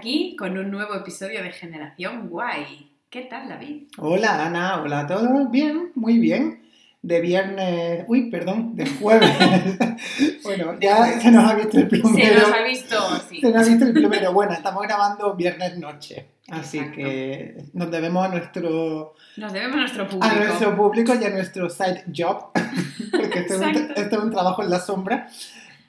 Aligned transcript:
Aquí 0.00 0.34
con 0.34 0.56
un 0.56 0.70
nuevo 0.70 0.94
episodio 0.94 1.42
de 1.42 1.50
Generación 1.50 2.30
Guay. 2.30 2.90
¿Qué 3.10 3.20
tal, 3.24 3.50
David? 3.50 3.82
Hola, 3.98 4.46
Ana. 4.46 4.80
Hola 4.80 5.00
a 5.00 5.06
todos. 5.06 5.50
Bien, 5.50 5.92
muy 5.94 6.18
bien. 6.18 6.62
De 7.02 7.20
viernes. 7.20 8.06
Uy, 8.08 8.30
perdón, 8.30 8.74
de 8.76 8.88
jueves. 8.88 9.28
bueno, 10.42 10.80
ya 10.80 11.20
se 11.20 11.30
nos 11.30 11.50
ha 11.50 11.54
visto 11.54 11.76
el 11.76 11.88
plumero. 11.88 12.16
Se 12.16 12.34
nos 12.34 12.50
ha 12.50 12.62
visto, 12.62 12.96
sí. 13.28 13.42
Se 13.42 13.50
nos 13.50 13.62
ha 13.62 13.68
visto 13.68 13.84
el 13.84 13.92
plumero. 13.92 14.32
Bueno, 14.32 14.54
estamos 14.54 14.82
grabando 14.84 15.36
viernes 15.36 15.76
noche. 15.76 16.28
Así 16.48 16.78
Exacto. 16.78 16.96
que 16.96 17.64
nos 17.74 17.90
debemos 17.90 18.24
a 18.24 18.28
nuestro, 18.30 19.14
Nos 19.36 19.52
debemos 19.52 19.76
a 19.76 19.80
nuestro 19.80 20.08
público. 20.08 20.26
a 20.26 20.34
nuestro 20.34 20.76
público 20.78 21.12
y 21.20 21.24
a 21.26 21.28
nuestro 21.28 21.68
side 21.68 22.04
job. 22.16 22.52
Porque 23.10 23.40
esto 23.40 23.52
es, 23.52 23.60
un, 23.60 23.68
Exacto. 23.68 24.00
esto 24.00 24.16
es 24.16 24.22
un 24.22 24.30
trabajo 24.30 24.62
en 24.62 24.70
la 24.70 24.80
sombra. 24.80 25.28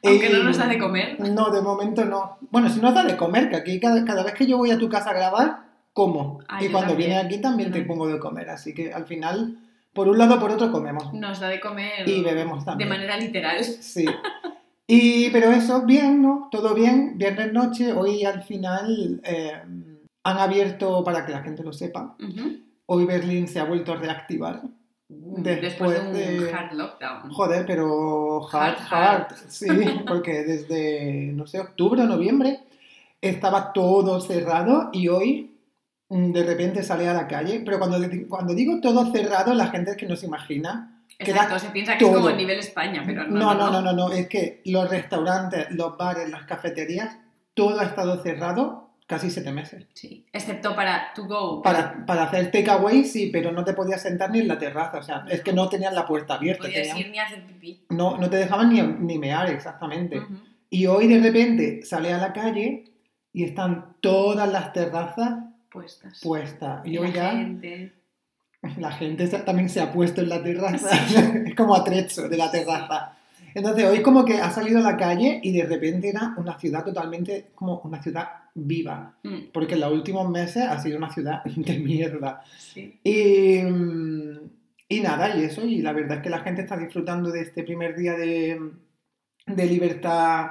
Aunque 0.03 0.29
Y- 0.29 0.33
no 0.33 0.43
nos 0.43 0.57
da 0.57 0.67
de 0.67 0.77
comer. 0.79 1.19
No, 1.19 1.49
de 1.51 1.61
momento 1.61 2.03
no. 2.05 2.37
Bueno, 2.49 2.69
si 2.69 2.79
nos 2.79 2.93
da 2.93 3.03
de 3.03 3.15
comer, 3.17 3.49
que 3.49 3.55
aquí 3.57 3.79
cada, 3.79 4.03
cada 4.05 4.23
vez 4.23 4.33
que 4.33 4.47
yo 4.47 4.57
voy 4.57 4.71
a 4.71 4.77
tu 4.79 4.89
casa 4.89 5.11
a 5.11 5.13
grabar, 5.13 5.63
como. 5.93 6.39
Ah, 6.47 6.63
y 6.63 6.69
cuando 6.69 6.89
también. 6.91 7.09
vienes 7.11 7.25
aquí 7.25 7.41
también 7.41 7.71
te 7.71 7.79
Ujú. 7.79 7.87
pongo 7.89 8.07
de 8.07 8.19
comer. 8.19 8.49
Así 8.49 8.73
que 8.73 8.93
al 8.93 9.05
final, 9.05 9.57
por 9.93 10.07
un 10.07 10.17
lado 10.17 10.35
o 10.35 10.39
por 10.39 10.51
otro 10.51 10.71
comemos. 10.71 11.13
Nos 11.13 11.39
da 11.39 11.49
de 11.49 11.59
comer. 11.59 12.07
Y 12.07 12.21
bebemos 12.23 12.59
De 12.59 12.65
también. 12.65 12.89
manera 12.89 13.17
literal. 13.17 13.63
Sí. 13.63 14.05
Y, 14.87 15.29
pero 15.29 15.51
eso, 15.51 15.83
bien, 15.85 16.21
¿no? 16.21 16.49
Todo 16.51 16.73
bien. 16.73 17.17
Viernes 17.17 17.53
noche, 17.53 17.93
hoy 17.93 18.25
al 18.25 18.43
final 18.43 19.21
eh, 19.23 19.51
han 20.23 20.37
abierto, 20.37 21.03
para 21.03 21.25
que 21.25 21.31
la 21.31 21.43
gente 21.43 21.63
lo 21.63 21.71
sepa, 21.73 22.15
hoy 22.87 23.05
Berlín 23.05 23.47
se 23.47 23.59
ha 23.59 23.63
vuelto 23.65 23.93
a 23.93 23.97
reactivar. 23.97 24.61
Después, 25.13 25.61
Después 25.61 26.03
de 26.03 26.07
un 26.07 26.13
de- 26.45 26.53
hard 26.53 26.73
lockdown. 26.73 27.31
Joder, 27.31 27.65
pero 27.65 28.47
hard, 28.47 28.77
Hard, 28.89 28.93
hard, 28.93 29.35
sí, 29.47 29.67
porque 30.07 30.43
desde, 30.43 31.31
no 31.33 31.45
sé, 31.47 31.59
octubre 31.59 32.01
o 32.01 32.05
noviembre 32.05 32.59
estaba 33.21 33.73
todo 33.73 34.19
cerrado 34.21 34.89
y 34.93 35.07
hoy 35.09 35.55
mm, 36.09 36.31
de 36.31 36.43
repente 36.43 36.83
sale 36.83 37.07
a 37.07 37.13
la 37.13 37.27
calle, 37.27 37.61
pero 37.65 37.77
cuando, 37.79 37.97
cuando 38.29 38.53
digo 38.53 38.79
todo 38.81 39.11
cerrado, 39.11 39.53
la 39.53 39.67
gente 39.67 39.91
es 39.91 39.97
que 39.97 40.07
no 40.07 40.15
se 40.15 40.25
imagina. 40.27 41.03
Exacto, 41.19 41.59
se 41.59 41.69
piensa 41.69 41.97
que 41.97 42.05
es 42.05 42.09
como 42.09 42.23
todo. 42.23 42.33
a 42.33 42.37
nivel 42.37 42.57
España, 42.59 43.03
pero 43.05 43.25
no. 43.25 43.39
No, 43.39 43.53
no, 43.53 43.69
no, 43.69 43.81
no, 43.81 43.93
no, 43.93 44.11
es 44.11 44.27
que 44.27 44.61
los 44.65 44.89
restaurantes, 44.89 45.69
los 45.71 45.95
bares, 45.97 46.29
las 46.29 46.43
cafeterías, 46.45 47.15
todo 47.53 47.79
ha 47.79 47.83
estado 47.83 48.23
cerrado 48.23 48.89
casi 49.11 49.29
siete 49.29 49.51
meses. 49.51 49.85
Sí. 49.93 50.25
Excepto 50.33 50.75
para 50.75 51.13
to 51.13 51.25
go. 51.25 51.61
Para, 51.61 52.05
para 52.05 52.23
hacer 52.23 52.49
takeaway 52.51 53.03
sí, 53.03 53.29
pero 53.31 53.51
no 53.51 53.63
te 53.63 53.73
podías 53.73 54.01
sentar 54.01 54.31
ni 54.31 54.39
en 54.39 54.47
la 54.47 54.57
terraza, 54.57 54.97
o 54.97 55.03
sea, 55.03 55.25
es 55.29 55.41
que 55.41 55.53
no 55.53 55.69
tenían 55.69 55.93
la 55.93 56.07
puerta 56.07 56.33
No 56.33 56.39
abierta, 56.39 56.63
podías 56.63 56.87
tenían- 56.87 56.97
ir 56.97 57.11
ni 57.11 57.19
a 57.19 57.25
hacer 57.25 57.43
pipí. 57.45 57.85
no, 57.89 58.17
no 58.17 58.29
te 58.29 58.37
dejaban 58.37 58.69
ni, 58.73 58.81
ni 58.81 59.19
mear 59.19 59.49
exactamente. 59.49 60.19
Ujú. 60.19 60.33
Y 60.69 60.87
hoy 60.87 61.07
de 61.07 61.19
repente 61.19 61.81
sale 61.85 62.11
a 62.13 62.17
la 62.17 62.31
calle 62.33 62.85
y 63.33 63.43
están 63.43 63.95
todas 64.01 64.49
las 64.51 64.73
terrazas 64.73 65.39
Puestas. 65.69 66.19
puestas. 66.23 66.85
Y 66.85 66.91
Y 66.91 66.97
hoy 66.97 67.07
la 67.09 67.13
ya 67.13 67.31
gente. 67.31 67.93
la 68.77 68.91
gente 68.91 69.27
también 69.27 69.69
se 69.69 69.81
ha 69.81 69.91
puesto 69.91 70.21
en 70.21 70.29
la 70.29 70.41
terraza. 70.41 70.89
es 71.45 71.55
como 71.55 71.75
atrecho 71.75 72.27
de 72.29 72.37
la 72.37 72.49
terraza. 72.49 73.17
Entonces 73.53 73.83
hoy 73.85 74.01
como 74.01 74.23
que 74.23 74.39
ha 74.39 74.49
salido 74.49 74.79
a 74.79 74.81
la 74.81 74.95
calle 74.97 75.39
y 75.43 75.51
de 75.51 75.65
repente 75.65 76.09
era 76.09 76.33
una 76.37 76.57
ciudad 76.57 76.85
totalmente 76.85 77.47
como 77.53 77.79
una 77.83 78.01
ciudad 78.01 78.29
viva. 78.55 79.17
Mm, 79.23 79.51
Porque 79.53 79.73
en 79.75 79.81
los 79.81 79.91
últimos 79.93 80.29
meses 80.29 80.63
ha 80.63 80.79
sido 80.79 80.97
una 80.97 81.11
ciudad 81.13 81.43
de 81.45 81.79
mierda. 81.79 82.41
sí. 82.57 82.99
Y, 83.03 83.59
y 84.89 84.99
nada, 84.99 85.35
y 85.37 85.43
eso, 85.45 85.65
y 85.65 85.81
la 85.81 85.93
verdad 85.93 86.17
es 86.17 86.23
que 86.23 86.29
la 86.29 86.39
gente 86.39 86.61
está 86.61 86.75
disfrutando 86.77 87.31
de 87.31 87.41
este 87.41 87.63
primer 87.63 87.95
día 87.95 88.13
de, 88.13 88.59
de 89.45 89.65
libertad 89.65 90.47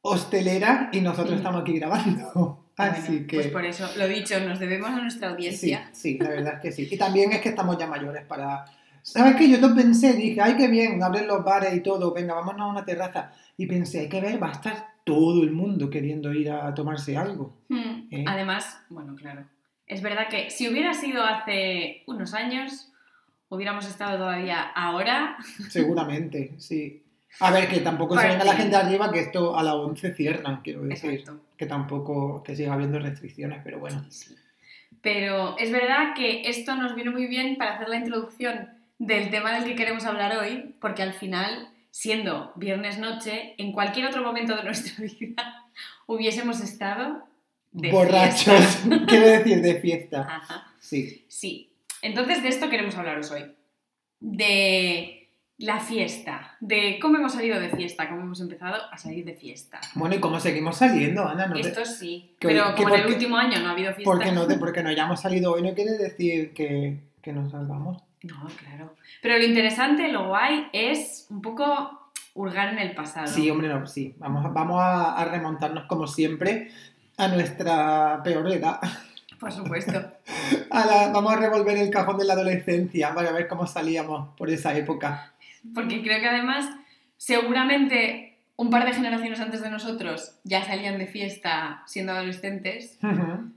hostelera 0.00 0.90
y 0.92 1.00
nosotros 1.00 1.34
Mm. 1.34 1.36
estamos 1.36 1.60
aquí 1.62 1.78
grabando. 1.78 2.60
Así 2.76 3.08
Bueno, 3.12 3.26
que... 3.28 3.36
Pues 3.36 3.48
por 3.48 3.64
eso, 3.64 3.88
lo 3.96 4.08
dicho, 4.08 4.40
nos 4.40 4.58
debemos 4.58 4.90
a 4.90 5.00
nuestra 5.00 5.28
Sí, 5.28 5.34
audiencia. 5.34 5.88
sí, 5.92 6.18
la 6.18 6.28
verdad 6.30 6.54
es 6.54 6.60
que 6.60 6.72
sí. 6.72 6.88
Y 6.90 6.96
también 6.98 7.32
es 7.32 7.40
que 7.40 7.50
estamos 7.50 7.78
ya 7.78 7.86
mayores 7.86 8.24
para... 8.24 8.64
¿Sabes 9.02 9.36
qué? 9.36 9.50
Yo 9.50 9.58
lo 9.58 9.74
pensé, 9.74 10.14
dije, 10.14 10.40
ay, 10.40 10.56
qué 10.56 10.66
bien, 10.66 11.02
abren 11.02 11.26
los 11.26 11.44
bares 11.44 11.74
y 11.74 11.80
todo, 11.80 12.12
venga, 12.14 12.32
vámonos 12.34 12.62
a 12.62 12.70
una 12.70 12.84
terraza. 12.86 13.32
Y 13.58 13.66
pensé, 13.66 14.00
hay 14.00 14.08
que 14.08 14.20
ver, 14.20 14.42
va 14.42 14.48
a 14.48 14.52
estar 14.52 14.93
todo 15.04 15.42
el 15.44 15.52
mundo 15.52 15.90
queriendo 15.90 16.32
ir 16.32 16.50
a 16.50 16.74
tomarse 16.74 17.16
algo. 17.16 17.56
Mm, 17.68 18.08
¿Eh? 18.10 18.24
Además, 18.26 18.82
bueno, 18.88 19.14
claro. 19.14 19.44
Es 19.86 20.02
verdad 20.02 20.28
que 20.28 20.50
si 20.50 20.68
hubiera 20.68 20.94
sido 20.94 21.22
hace 21.22 22.02
unos 22.06 22.32
años, 22.32 22.90
hubiéramos 23.48 23.86
estado 23.86 24.18
todavía 24.18 24.60
ahora. 24.60 25.36
Seguramente, 25.68 26.54
sí. 26.58 27.02
A 27.40 27.50
ver, 27.50 27.68
que 27.68 27.80
tampoco 27.80 28.16
se 28.16 28.28
venga 28.28 28.44
la 28.44 28.54
gente 28.54 28.76
arriba, 28.76 29.10
que 29.10 29.20
esto 29.20 29.56
a 29.56 29.62
las 29.62 29.74
11 29.74 30.14
cierran, 30.14 30.62
quiero 30.62 30.82
decir. 30.82 31.10
Exacto. 31.10 31.40
Que 31.56 31.66
tampoco, 31.66 32.42
que 32.44 32.54
siga 32.54 32.74
habiendo 32.74 32.98
restricciones, 32.98 33.60
pero 33.64 33.80
bueno. 33.80 34.04
Sí. 34.08 34.34
Pero 35.02 35.58
es 35.58 35.70
verdad 35.70 36.14
que 36.14 36.48
esto 36.48 36.76
nos 36.76 36.94
viene 36.94 37.10
muy 37.10 37.26
bien 37.26 37.56
para 37.56 37.74
hacer 37.74 37.88
la 37.88 37.96
introducción 37.96 38.70
del 38.98 39.30
tema 39.30 39.52
del 39.52 39.64
que 39.64 39.74
queremos 39.74 40.06
hablar 40.06 40.36
hoy, 40.36 40.74
porque 40.80 41.02
al 41.02 41.12
final, 41.12 41.68
siendo 41.96 42.50
viernes 42.56 42.98
noche, 42.98 43.54
en 43.56 43.70
cualquier 43.70 44.06
otro 44.06 44.20
momento 44.20 44.56
de 44.56 44.64
nuestra 44.64 45.04
vida 45.20 45.64
hubiésemos 46.08 46.60
estado 46.60 47.22
de 47.70 47.92
Borrachos, 47.92 48.80
quiero 49.06 49.26
decir, 49.28 49.62
de 49.62 49.76
fiesta. 49.76 50.26
Ajá. 50.28 50.72
Sí. 50.80 51.24
Sí. 51.28 51.70
Entonces 52.02 52.42
de 52.42 52.48
esto 52.48 52.68
queremos 52.68 52.96
hablaros 52.96 53.30
hoy. 53.30 53.44
De 54.18 55.28
la 55.58 55.78
fiesta, 55.78 56.56
de 56.58 56.98
cómo 57.00 57.18
hemos 57.18 57.32
salido 57.34 57.60
de 57.60 57.68
fiesta, 57.70 58.08
cómo 58.08 58.22
hemos 58.22 58.40
empezado 58.40 58.74
a 58.90 58.98
salir 58.98 59.24
de 59.24 59.34
fiesta. 59.34 59.80
Bueno, 59.94 60.16
¿y 60.16 60.18
cómo 60.20 60.40
seguimos 60.40 60.78
saliendo, 60.78 61.24
Ana? 61.28 61.46
No 61.46 61.54
te- 61.54 61.60
Esto 61.60 61.84
sí, 61.84 62.34
que- 62.40 62.48
pero 62.48 62.74
que 62.74 62.82
como 62.82 62.96
en 62.96 63.02
el 63.02 63.06
último 63.06 63.36
año 63.36 63.60
no 63.60 63.68
ha 63.68 63.70
habido 63.70 63.92
fiesta. 63.94 64.10
Porque 64.10 64.32
no, 64.32 64.48
porque 64.58 64.82
no 64.82 64.88
hayamos 64.88 65.20
salido 65.20 65.52
hoy 65.52 65.62
no 65.62 65.74
quiere 65.74 65.92
decir 65.92 66.52
que, 66.54 66.98
que 67.22 67.32
nos 67.32 67.52
salgamos. 67.52 68.02
No, 68.24 68.46
claro. 68.58 68.94
Pero 69.22 69.38
lo 69.38 69.44
interesante, 69.44 70.08
lo 70.08 70.28
guay, 70.28 70.66
es 70.72 71.26
un 71.30 71.40
poco 71.42 72.00
hurgar 72.34 72.68
en 72.72 72.78
el 72.78 72.94
pasado. 72.94 73.26
Sí, 73.26 73.48
hombre, 73.50 73.68
no, 73.68 73.86
sí. 73.86 74.14
Vamos, 74.18 74.44
a- 74.44 74.48
vamos 74.48 74.80
a, 74.80 75.14
a 75.16 75.24
remontarnos 75.26 75.84
como 75.86 76.06
siempre 76.06 76.70
a 77.16 77.28
nuestra 77.28 78.20
peor 78.24 78.50
edad. 78.50 78.80
Por 79.38 79.52
supuesto. 79.52 79.92
A 80.70 80.86
la- 80.86 81.08
vamos 81.12 81.32
a 81.32 81.36
revolver 81.36 81.76
el 81.76 81.90
cajón 81.90 82.18
de 82.18 82.24
la 82.24 82.32
adolescencia 82.32 83.14
para 83.14 83.30
ver 83.32 83.46
cómo 83.46 83.66
salíamos 83.66 84.30
por 84.36 84.50
esa 84.50 84.74
época. 84.76 85.32
Porque 85.74 86.02
creo 86.02 86.20
que 86.20 86.28
además, 86.28 86.66
seguramente 87.16 88.38
un 88.56 88.70
par 88.70 88.84
de 88.86 88.92
generaciones 88.94 89.40
antes 89.40 89.60
de 89.62 89.70
nosotros 89.70 90.36
ya 90.44 90.64
salían 90.64 90.98
de 90.98 91.06
fiesta 91.06 91.82
siendo 91.86 92.12
adolescentes. 92.12 92.98
En 93.02 93.54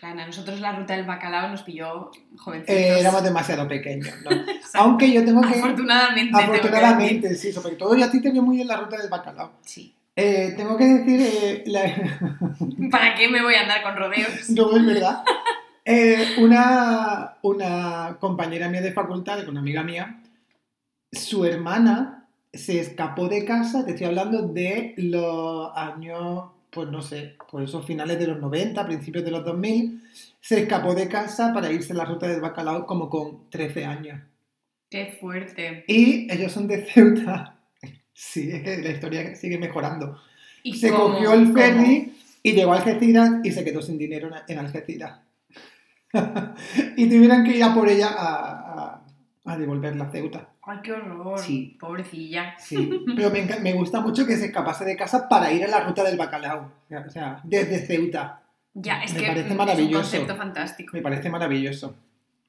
plan, 0.00 0.18
a 0.18 0.26
nosotros 0.26 0.58
la 0.60 0.72
ruta 0.72 0.96
del 0.96 1.04
bacalao 1.04 1.50
nos 1.50 1.62
pilló 1.62 2.10
jovencitos. 2.38 2.74
Eh, 2.74 2.98
éramos 3.00 3.22
demasiado 3.22 3.68
pequeños, 3.68 4.14
¿no? 4.24 4.30
Aunque 4.74 5.12
yo 5.12 5.24
tengo 5.24 5.42
que... 5.42 5.48
Afortunadamente. 5.58 6.32
tengo 6.36 6.52
que 6.52 6.58
Afortunadamente, 6.58 7.34
sí, 7.34 7.52
sobre 7.52 7.76
todo 7.76 7.94
yo 7.94 8.04
a 8.06 8.10
ti 8.10 8.20
te 8.20 8.32
veo 8.32 8.42
muy 8.42 8.56
bien 8.56 8.68
la 8.68 8.76
ruta 8.76 8.96
del 8.96 9.10
bacalao. 9.10 9.52
Sí. 9.62 9.94
Eh, 10.16 10.54
tengo 10.56 10.76
que 10.76 10.84
decir, 10.86 11.20
eh, 11.20 11.62
la- 11.66 12.90
¿Para 12.90 13.14
qué 13.14 13.28
me 13.28 13.42
voy 13.42 13.54
a 13.54 13.62
andar 13.62 13.82
con 13.82 13.96
rodeos? 13.96 14.48
no 14.50 14.76
es 14.76 14.86
verdad. 14.86 15.22
Una, 16.38 17.36
una 17.42 18.16
compañera 18.20 18.68
mía 18.68 18.80
de 18.80 18.92
facultad, 18.92 19.46
una 19.48 19.60
amiga 19.60 19.82
mía, 19.82 20.20
su 21.12 21.44
hermana 21.44 22.28
se 22.52 22.80
escapó 22.80 23.28
de 23.28 23.44
casa, 23.44 23.84
te 23.84 23.92
estoy 23.92 24.06
hablando 24.06 24.42
de 24.48 24.94
los 24.96 25.70
años, 25.76 26.50
pues 26.70 26.88
no 26.88 27.02
sé, 27.02 27.36
pues 27.50 27.68
esos 27.68 27.84
finales 27.86 28.18
de 28.18 28.26
los 28.28 28.38
90, 28.40 28.86
principios 28.86 29.24
de 29.24 29.30
los 29.30 29.44
2000, 29.44 30.02
se 30.40 30.60
escapó 30.62 30.94
de 30.94 31.08
casa 31.08 31.52
para 31.52 31.70
irse 31.72 31.92
a 31.92 31.96
la 31.96 32.04
ruta 32.04 32.26
del 32.28 32.40
bacalao 32.40 32.86
como 32.86 33.08
con 33.10 33.50
13 33.50 33.84
años. 33.84 34.20
Qué 34.88 35.16
fuerte. 35.20 35.84
Y 35.86 36.32
ellos 36.32 36.52
son 36.52 36.66
de 36.68 36.84
Ceuta. 36.86 37.56
Sí, 38.22 38.50
es 38.52 38.62
que 38.62 38.76
la 38.82 38.90
historia 38.90 39.34
sigue 39.34 39.56
mejorando. 39.56 40.20
¿Y 40.62 40.76
Se 40.76 40.90
cómo- 40.90 41.14
cogió 41.14 41.32
el 41.32 41.44
cómo? 41.44 41.54
ferry 41.54 42.12
y 42.42 42.52
llegó 42.52 42.74
a 42.74 42.76
Algeciras 42.76 43.30
y 43.42 43.50
se 43.50 43.64
quedó 43.64 43.80
sin 43.80 43.96
dinero 43.96 44.28
en- 44.28 44.34
en 44.46 44.58
Algeciras. 44.58 45.20
y 46.96 47.08
tuvieron 47.08 47.44
que 47.44 47.56
ir 47.56 47.64
a 47.64 47.72
por 47.74 47.88
ella 47.88 48.08
a, 48.08 48.50
a- 48.96 49.06
a 49.46 49.56
devolverla 49.56 50.04
a 50.04 50.10
Ceuta. 50.10 50.49
Ay, 50.62 50.78
qué 50.82 50.92
horror. 50.92 51.38
Sí. 51.38 51.76
Pobrecilla. 51.80 52.54
Sí. 52.58 52.90
Pero 53.16 53.30
me, 53.30 53.42
me 53.60 53.72
gusta 53.72 54.00
mucho 54.00 54.26
que 54.26 54.36
se 54.36 54.46
escapase 54.46 54.84
de 54.84 54.96
casa 54.96 55.28
para 55.28 55.50
ir 55.52 55.64
a 55.64 55.68
la 55.68 55.80
ruta 55.80 56.04
del 56.04 56.16
bacalao. 56.18 56.70
O 57.06 57.10
sea, 57.10 57.40
desde 57.44 57.86
Ceuta. 57.86 58.42
Ya, 58.74 59.02
es 59.02 59.14
Me 59.14 59.20
que 59.20 59.26
parece 59.26 59.46
es 59.46 59.50
un 59.52 59.56
maravilloso. 59.56 60.00
concepto 60.02 60.36
fantástico. 60.36 60.90
Me 60.94 61.02
parece 61.02 61.28
maravilloso. 61.30 61.96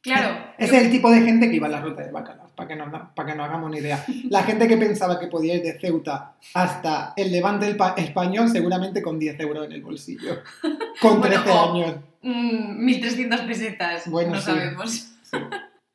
Claro. 0.01 0.35
Ese 0.57 0.71
yo- 0.73 0.77
es 0.79 0.83
el 0.85 0.91
tipo 0.91 1.09
de 1.11 1.21
gente 1.21 1.49
que 1.49 1.55
iba 1.55 1.67
a 1.67 1.71
la 1.71 1.79
ruta 1.81 2.01
del 2.01 2.11
bacalao, 2.11 2.47
para 2.55 2.67
que, 2.67 2.75
no, 2.75 3.11
para 3.15 3.31
que 3.31 3.35
no 3.37 3.43
hagamos 3.43 3.69
una 3.69 3.77
idea. 3.79 4.03
La 4.29 4.43
gente 4.43 4.67
que 4.67 4.75
pensaba 4.77 5.19
que 5.19 5.27
podía 5.27 5.55
ir 5.55 5.61
de 5.63 5.79
Ceuta 5.79 6.33
hasta 6.53 7.13
el 7.15 7.31
levante 7.31 7.65
del 7.67 7.77
español, 7.97 8.49
seguramente 8.49 9.01
con 9.01 9.17
10 9.19 9.39
euros 9.39 9.65
en 9.65 9.71
el 9.73 9.81
bolsillo. 9.83 10.39
Con 11.01 11.19
Bueno, 11.19 11.41
13 11.43 11.49
o- 11.49 11.71
años. 11.73 11.95
Mm, 12.23 12.83
1300 12.85 13.41
pesetas. 13.41 14.07
Bueno, 14.09 14.31
no 14.31 14.37
sí. 14.39 14.45
sabemos. 14.45 14.91
Sí. 15.23 15.37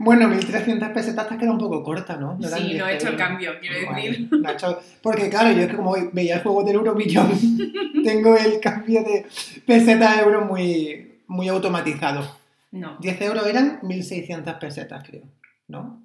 Bueno, 0.06 0.28
1.300 0.28 0.92
pesetas 0.94 1.26
te 1.28 1.34
has 1.34 1.38
quedado 1.40 1.52
un 1.54 1.58
poco 1.60 1.82
corta, 1.82 2.16
¿no? 2.16 2.38
Sí, 2.40 2.62
10 2.64 2.78
no 2.78 2.86
he 2.88 2.94
hecho 2.94 3.08
el 3.08 3.16
cambio, 3.16 3.52
quiero 3.60 3.90
Vale, 3.90 4.08
decir. 4.08 4.28
no 4.32 4.48
ha 4.48 4.52
hecho- 4.52 4.80
Porque 5.02 5.28
claro, 5.28 5.50
yo 5.54 5.62
es 5.62 5.68
que 5.68 5.76
como 5.76 5.94
veía 6.12 6.36
el 6.36 6.42
juego 6.42 6.62
del 6.64 6.76
euromillón, 6.76 7.28
tengo 8.04 8.36
el 8.36 8.60
cambio 8.60 9.02
de 9.02 9.26
peseta 9.66 10.12
a 10.12 10.20
euro 10.22 10.44
muy, 10.44 11.20
muy 11.26 11.48
automatizado. 11.48 12.24
No. 12.70 12.96
10 13.00 13.20
euros 13.22 13.46
eran 13.46 13.80
1.600 13.82 14.58
pesetas, 14.58 15.02
creo. 15.08 15.24
¿No? 15.68 16.02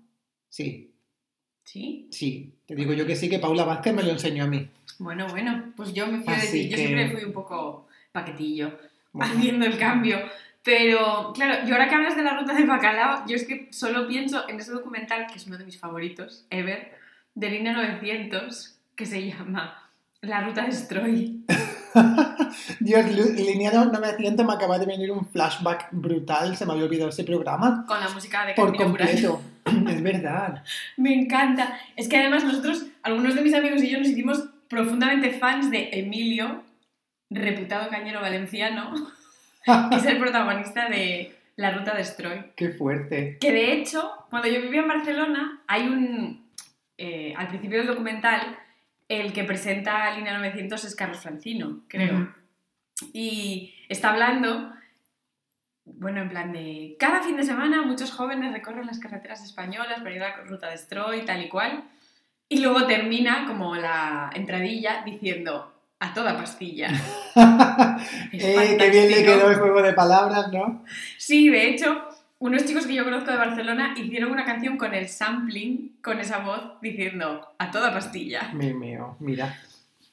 Sí, 0.49 0.93
¿Sí? 1.63 2.07
sí. 2.11 2.53
Te 2.65 2.75
digo 2.75 2.93
yo 2.93 3.05
que 3.05 3.15
sí, 3.15 3.29
que 3.29 3.39
Paula 3.39 3.63
Vázquez 3.65 3.93
me 3.93 4.03
lo 4.03 4.09
enseñó 4.11 4.43
a 4.45 4.47
mí. 4.47 4.67
Bueno, 4.99 5.27
bueno, 5.29 5.73
pues 5.77 5.93
yo 5.93 6.07
me 6.07 6.21
fío 6.21 6.35
de 6.35 6.47
ti. 6.47 6.69
Yo 6.69 6.75
que- 6.75 6.87
siempre 6.87 7.11
fui 7.11 7.23
un 7.23 7.33
poco 7.33 7.87
paquetillo 8.11 8.71
Bueno, 9.13 9.31
haciendo 9.33 9.65
el 9.65 9.77
cambio. 9.77 10.17
Pero, 10.63 11.31
claro, 11.33 11.67
y 11.67 11.71
ahora 11.71 11.89
que 11.89 11.95
hablas 11.95 12.15
de 12.15 12.21
la 12.23 12.37
ruta 12.39 12.53
del 12.53 12.67
bacalao, 12.67 13.25
yo 13.27 13.35
es 13.35 13.47
que 13.47 13.67
solo 13.71 14.07
pienso 14.07 14.47
en 14.47 14.59
ese 14.59 14.71
documental, 14.71 15.25
que 15.27 15.37
es 15.37 15.47
uno 15.47 15.57
de 15.57 15.65
mis 15.65 15.79
favoritos, 15.79 16.45
ever, 16.51 16.93
de 17.33 17.49
Línea 17.49 17.73
900, 17.73 18.77
que 18.95 19.05
se 19.07 19.25
llama 19.27 19.89
La 20.21 20.41
Ruta 20.41 20.61
de 20.63 20.71
Stroy. 20.71 21.43
Dios, 22.79 23.11
Lu- 23.15 23.33
Lineado 23.33 23.85
900 23.85 24.45
me 24.45 24.53
acaba 24.53 24.77
de 24.77 24.85
venir 24.85 25.11
un 25.11 25.25
flashback 25.27 25.89
brutal, 25.91 26.55
se 26.55 26.65
me 26.65 26.73
había 26.73 26.85
olvidado 26.85 27.09
ese 27.09 27.23
programa 27.23 27.85
Con 27.87 27.99
la 27.99 28.09
música 28.09 28.45
de 28.45 28.53
por 28.53 28.75
completo. 28.75 29.41
Es 29.87 30.01
verdad. 30.01 30.63
Me 30.97 31.13
encanta. 31.13 31.77
Es 31.95 32.07
que 32.09 32.17
además 32.17 32.43
nosotros, 32.43 32.85
algunos 33.03 33.35
de 33.35 33.41
mis 33.41 33.53
amigos 33.53 33.81
y 33.83 33.89
yo 33.91 33.99
nos 33.99 34.07
hicimos 34.09 34.49
profundamente 34.67 35.31
fans 35.33 35.69
de 35.69 35.89
Emilio, 35.93 36.63
reputado 37.29 37.89
cañero 37.89 38.21
valenciano, 38.21 38.93
que 39.65 39.95
es 39.95 40.05
el 40.05 40.19
protagonista 40.19 40.89
de 40.89 41.35
La 41.55 41.71
Ruta 41.71 41.95
de 41.95 42.03
Stroy. 42.03 42.51
Qué 42.55 42.69
fuerte. 42.69 43.37
Que 43.39 43.51
de 43.51 43.73
hecho, 43.73 44.11
cuando 44.29 44.47
yo 44.47 44.61
vivía 44.61 44.81
en 44.81 44.87
Barcelona, 44.87 45.61
hay 45.67 45.87
un. 45.87 46.45
eh, 46.97 47.33
al 47.37 47.47
principio 47.47 47.79
del 47.79 47.87
documental, 47.87 48.57
el 49.07 49.33
que 49.33 49.43
presenta 49.43 50.15
Línea 50.15 50.37
900 50.37 50.83
es 50.85 50.95
Carlos 50.95 51.19
Francino, 51.19 51.81
creo. 51.87 52.33
Y 53.13 53.73
está 53.89 54.11
hablando, 54.11 54.71
bueno, 55.85 56.21
en 56.21 56.29
plan 56.29 56.53
de. 56.53 56.95
Cada 56.99 57.21
fin 57.21 57.35
de 57.35 57.43
semana 57.43 57.81
muchos 57.81 58.11
jóvenes 58.11 58.53
recorren 58.53 58.85
las 58.85 58.99
carreteras 58.99 59.43
españolas 59.43 59.99
para 60.01 60.15
ir 60.15 60.23
a 60.23 60.37
la 60.37 60.43
ruta 60.43 60.69
de 60.69 60.77
Stroy, 60.77 61.25
tal 61.25 61.43
y 61.43 61.49
cual. 61.49 61.83
Y 62.47 62.61
luego 62.61 62.85
termina 62.85 63.45
como 63.47 63.75
la 63.75 64.29
entradilla 64.33 65.03
diciendo 65.03 65.70
a 66.01 66.13
toda 66.13 66.35
pastilla. 66.35 66.89
Eh, 68.33 68.75
qué 68.79 68.89
bien 68.89 69.11
le 69.11 69.23
quedó 69.23 69.51
el 69.51 69.57
juego 69.57 69.81
de 69.81 69.93
palabras, 69.93 70.51
¿no? 70.51 70.83
Sí, 71.17 71.49
de 71.49 71.69
hecho, 71.69 72.07
unos 72.39 72.65
chicos 72.65 72.87
que 72.87 72.95
yo 72.95 73.03
conozco 73.03 73.29
de 73.29 73.37
Barcelona 73.37 73.93
hicieron 73.95 74.31
una 74.31 74.45
canción 74.45 74.77
con 74.77 74.93
el 74.93 75.07
sampling, 75.07 75.97
con 76.01 76.19
esa 76.19 76.39
voz, 76.39 76.81
diciendo 76.81 77.47
a 77.57 77.71
toda 77.71 77.93
pastilla. 77.93 78.49
Me 78.53 78.73
meo, 78.73 79.17
mira. 79.19 79.55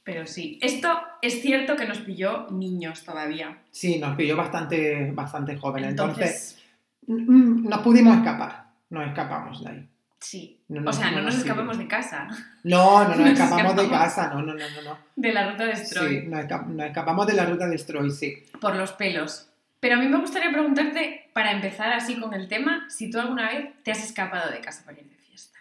Pero 0.05 0.27
sí, 0.27 0.59
esto 0.61 1.01
es 1.23 1.41
cierto 1.41 1.77
que 1.77 1.87
nos 1.87 1.99
pilló 1.99 2.49
niños 2.51 3.05
todavía. 3.05 3.59
Sí, 3.71 3.99
nos 3.99 4.17
pilló 4.17 4.37
bastante, 4.37 5.11
bastante 5.13 5.57
jóvenes. 5.57 5.91
Entonces, 5.91 6.59
Entonces, 7.07 7.29
mm, 7.29 7.69
nos 7.69 7.81
pudimos 7.81 8.17
escapar. 8.19 8.67
Nos 8.91 9.09
escapamos 9.09 9.65
de 9.65 9.71
ahí. 9.71 9.89
Sí. 10.21 10.61
No 10.69 10.89
O 10.89 10.93
sea, 10.93 11.11
no 11.13 11.23
nos 11.23 11.37
escapamos 11.37 11.79
de 11.79 11.87
casa, 11.89 12.29
No, 12.65 13.03
no 13.05 13.09
nos 13.11 13.19
Nos 13.19 13.29
escapamos 13.31 13.77
de 13.77 13.89
casa, 13.89 14.29
no, 14.35 14.43
no, 14.43 14.55
no, 14.55 14.59
no. 14.59 14.83
no. 14.91 14.99
de 15.17 15.33
la 15.33 15.51
ruta 15.51 15.65
de 15.67 15.77
Stroy, 15.77 16.21
Sí, 16.23 16.27
nos, 16.27 16.41
esca- 16.41 16.67
nos 16.67 16.87
escapamos 16.87 17.27
de 17.27 17.35
la 17.35 17.47
ruta 17.47 17.67
de 17.69 17.79
Stroy, 17.79 18.11
sí. 18.11 18.35
por 18.61 18.77
los 18.77 18.93
pelos. 18.93 19.49
Pero 19.81 19.95
a 19.95 19.99
mí 19.99 20.09
me 20.09 20.19
gustaría 20.19 20.51
preguntarte, 20.51 21.31
para 21.33 21.53
empezar 21.53 21.93
así 21.93 22.19
con 22.19 22.35
el 22.35 22.49
tema, 22.49 22.87
si 22.91 23.11
tú 23.11 23.21
alguna 23.21 23.49
vez 23.49 23.69
te 23.85 23.93
has 23.93 24.03
escapado 24.05 24.51
de 24.51 24.61
casa 24.61 24.85
para 24.85 24.99
ir 24.99 25.09
de 25.09 25.15
fiesta. 25.17 25.59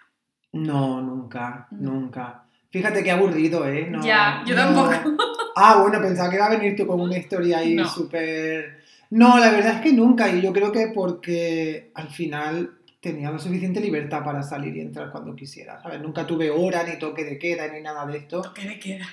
No, 0.53 1.01
nunca, 1.01 1.67
No. 1.71 1.91
nunca. 1.91 2.43
Fíjate 2.71 3.03
qué 3.03 3.11
aburrido, 3.11 3.65
¿eh? 3.67 3.87
No, 3.89 4.03
ya, 4.03 4.43
yo 4.45 4.55
no. 4.55 4.61
tampoco. 4.63 5.23
Ah, 5.59 5.79
bueno, 5.81 5.99
pensaba 5.99 6.29
que 6.29 6.35
iba 6.35 6.45
a 6.45 6.49
venir 6.49 6.75
tú 6.75 6.85
con 6.85 7.01
una 7.01 7.17
historia 7.17 7.57
ahí 7.59 7.73
No. 7.73 7.87
súper... 7.87 8.83
No, 9.09 9.39
la 9.39 9.49
verdad 9.49 9.75
es 9.77 9.81
que 9.81 9.91
nunca, 9.91 10.29
y 10.29 10.39
yo 10.41 10.53
creo 10.53 10.71
que 10.71 10.91
porque 10.93 11.89
al 11.95 12.09
final 12.09 12.76
tenía 12.99 13.31
la 13.31 13.39
suficiente 13.39 13.79
libertad 13.79 14.23
para 14.23 14.41
salir 14.43 14.75
y 14.75 14.81
entrar 14.81 15.11
cuando 15.11 15.35
quisiera, 15.35 15.81
¿sabes? 15.81 16.01
Nunca 16.01 16.25
tuve 16.25 16.49
hora, 16.51 16.83
ni 16.83 16.97
toque 16.99 17.23
de 17.23 17.37
queda, 17.37 17.67
ni 17.67 17.81
nada 17.81 18.05
de 18.05 18.17
esto. 18.17 18.41
Toque 18.41 18.67
de 18.67 18.79
queda. 18.79 19.05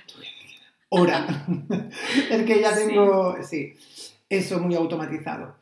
Hora. 0.89 1.27
El 2.31 2.45
que 2.45 2.61
ya 2.61 2.73
Sí. 2.75 2.87
tengo, 2.89 3.37
sí, 3.43 3.75
eso 4.29 4.61
muy 4.61 4.75
automatizado. 4.75 5.57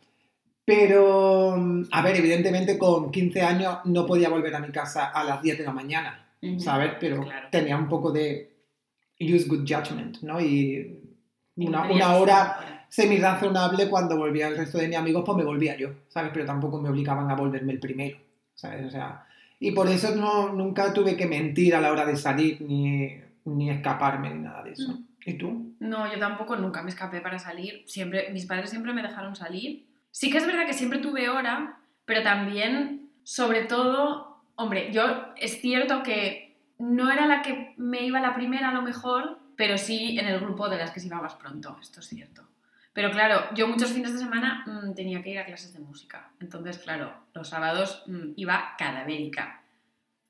Pero, 0.65 1.55
a 1.91 2.03
ver, 2.03 2.17
evidentemente 2.17 2.79
con 2.79 3.11
15 3.11 3.43
años 3.43 3.79
no 3.85 4.07
podía 4.07 4.29
volver 4.29 4.55
a 4.55 4.61
mi 4.61 4.71
casa 4.71 5.07
a 5.07 5.25
las 5.25 5.43
10 5.43 5.59
de 5.59 5.65
la 5.65 5.73
mañana. 5.73 6.19
¿sabes? 6.59 6.93
Pero 6.99 7.23
Claro. 7.23 7.49
tenía 7.53 7.77
un 7.77 7.89
poco 7.89 8.11
de 8.11 8.51
use 9.21 9.47
good 9.49 9.61
judgment, 9.67 10.19
¿no? 10.23 10.41
Y 10.41 10.99
una, 11.57 12.15
hora. 12.17 12.82
Semi-razonable 12.93 13.89
cuando 13.89 14.19
volvía 14.19 14.49
el 14.49 14.57
resto 14.59 14.77
de 14.77 14.87
mis 14.87 14.99
amigos, 14.99 15.23
pues 15.25 15.39
me 15.39 15.45
volvía 15.45 15.75
yo, 15.79 15.95
¿sabes? 16.09 16.31
Pero 16.35 16.45
tampoco 16.45 16.79
me 16.79 16.91
obligaban 16.91 17.31
a 17.31 17.35
volverme 17.35 17.73
el 17.73 17.81
primero, 17.81 18.19
¿sabes? 18.55 18.85
O 18.85 18.91
sea, 18.91 19.27
y 19.59 19.71
por 19.71 19.89
eso 19.89 20.15
no, 20.15 20.53
nunca 20.53 20.93
tuve 20.93 21.17
que 21.17 21.25
mentir 21.25 21.75
a 21.75 21.81
la 21.81 21.91
hora 21.91 22.05
de 22.05 22.17
salir, 22.17 22.61
ni, 22.61 23.19
ni 23.47 23.71
escaparme, 23.71 24.29
ni 24.29 24.43
nada 24.43 24.63
de 24.63 24.73
eso. 24.73 24.93
Mm. 24.93 25.07
¿Y 25.25 25.33
tú? 25.39 25.75
No, 25.81 26.13
yo 26.13 26.19
tampoco 26.19 26.55
nunca 26.57 26.83
me 26.83 26.91
escapé 26.91 27.23
para 27.23 27.39
salir. 27.39 27.83
Siempre, 27.87 28.29
mis 28.31 28.45
padres 28.45 28.69
siempre 28.69 28.93
me 28.93 29.01
dejaron 29.01 29.37
salir. 29.37 29.87
Sí 30.11 30.31
que 30.31 30.37
es 30.37 30.47
verdad 30.47 30.67
que 30.67 30.75
siempre 30.75 30.99
tuve 30.99 31.31
hora, 31.31 31.79
pero 32.05 32.23
también, 32.23 33.09
sobre 33.23 33.63
todo, 33.63 34.43
hombre, 34.57 34.93
yo 34.93 35.33
es 35.37 35.63
cierto 35.63 36.03
que 36.03 36.59
no 36.79 37.11
era 37.11 37.27
la 37.27 37.41
que 37.41 37.73
me 37.79 38.05
iba 38.05 38.21
la 38.21 38.35
primera 38.35 38.69
a 38.69 38.75
lo 38.75 38.83
mejor, 38.83 39.39
pero 39.57 39.79
sí 39.79 40.19
en 40.19 40.27
el 40.27 40.41
grupo 40.41 40.69
de 40.69 40.77
las 40.77 40.91
que 40.91 41.01
se 41.01 41.07
iba 41.07 41.23
más 41.23 41.37
pronto, 41.37 41.79
esto 41.81 42.01
es 42.01 42.09
cierto. 42.09 42.52
Pero 42.95 43.11
claro, 43.11 43.41
yo 43.55 43.67
muchos 43.69 43.91
fines 43.93 44.13
de 44.13 44.19
semana 44.19 44.65
mm, 44.67 44.95
tenía 44.95 45.23
que 45.23 45.31
ir 45.31 45.39
a 45.39 45.47
clases 45.47 45.73
de 45.73 45.81
música. 45.81 46.31
Entonces, 46.41 46.79
claro, 46.79 47.15
los 47.35 47.49
sábados 47.49 48.03
mm, 48.07 48.33
iba 48.37 48.75
cadavérica 48.77 49.61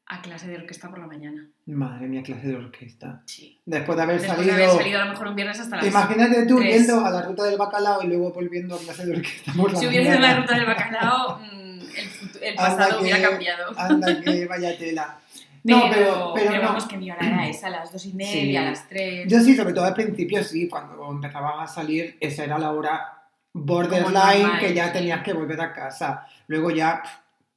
a 0.07 0.21
clase 0.21 0.47
de 0.49 0.57
orquesta 0.57 0.89
por 0.91 0.99
la 0.99 1.07
mañana. 1.07 1.49
Madre 1.67 2.07
mía, 2.07 2.23
clase 2.23 2.47
de 2.49 2.57
orquesta. 2.57 3.23
Sí. 3.27 3.59
Después 3.65 3.97
de 3.97 4.03
haber 4.03 4.21
Después 4.21 4.37
salido... 4.39 4.57
de 4.57 4.65
haber 4.65 4.77
salido 4.77 5.01
a 5.01 5.05
lo 5.07 5.11
mejor 5.13 5.27
un 5.29 5.35
viernes 5.37 5.59
hasta 5.61 5.77
las 5.77 5.87
Imagínate 5.87 6.47
tú 6.47 6.57
tres. 6.59 6.87
yendo 6.87 7.05
a 7.05 7.11
la 7.11 7.23
ruta 7.23 7.45
del 7.45 7.57
bacalao 7.57 8.03
y 8.03 8.07
luego 8.09 8.33
volviendo 8.33 8.75
a 8.77 8.79
clase 8.79 9.07
de 9.07 9.17
orquesta 9.17 9.53
por 9.55 9.73
la 9.73 9.79
Si 9.79 9.87
hubiera 9.87 10.05
ido 10.09 10.19
a 10.19 10.21
la 10.21 10.37
ruta 10.41 10.55
del 10.55 10.67
bacalao, 10.67 11.39
mm, 11.41 11.81
el, 11.81 12.43
el 12.43 12.55
pasado 12.55 12.99
que- 12.99 13.03
hubiera 13.05 13.31
cambiado. 13.31 13.73
Anda 13.79 14.21
que 14.21 14.47
vaya 14.49 14.77
tela. 14.79 15.19
Pero, 15.65 15.79
No, 15.79 15.85
pero, 15.93 16.33
pero 16.35 16.53
no. 16.57 16.61
vamos, 16.63 16.87
que 16.87 16.97
mi 16.97 17.11
hora 17.11 17.25
era 17.27 17.49
esa, 17.49 17.69
a 17.69 17.71
las 17.71 17.93
dos 17.93 18.05
y 18.07 18.13
media, 18.15 18.33
Sí. 18.33 18.57
a 18.57 18.63
las 18.63 18.89
tres. 18.89 19.31
Yo 19.31 19.39
sí, 19.41 19.55
sobre 19.55 19.73
todo 19.73 19.85
al 19.85 19.95
principio 19.95 20.43
sí, 20.43 20.69
cuando 20.69 21.09
empezaba 21.11 21.63
a 21.63 21.67
salir, 21.69 22.17
esa 22.21 22.45
era 22.45 22.59
la 22.59 22.73
hora 22.73 23.23
borderline 23.53 24.59
que 24.59 24.75
ya 24.75 24.93
tenías 24.93 25.23
que 25.23 25.33
volver 25.33 25.61
a 25.61 25.73
casa. 25.73 26.27
Luego 26.49 26.71
ya, 26.71 27.03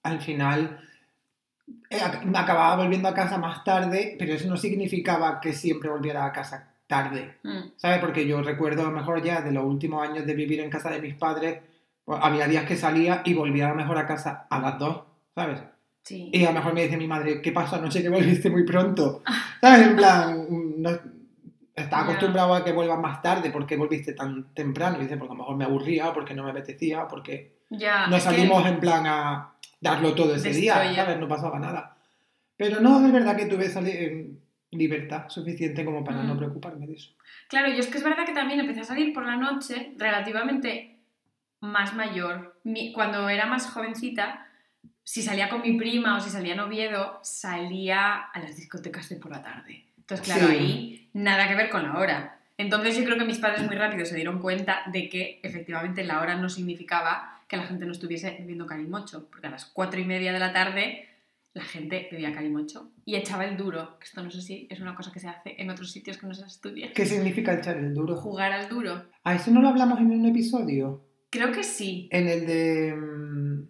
al 0.04 0.22
final, 0.22 0.80
eh, 1.90 2.00
acababa 2.36 2.76
volviendo 2.76 3.10
a 3.10 3.14
casa 3.14 3.38
más 3.38 3.64
tarde, 3.64 4.16
pero 4.20 4.34
eso 4.34 4.48
no 4.48 4.58
significaba 4.58 5.40
que 5.40 5.54
siempre 5.54 5.90
volviera 5.90 6.26
a 6.26 6.32
casa 6.32 6.72
tarde, 6.88 7.38
Mm, 7.42 7.70
¿sabes? 7.78 7.98
Porque 8.00 8.28
yo 8.28 8.44
recuerdo 8.44 8.84
a 8.84 8.86
lo 8.86 8.92
mejor 8.92 9.24
ya 9.24 9.42
de 9.42 9.52
los 9.52 9.64
últimos 9.66 10.08
años 10.08 10.26
de 10.28 10.36
vivir 10.36 10.60
en 10.60 10.70
casa 10.70 10.92
de 10.92 11.02
mis 11.02 11.16
padres, 11.16 11.60
pues, 12.04 12.20
había 12.22 12.48
días 12.48 12.66
que 12.66 12.76
salía 12.76 13.24
y 13.26 13.34
volvía 13.34 13.66
a 13.66 13.70
lo 13.70 13.76
mejor 13.76 13.98
a 13.98 14.06
casa 14.06 14.46
a 14.52 14.60
las 14.60 14.78
dos, 14.78 15.02
¿sabes? 15.34 15.60
Sí. 16.06 16.30
Y 16.32 16.44
a 16.46 16.50
lo 16.50 16.54
mejor 16.54 16.74
me 16.74 16.84
dice 16.84 16.96
mi 16.98 17.08
madre, 17.08 17.42
¿qué 17.42 17.52
pasó 17.52 17.76
anoche 17.76 18.02
que 18.02 18.10
volviste 18.10 18.50
muy 18.50 18.64
pronto? 18.64 19.22
¿Sabes? 19.62 19.88
En 19.88 19.96
plan, 19.98 20.46
no, 20.78 20.90
estaba 21.76 22.04
acostumbrado 22.04 22.54
a 22.54 22.64
que 22.64 22.72
vuelvas 22.72 23.00
más 23.00 23.22
tarde, 23.22 23.50
¿por 23.50 23.66
qué 23.66 23.76
volviste 23.76 24.14
tan 24.14 24.54
temprano? 24.54 24.98
Y 25.00 25.02
dice, 25.02 25.18
porque 25.18 25.34
a 25.34 25.36
lo 25.36 25.40
mejor 25.44 25.58
me 25.58 25.66
aburría, 25.66 26.14
porque 26.14 26.34
no 26.34 26.44
me 26.44 26.52
apetecía, 26.52 27.08
porque 27.08 27.58
ya, 27.70 28.08
no 28.08 28.16
es 28.16 28.24
que- 28.24 28.30
salimos 28.36 28.66
en 28.66 28.80
plan 28.80 29.06
a 29.08 29.54
darlo 29.82 30.14
todo 30.16 30.36
ese 30.36 30.52
día. 30.52 30.76
¿sabes? 30.96 31.20
No 31.20 31.28
pasaba 31.28 31.60
nada. 31.60 31.98
Pero 32.58 32.80
no, 32.80 33.06
es 33.06 33.12
verdad 33.12 33.36
que 33.36 33.48
tuve 33.48 33.68
sali- 33.70 33.90
eh, 33.92 34.32
libertad 34.72 35.28
suficiente 35.30 35.84
como 35.84 36.04
para 36.04 36.24
no 36.24 36.36
Mm. 36.36 36.38
preocuparme 36.38 36.88
de 36.88 36.94
eso. 36.94 37.12
Claro, 37.50 37.68
yo 37.70 37.80
es 37.80 37.88
que 37.88 37.98
es 37.98 38.04
verdad 38.04 38.26
que 38.26 38.34
también 38.34 38.60
empecé 38.60 38.82
a 38.82 38.84
salir 38.86 39.14
por 39.14 39.26
la 39.26 39.36
noche 39.36 39.94
relativamente 39.98 41.00
más 41.62 41.94
mayor. 41.96 42.60
Mi- 42.64 42.92
cuando 42.94 43.28
era 43.30 43.46
más 43.46 43.68
jovencita, 43.70 44.45
si 45.06 45.22
salía 45.22 45.48
con 45.50 45.62
mi 45.62 45.78
prima 45.78 46.18
o 46.18 46.20
si 46.20 46.30
salía 46.30 46.54
en 46.56 46.60
Oviedo, 46.60 47.20
salía 47.24 48.16
a 48.16 48.40
las 48.40 48.58
discotecas 48.58 49.08
de 49.08 49.16
por 49.16 49.32
la 49.32 49.42
tarde. 49.42 49.86
Entonces, 49.98 50.26
claro, 50.26 50.48
Sí. 50.48 50.54
ahí 50.54 51.10
nada 51.14 51.48
que 51.48 51.56
ver 51.56 51.70
con 51.70 51.84
la 51.84 51.98
hora. 51.98 52.40
Entonces 52.58 52.98
yo 52.98 53.04
creo 53.06 53.18
que 53.18 53.26
mis 53.26 53.38
padres 53.40 53.66
muy 53.66 53.76
rápido 53.76 54.04
se 54.06 54.16
dieron 54.16 54.40
cuenta 54.40 54.82
de 54.92 55.08
que 55.08 55.40
efectivamente 55.44 56.04
la 56.04 56.22
hora 56.22 56.36
no 56.36 56.50
significaba 56.50 57.40
que 57.48 57.56
la 57.58 57.64
gente 57.64 57.86
no 57.86 57.92
estuviese 57.92 58.36
bebiendo 58.40 58.66
calimocho, 58.66 59.28
porque 59.30 59.48
a 59.48 59.52
las 59.52 59.66
cuatro 59.66 60.00
y 60.00 60.06
media 60.06 60.34
de 60.34 60.40
la 60.40 60.52
tarde 60.52 61.08
la 61.54 61.64
gente 61.64 62.08
bebía 62.12 62.34
calimocho 62.34 62.92
y 63.06 63.16
echaba 63.16 63.46
el 63.46 63.56
duro, 63.56 63.98
que 64.00 64.06
esto 64.06 64.22
no 64.24 64.32
sé 64.32 64.42
si 64.42 64.68
es 64.70 64.80
una 64.82 64.96
cosa 64.96 65.12
que 65.12 65.20
se 65.20 65.28
hace 65.30 65.56
en 65.62 65.70
otros 65.70 65.92
sitios 65.92 66.18
que 66.18 66.28
no 66.28 66.34
se 66.34 66.46
estudia. 66.46 66.92
¿Qué 66.94 67.06
significa 67.06 67.54
echar 67.54 67.78
el 67.78 67.94
duro? 67.94 68.16
Jugar 68.18 68.52
al 68.52 68.68
duro. 68.68 69.06
A 69.24 69.36
eso 69.36 69.52
no 69.52 69.62
lo 69.62 69.70
hablamos 69.70 70.00
en 70.00 70.12
un 70.12 70.26
episodio. 70.26 71.06
Creo 71.30 71.52
que 71.52 71.64
sí. 71.64 72.08
En 72.12 72.28
el 72.28 72.46
de... 72.48 72.94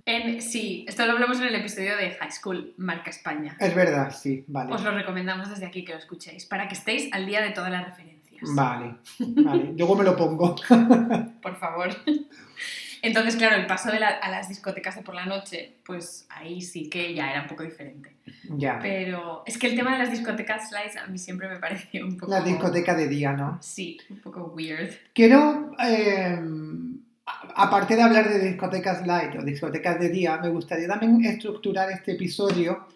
En, 0.06 0.42
sí, 0.42 0.86
esto 0.88 1.06
lo 1.06 1.14
hablamos 1.14 1.40
en 1.40 1.46
el 1.48 1.56
episodio 1.56 1.96
de 1.98 2.12
High 2.12 2.32
School, 2.32 2.74
Marca 2.78 3.10
España. 3.10 3.56
Es 3.60 3.74
verdad, 3.76 4.12
sí, 4.16 4.44
vale. 4.48 4.74
Os 4.74 4.84
lo 4.84 4.92
recomendamos 4.92 5.50
desde 5.50 5.66
aquí 5.66 5.84
que 5.86 5.94
lo 5.94 6.00
escuchéis, 6.00 6.46
para 6.46 6.68
que 6.68 6.74
estéis 6.76 7.12
al 7.14 7.26
día 7.26 7.42
de 7.42 7.52
todas 7.52 7.72
las 7.72 7.86
referencias. 7.86 8.16
Vale, 8.56 8.96
vale. 9.20 9.74
Luego 9.78 9.96
me 9.96 10.04
lo 10.04 10.16
pongo. 10.16 10.56
Por 11.42 11.56
favor. 11.58 11.90
Entonces, 13.02 13.36
claro, 13.36 13.56
el 13.58 13.68
paso 13.68 13.92
de 13.92 14.00
la- 14.00 14.08
a 14.18 14.32
las 14.32 14.50
discotecas 14.50 14.96
de 14.96 15.04
por 15.04 15.14
la 15.14 15.26
noche, 15.28 15.76
pues 15.86 16.26
ahí 16.30 16.60
sí 16.62 16.90
que 16.90 17.14
ya 17.14 17.30
era 17.30 17.44
un 17.44 17.48
poco 17.48 17.62
diferente. 17.62 18.16
ya. 18.58 18.80
Pero 18.82 19.44
es 19.46 19.60
que 19.60 19.68
el 19.68 19.76
tema 19.76 19.92
de 19.94 20.00
las 20.00 20.10
discotecas 20.10 20.70
slice 20.70 20.98
a 20.98 21.06
mí 21.06 21.20
siempre 21.20 21.48
me 21.48 21.58
pareció 21.60 22.04
un 22.04 22.18
poco... 22.18 22.32
La 22.32 22.42
discoteca 22.42 22.96
de 22.96 23.08
día, 23.08 23.34
¿no? 23.34 23.60
Sí, 23.62 24.00
un 24.10 24.20
poco 24.22 24.46
weird. 24.56 24.90
Quiero, 25.14 25.72
eh, 25.80 26.40
aparte 27.56 27.96
de 27.96 28.02
hablar 28.02 28.30
de 28.30 28.40
discotecas 28.40 29.06
light 29.06 29.36
o 29.36 29.44
discotecas 29.44 30.00
de 30.00 30.10
día, 30.10 30.38
me 30.38 30.50
gustaría 30.50 30.88
también 30.88 31.24
estructurar 31.26 31.92
este 31.92 32.14
episodio 32.14 32.88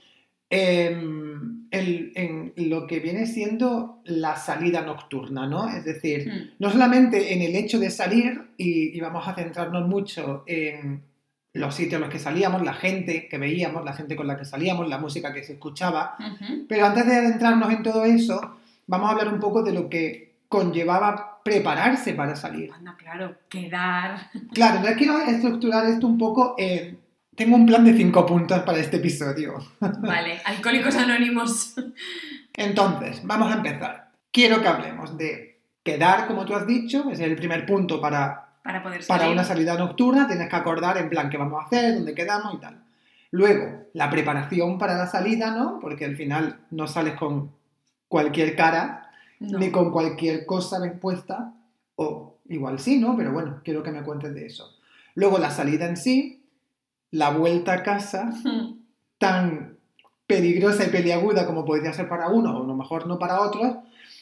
en, 0.50 1.68
en- 1.72 2.12
en 2.56 2.70
lo 2.70 2.88
que 2.88 3.00
viene 3.00 3.26
siendo 3.28 4.02
la 4.06 4.36
salida 4.36 4.82
nocturna, 4.82 5.46
¿no? 5.48 5.70
Es 5.70 5.86
decir, 5.86 6.28
Hmm. 6.28 6.50
no 6.60 6.70
solamente 6.72 7.34
en 7.34 7.42
el 7.42 7.56
hecho 7.56 7.80
de 7.80 7.90
salir, 7.92 8.50
y, 8.58 8.96
y 8.98 9.00
vamos 9.00 9.28
a 9.28 9.36
centrarnos 9.36 9.88
mucho 9.88 10.44
en 10.48 11.04
los 11.54 11.76
sitios 11.76 11.96
en 11.96 12.02
los 12.02 12.10
que 12.10 12.20
salíamos, 12.20 12.64
la 12.64 12.74
gente 12.74 13.28
que 13.28 13.38
veíamos, 13.38 13.84
la 13.86 13.94
gente 13.94 14.16
con 14.16 14.28
la 14.28 14.38
que 14.38 14.46
salíamos, 14.46 14.88
la 14.88 14.98
música 15.00 15.34
que 15.34 15.44
se 15.44 15.54
escuchaba, 15.54 16.16
pero 16.68 16.86
antes 16.86 17.06
de 17.08 17.16
adentrarnos 17.16 17.72
en 17.72 17.84
todo 17.84 18.06
eso, 18.06 18.58
vamos 18.88 19.10
a 19.10 19.12
hablar 19.14 19.34
un 19.34 19.40
poco 19.40 19.64
de 19.64 19.74
lo 19.74 19.90
que 19.90 20.34
conllevaba 20.48 21.29
prepararse 21.44 22.14
para 22.14 22.36
salir. 22.36 22.72
Anda, 22.74 22.96
claro, 22.98 23.36
quedar. 23.50 24.30
Claro, 24.54 24.78
entonces 24.78 24.98
quiero 24.98 25.20
estructurar 25.20 25.86
esto 25.88 26.08
un 26.08 26.18
poco 26.18 26.56
en... 26.58 27.00
Tengo 27.36 27.56
un 27.56 27.66
plan 27.66 27.86
de 27.86 27.94
cinco 27.94 28.26
puntos 28.26 28.60
para 28.64 28.80
este 28.80 28.98
episodio. 28.98 29.58
Vale, 29.80 30.42
alcohólicos 30.44 30.96
anónimos. 30.96 31.76
Entonces, 32.54 33.22
vamos 33.24 33.52
a 33.52 33.56
empezar. 33.56 34.12
Quiero 34.32 34.62
que 34.62 34.68
hablemos 34.68 35.18
de 35.18 35.62
quedar, 35.84 36.28
como 36.28 36.46
tú 36.46 36.54
has 36.54 36.68
dicho, 36.68 37.10
es 37.10 37.20
el 37.22 37.36
primer 37.36 37.66
punto 37.66 38.02
para, 38.02 38.50
Para 38.62 38.84
poder 38.84 39.04
salir. 39.04 39.20
para 39.20 39.32
una 39.32 39.44
salida 39.46 39.78
nocturna, 39.78 40.28
tienes 40.28 40.50
que 40.50 40.56
acordar 40.56 40.98
en 40.98 41.10
plan 41.10 41.30
qué 41.30 41.38
vamos 41.38 41.64
a 41.64 41.68
hacer, 41.68 41.96
dónde 41.96 42.14
quedamos 42.14 42.56
y 42.56 42.58
tal. 42.58 42.84
Luego, 43.32 43.86
la 43.94 44.10
preparación 44.10 44.78
para 44.78 44.98
la 44.98 45.08
salida, 45.08 45.52
¿no? 45.52 45.80
Porque 45.80 46.06
al 46.06 46.16
final 46.18 46.60
no 46.72 46.88
sales 46.88 47.14
con 47.14 47.52
cualquier 48.08 48.56
cara, 48.56 49.09
No. 49.40 49.58
ni 49.58 49.72
con 49.72 49.92
cualquier 49.92 50.46
cosa 50.46 50.80
bien 50.80 51.00
puesta, 51.00 51.54
o 51.96 52.38
igual 52.50 52.80
sí, 52.80 53.00
¿no? 53.00 53.16
Pero 53.16 53.32
bueno, 53.32 53.62
quiero 53.64 53.84
que 53.84 53.92
me 53.92 54.04
cuentes 54.04 54.34
de 54.34 54.46
eso. 54.46 54.76
Luego 55.16 55.38
la 55.38 55.50
salida 55.50 55.88
en 55.88 55.96
sí, 55.96 56.44
la 57.12 57.30
vuelta 57.32 57.74
a 57.74 57.84
casa, 57.84 58.34
tan 59.18 59.78
peligrosa 60.28 60.86
y 60.86 60.90
peliaguda 60.90 61.46
como 61.46 61.66
podría 61.66 61.94
ser 61.94 62.10
para 62.10 62.30
uno, 62.30 62.58
o 62.58 62.64
a 62.64 62.68
lo 62.68 62.76
mejor 62.76 63.08
no 63.08 63.18
para 63.18 63.42
otros, 63.42 63.78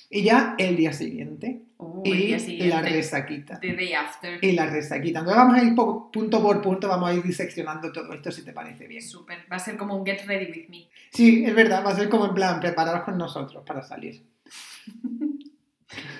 y 0.10 0.24
ya 0.24 0.56
el 0.58 0.76
día 0.76 0.94
siguiente, 0.94 1.64
Uh, 1.80 2.02
y 2.06 2.68
la 2.68 2.82
resaquita. 2.82 3.60
The 3.60 3.76
day 3.76 3.94
after. 3.94 4.44
Y 4.44 4.54
la 4.54 4.66
resaquita. 4.66 5.20
Entonces 5.20 5.38
vamos 5.38 5.60
a 5.60 5.64
ir 5.64 5.76
punto 5.76 6.42
por 6.42 6.62
punto, 6.62 6.88
vamos 6.88 7.10
a 7.10 7.14
ir 7.14 7.22
diseccionando 7.22 7.92
todo 7.92 8.14
esto 8.14 8.32
si 8.32 8.44
te 8.44 8.52
parece 8.52 8.88
bien. 8.88 9.02
Súper. 9.02 9.46
Va 9.52 9.58
a 9.58 9.60
ser 9.60 9.78
como 9.78 9.96
un 9.96 10.04
get 10.04 10.26
ready 10.26 10.52
with 10.52 10.70
me. 10.70 10.88
Sí, 11.12 11.46
es 11.46 11.54
verdad, 11.54 11.86
va 11.86 11.92
a 11.92 11.96
ser 11.96 12.10
como 12.10 12.26
en 12.26 12.34
plan, 12.34 12.60
prepararos 12.60 13.04
con 13.04 13.18
nosotros 13.18 13.64
para 13.66 13.84
salir. 13.84 14.24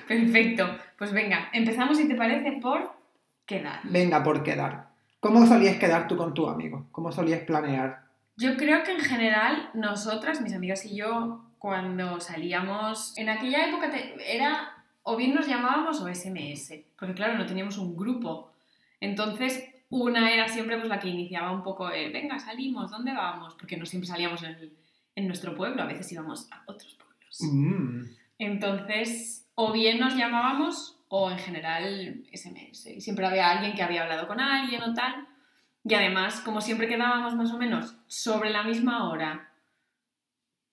Perfecto. 0.07 0.77
Pues 0.97 1.11
venga, 1.11 1.49
empezamos 1.53 1.97
si 1.97 2.07
te 2.07 2.15
parece 2.15 2.53
por 2.61 2.91
quedar. 3.45 3.81
Venga, 3.83 4.23
por 4.23 4.43
quedar. 4.43 4.87
¿Cómo 5.19 5.45
solías 5.45 5.77
quedar 5.77 6.07
tú 6.07 6.15
con 6.15 6.33
tu 6.33 6.47
amigo? 6.47 6.87
¿Cómo 6.91 7.11
solías 7.11 7.41
planear? 7.41 8.05
Yo 8.37 8.55
creo 8.55 8.83
que 8.83 8.91
en 8.91 8.99
general 8.99 9.71
nosotras, 9.73 10.41
mis 10.41 10.53
amigas 10.53 10.85
y 10.85 10.95
yo, 10.95 11.43
cuando 11.57 12.19
salíamos, 12.19 13.17
en 13.17 13.29
aquella 13.29 13.67
época 13.67 13.89
te- 13.89 14.35
era 14.35 14.73
o 15.03 15.15
bien 15.15 15.33
nos 15.33 15.47
llamábamos 15.47 15.99
o 16.01 16.07
SMS, 16.07 16.85
porque 16.99 17.15
claro, 17.15 17.37
no 17.37 17.45
teníamos 17.45 17.77
un 17.77 17.95
grupo. 17.97 18.51
Entonces, 18.99 19.63
una 19.89 20.31
era 20.33 20.47
siempre 20.49 20.77
pues 20.77 20.89
la 20.89 20.99
que 20.99 21.07
iniciaba 21.09 21.51
un 21.51 21.63
poco 21.63 21.89
el, 21.89 22.11
venga, 22.11 22.37
salimos, 22.39 22.91
¿dónde 22.91 23.13
vamos? 23.13 23.55
Porque 23.55 23.77
no 23.77 23.85
siempre 23.85 24.07
salíamos 24.07 24.43
en, 24.43 24.71
en 25.15 25.27
nuestro 25.27 25.55
pueblo, 25.55 25.81
a 25.81 25.85
veces 25.87 26.11
íbamos 26.11 26.47
a 26.51 26.61
otros 26.67 26.95
pueblos. 26.95 27.39
Mm, 27.41 28.03
Entonces, 28.37 29.47
o 29.59 29.71
bien 29.71 29.99
nos 29.99 30.15
llamábamos 30.15 30.99
o 31.09 31.31
en 31.31 31.39
general 31.39 32.23
SMS. 32.31 32.85
Y 32.85 33.01
siempre 33.01 33.25
había 33.25 33.49
alguien 33.49 33.73
que 33.73 33.81
había 33.81 34.03
hablado 34.03 34.27
con 34.27 34.39
alguien 34.39 34.83
o 34.83 34.93
tal. 34.93 35.27
Y 35.83 35.95
además, 35.95 36.41
como 36.41 36.61
siempre 36.61 36.87
quedábamos 36.87 37.33
más 37.33 37.51
o 37.51 37.57
menos 37.57 37.95
sobre 38.05 38.51
la 38.51 38.63
misma 38.63 39.09
hora 39.09 39.51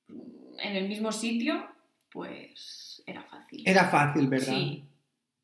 en 0.09 0.77
el 0.77 0.87
mismo 0.87 1.13
sitio, 1.13 1.67
pues 2.13 3.03
era 3.07 3.23
fácil. 3.23 3.63
Era 3.65 3.87
fácil, 3.87 4.29
¿verdad? 4.29 4.53
Sí. 4.53 4.85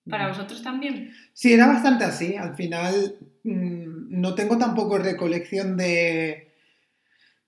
¿Para 0.09 0.28
vosotros 0.28 0.62
también? 0.62 1.14
Sí, 1.32 1.54
era 1.54 1.66
bastante 1.66 2.04
así. 2.04 2.37
Al 2.37 2.54
final 2.56 3.16
mm, 3.44 4.20
no 4.20 4.35
tengo 4.35 4.59
tampoco 4.59 4.99
recolección 4.99 5.78
de 5.78 6.50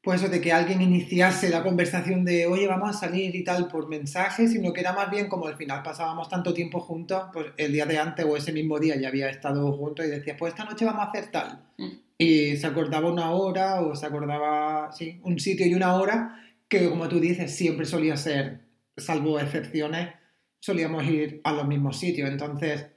pues 0.02 0.21
eso, 0.21 0.30
de 0.30 0.40
que 0.40 0.52
alguien 0.52 0.82
iniciase 0.82 1.49
la 1.49 1.62
conversación 1.62 2.25
de 2.25 2.47
oye, 2.47 2.66
vamos 2.66 2.90
a 2.90 2.92
salir 2.92 3.37
y 3.37 3.44
tal 3.44 3.68
por 3.68 3.88
mensaje, 3.88 4.49
sino 4.49 4.73
que 4.73 4.80
era 4.80 4.92
más 4.92 5.09
bien 5.11 5.28
como 5.28 5.47
al 5.47 5.56
final 5.56 5.82
pasábamos 5.82 6.28
tanto 6.28 6.52
tiempo 6.52 6.80
juntos, 6.80 7.23
pues 7.32 7.47
el 7.56 7.73
día 7.73 7.87
de 7.87 7.99
antes 7.99 8.25
o 8.25 8.37
ese 8.37 8.52
mismo 8.52 8.80
día 8.80 8.97
ya 8.97 9.09
había 9.09 9.30
estado 9.30 9.73
juntos 9.73 10.04
y 10.04 10.09
decía, 10.09 10.37
pues 10.37 10.54
esta 10.54 10.64
noche 10.64 10.85
vamos 10.85 11.06
a 11.06 11.11
hacer 11.11 11.30
tal. 11.30 11.66
Mm. 11.78 11.90
Y 12.18 12.56
se 12.56 12.66
acordaba 12.66 13.12
una 13.12 13.30
hora 13.30 13.80
o 13.80 13.94
se 13.94 14.06
acordaba, 14.06 14.90
sí, 14.90 15.21
un 15.23 15.38
sitio 15.38 15.66
y 15.66 15.75
una 15.75 15.94
hora 15.94 16.37
que 16.68 16.88
como 16.88 17.09
tú 17.09 17.21
dices 17.21 17.54
siempre 17.54 17.87
solía 17.87 18.16
ser, 18.16 18.61
salvo 18.97 19.38
excepciones, 19.38 20.14
solíamos 20.59 21.04
ir 21.04 21.40
a 21.44 21.52
los 21.52 21.66
mismos 21.68 21.99
sitios. 21.99 22.28
Entonces 22.28 22.88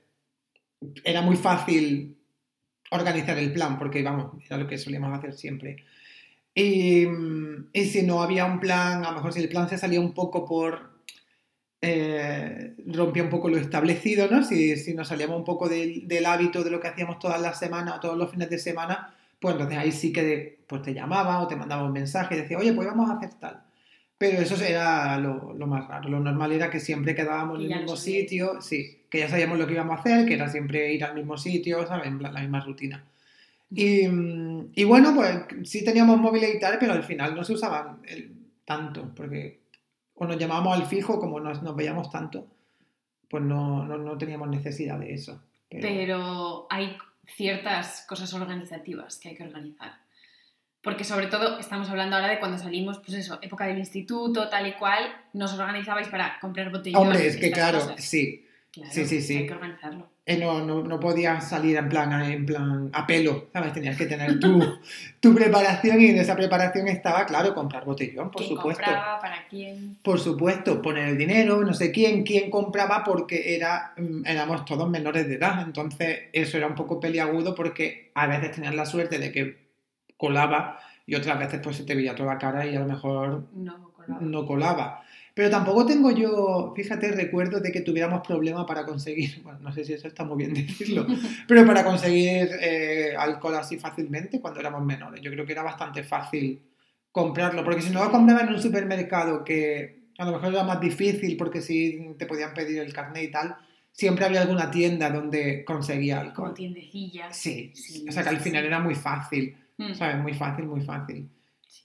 era 1.04 1.22
muy 1.22 1.36
fácil 1.36 2.18
organizar 2.90 3.38
el 3.38 3.52
plan 3.52 3.78
porque, 3.78 4.02
vamos, 4.02 4.44
era 4.46 4.58
lo 4.58 4.68
que 4.68 4.78
solíamos 4.78 5.16
hacer 5.16 5.34
siempre. 5.34 5.84
Y, 6.56 7.06
y 7.74 7.86
si 7.86 8.04
no 8.04 8.24
había 8.24 8.46
un 8.46 8.60
plan, 8.60 9.04
a 9.06 9.10
lo 9.12 9.18
mejor 9.18 9.34
si 9.34 9.42
el 9.42 9.50
plan 9.50 9.70
se 9.70 9.78
salía 9.78 10.00
un 10.00 10.14
poco 10.14 10.46
por... 10.46 10.96
eh, 11.82 12.76
rompía 12.88 13.24
un 13.24 13.30
poco 13.30 13.50
lo 13.50 13.58
establecido, 13.58 14.28
¿no? 14.30 14.44
Si, 14.44 14.76
si 14.78 14.94
nos 14.94 15.10
salíamos 15.10 15.38
un 15.38 15.44
poco 15.46 15.70
del, 15.70 16.08
del 16.08 16.26
hábito 16.26 16.64
de 16.64 16.72
lo 16.72 16.80
que 16.80 16.88
hacíamos 16.90 17.20
todas 17.20 17.42
las 17.42 17.60
semanas 17.60 17.98
o 17.98 18.00
todos 18.02 18.18
los 18.18 18.32
fines 18.32 18.50
de 18.50 18.60
semana, 18.60 19.16
pues 19.40 19.54
entonces 19.56 19.78
ahí 19.78 19.92
sí 19.92 20.14
que 20.14 20.64
pues 20.68 20.82
te 20.82 20.94
llamaba 20.94 21.42
o 21.42 21.48
te 21.48 21.56
mandaba 21.56 21.86
un 21.86 21.94
mensaje 21.94 22.36
y 22.36 22.42
decía, 22.42 22.58
oye, 22.58 22.74
pues 22.74 22.88
vamos 22.88 23.10
a 23.10 23.16
hacer 23.16 23.36
tal. 23.36 23.64
Pero 24.18 24.40
eso 24.42 24.56
era 24.64 25.18
lo, 25.20 25.54
lo 25.54 25.68
más 25.68 25.88
raro. 25.88 26.10
Lo 26.10 26.20
normal 26.22 26.52
era 26.54 26.70
que 26.72 26.80
siempre 26.80 27.16
quedábamos 27.16 27.60
en 27.60 27.66
el 27.66 27.72
mismo 27.80 27.98
sitio, 27.98 28.62
sí, 28.62 29.06
que 29.10 29.20
ya 29.20 29.30
sabíamos 29.30 29.60
lo 29.60 29.68
que 29.68 29.74
íbamos 29.74 29.98
a 29.98 30.02
hacer, 30.02 30.26
que 30.28 30.36
era 30.36 30.50
siempre 30.50 30.94
ir 30.94 31.04
al 31.04 31.16
mismo 31.16 31.38
sitio, 31.38 31.86
¿sabes? 31.88 32.12
Plan, 32.18 32.34
la 32.34 32.42
misma 32.42 32.62
rutina. 32.62 33.04
Y, 33.72 34.06
y 34.74 34.84
bueno, 34.84 35.14
pues 35.16 35.70
sí 35.70 35.84
teníamos 35.84 36.20
móviles 36.20 36.56
y 36.56 36.60
tal, 36.60 36.78
pero 36.80 36.94
al 36.94 37.04
final 37.04 37.36
no 37.36 37.44
se 37.44 37.54
usaban 37.54 38.02
el- 38.08 38.34
tanto, 38.66 39.14
porque 39.16 39.62
o 40.16 40.26
nos 40.26 40.38
llamábamos 40.38 40.80
al 40.80 40.86
fijo, 40.88 41.20
como 41.20 41.40
nos, 41.40 41.62
nos 41.62 41.76
veíamos 41.76 42.10
tanto, 42.10 42.48
pues 43.30 43.44
no, 43.44 43.86
no, 43.86 43.98
no 43.98 44.18
teníamos 44.18 44.48
necesidad 44.50 44.98
de 45.00 45.14
eso. 45.14 45.42
Pero- 45.70 45.82
Pero 45.88 46.68
hay 46.70 46.98
ciertas 47.28 48.06
cosas 48.08 48.34
organizativas 48.34 49.18
que 49.18 49.30
hay 49.30 49.36
que 49.36 49.44
organizar. 49.44 49.94
Porque 50.82 51.04
sobre 51.04 51.26
todo 51.28 51.58
estamos 51.60 51.90
hablando 51.90 52.16
ahora 52.16 52.30
de 52.30 52.40
cuando 52.40 52.60
salimos, 52.60 53.00
pues 53.00 53.14
eso, 53.14 53.40
época 53.42 53.66
del 53.66 53.80
instituto, 53.80 54.50
tal 54.50 54.68
y 54.68 54.74
cual, 54.74 55.04
nos 55.34 55.54
organizabais 55.58 56.08
para 56.10 56.40
comprar 56.40 56.72
botellones. 56.72 57.08
Hombre, 57.08 57.28
es 57.28 57.38
que 57.38 57.52
claro, 57.52 57.80
sí, 57.98 58.46
Claro, 58.72 58.92
sí, 58.94 59.06
sí, 59.06 59.22
sí. 59.22 59.38
Hay 59.38 59.48
que 59.48 59.54
organizarlo. 59.54 60.08
Eh, 60.28 60.38
no, 60.38 60.66
no, 60.66 60.82
no 60.84 61.00
podías 61.00 61.48
salir 61.48 61.78
en 61.78 61.88
plan, 61.88 62.12
en 62.24 62.46
plan 62.48 62.90
a 62.94 63.06
pelo, 63.06 63.48
¿sabes? 63.54 63.74
Tenías 63.74 63.96
que 63.96 64.08
tener 64.08 64.40
tu, 64.40 64.60
tu 65.20 65.36
preparación 65.36 66.02
y 66.02 66.08
en 66.08 66.18
esa 66.18 66.36
preparación 66.36 66.88
estaba, 66.88 67.26
claro, 67.28 67.54
comprar 67.54 67.86
botellón, 67.86 68.32
por 68.32 68.42
¿Quién 68.42 68.56
supuesto. 68.56 68.84
compraba? 68.84 69.20
¿Para 69.20 69.48
quién? 69.48 69.98
Por 70.02 70.20
supuesto, 70.20 70.82
poner 70.82 71.10
el 71.10 71.18
dinero, 71.18 71.62
no 71.64 71.74
sé 71.76 71.92
quién, 71.92 72.24
quién 72.24 72.50
compraba 72.50 73.04
porque 73.04 73.56
era, 73.56 73.94
mm, 73.98 74.26
éramos 74.26 74.66
todos 74.66 74.90
menores 74.90 75.28
de 75.28 75.36
edad. 75.36 75.62
Entonces, 75.62 76.22
eso 76.34 76.58
era 76.58 76.66
un 76.68 76.76
poco 76.76 77.00
peliagudo 77.00 77.54
porque 77.54 78.12
a 78.16 78.26
veces 78.26 78.52
tenías 78.52 78.74
la 78.74 78.86
suerte 78.88 79.20
de 79.20 79.32
que 79.32 79.66
colaba 80.18 80.80
y 81.06 81.14
otras 81.16 81.38
veces 81.38 81.60
pues 81.64 81.76
se 81.78 81.84
te 81.84 81.94
veía 81.94 82.16
toda 82.16 82.34
la 82.34 82.40
cara 82.40 82.66
y 82.66 82.76
a 82.76 82.80
lo 82.80 82.88
mejor 82.88 83.44
No, 83.54 83.92
colaba. 83.94 84.22
no 84.22 84.46
colaba. 84.46 85.04
Pero 85.36 85.50
tampoco 85.52 85.86
tengo 85.86 86.12
yo, 86.12 86.74
fíjate, 86.76 87.12
recuerdo 87.12 87.60
de 87.60 87.72
que 87.72 87.82
tuviéramos 87.82 88.26
problemas 88.26 88.66
para 88.66 88.86
conseguir, 88.86 89.42
bueno, 89.44 89.60
no 89.60 89.72
sé 89.74 89.84
si 89.86 89.94
eso 89.94 90.08
está 90.08 90.24
muy 90.24 90.38
bien 90.38 90.54
decirlo, 90.54 91.06
pero 91.48 91.66
para 91.66 91.84
conseguir 91.84 92.50
eh, 92.62 93.14
alcohol 93.18 93.56
así 93.56 93.78
fácilmente 93.78 94.40
cuando 94.42 94.60
éramos 94.62 94.84
menores. 94.84 95.22
Yo 95.22 95.30
creo 95.32 95.46
que 95.46 95.52
era 95.52 95.64
bastante 95.64 96.04
fácil 96.04 96.62
comprarlo, 97.12 97.64
porque 97.64 97.82
si 97.82 97.92
no 97.92 98.04
lo 98.04 98.12
compraba 98.12 98.42
en 98.42 98.50
un 98.50 98.62
supermercado 98.62 99.44
que 99.44 100.06
a 100.18 100.26
lo 100.26 100.32
mejor 100.34 100.54
era 100.54 100.64
más 100.64 100.80
difícil 100.82 101.38
porque 101.38 101.62
si 101.62 102.16
te 102.18 102.26
podían 102.26 102.54
pedir 102.54 102.80
el 102.80 102.94
carnet 102.94 103.24
y 103.24 103.32
tal, 103.32 103.56
siempre 103.92 104.26
había 104.26 104.42
alguna 104.42 104.72
tienda 104.72 105.10
donde 105.10 105.64
conseguía 105.66 106.18
Como 106.18 106.30
alcohol. 106.30 106.54
tiendecillas. 106.54 107.36
Sí, 107.38 107.72
Sí, 107.74 108.06
o 108.08 108.12
sea 108.12 108.24
que 108.24 108.30
al 108.30 108.38
sí, 108.38 108.44
final 108.44 108.64
sí. 108.64 108.68
era 108.68 108.80
muy 108.80 108.96
fácil, 108.96 109.56
Mm, 109.78 109.94
¿sabes? 109.94 110.18
Muy 110.24 110.34
fácil, 110.34 110.66
muy 110.68 110.80
fácil. 110.82 111.30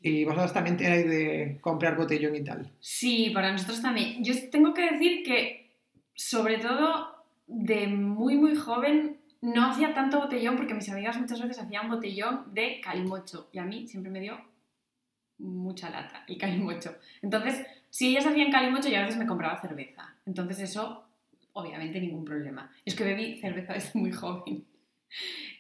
Y 0.03 0.25
vosotros 0.25 0.53
también 0.53 0.79
erais 0.81 1.09
de 1.09 1.59
comprar 1.61 1.97
botellón 1.97 2.35
y 2.37 2.45
tal. 2.45 2.71
Sí, 2.81 3.31
para 3.35 3.53
nosotros 3.53 3.83
también. 3.83 4.23
Yo 4.25 4.35
tengo 4.51 4.73
que 4.73 4.93
decir 4.93 5.23
que, 5.23 5.77
sobre 6.15 6.59
todo, 6.59 7.25
de 7.47 7.87
muy, 7.87 8.37
muy 8.37 8.57
joven, 8.57 9.19
no 9.43 9.71
hacía 9.71 9.95
tanto 9.95 10.21
botellón 10.21 10.57
porque 10.57 10.75
mis 10.75 10.89
amigas 10.89 11.19
muchas 11.19 11.41
veces 11.41 11.59
hacían 11.59 11.89
botellón 11.89 12.53
de 12.53 12.81
calimocho 12.81 13.49
y 13.53 13.59
a 13.59 13.65
mí 13.65 13.87
siempre 13.87 14.13
me 14.13 14.21
dio 14.21 14.39
mucha 15.39 15.91
lata 15.91 16.25
el 16.29 16.39
calimocho. 16.39 16.97
Entonces, 17.23 17.67
si 17.89 18.09
ellas 18.09 18.27
hacían 18.27 18.51
calimocho, 18.51 18.89
yo 18.89 18.99
a 18.99 19.03
veces 19.03 19.17
me 19.17 19.27
compraba 19.27 19.61
cerveza. 19.61 20.15
Entonces, 20.27 20.61
eso, 20.61 21.07
obviamente, 21.53 22.01
ningún 22.01 22.25
problema. 22.25 22.71
Es 22.85 22.95
que 22.95 23.05
bebí 23.05 23.41
cerveza 23.41 23.73
desde 23.73 23.99
muy 23.99 24.13
joven. 24.13 24.65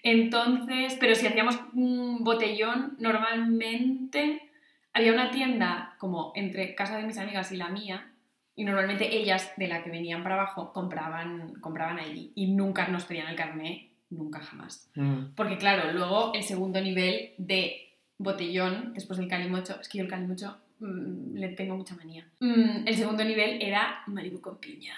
Entonces, 0.02 0.96
pero 0.98 1.14
si 1.14 1.26
hacíamos 1.26 1.58
un 1.74 2.24
botellón, 2.24 2.96
normalmente 2.98 4.50
había 4.92 5.12
una 5.12 5.30
tienda 5.30 5.94
como 5.98 6.32
entre 6.34 6.74
casa 6.74 6.96
de 6.96 7.04
mis 7.04 7.18
amigas 7.18 7.52
y 7.52 7.56
la 7.56 7.68
mía, 7.68 8.12
y 8.56 8.64
normalmente 8.64 9.16
ellas 9.16 9.52
de 9.56 9.68
la 9.68 9.82
que 9.82 9.90
venían 9.90 10.22
para 10.22 10.34
abajo 10.34 10.72
compraban, 10.72 11.54
compraban 11.60 11.98
allí 11.98 12.32
y 12.34 12.52
nunca 12.52 12.88
nos 12.88 13.04
pedían 13.04 13.28
el 13.28 13.36
carnet, 13.36 13.88
nunca 14.10 14.40
jamás. 14.40 14.90
Mm. 14.96 15.34
Porque 15.34 15.56
claro, 15.56 15.92
luego 15.92 16.32
el 16.34 16.42
segundo 16.42 16.80
nivel 16.80 17.30
de 17.38 17.94
botellón, 18.18 18.92
después 18.92 19.18
del 19.18 19.28
calimocho, 19.28 19.80
es 19.80 19.88
que 19.88 19.98
yo 19.98 20.04
el 20.04 20.10
calimocho 20.10 20.58
mm, 20.80 21.36
le 21.36 21.48
tengo 21.50 21.76
mucha 21.76 21.96
manía. 21.96 22.26
Mm, 22.40 22.86
el 22.86 22.96
segundo 22.96 23.24
nivel 23.24 23.62
era 23.62 24.02
Malibu 24.06 24.40
con 24.40 24.58
piña. 24.58 24.94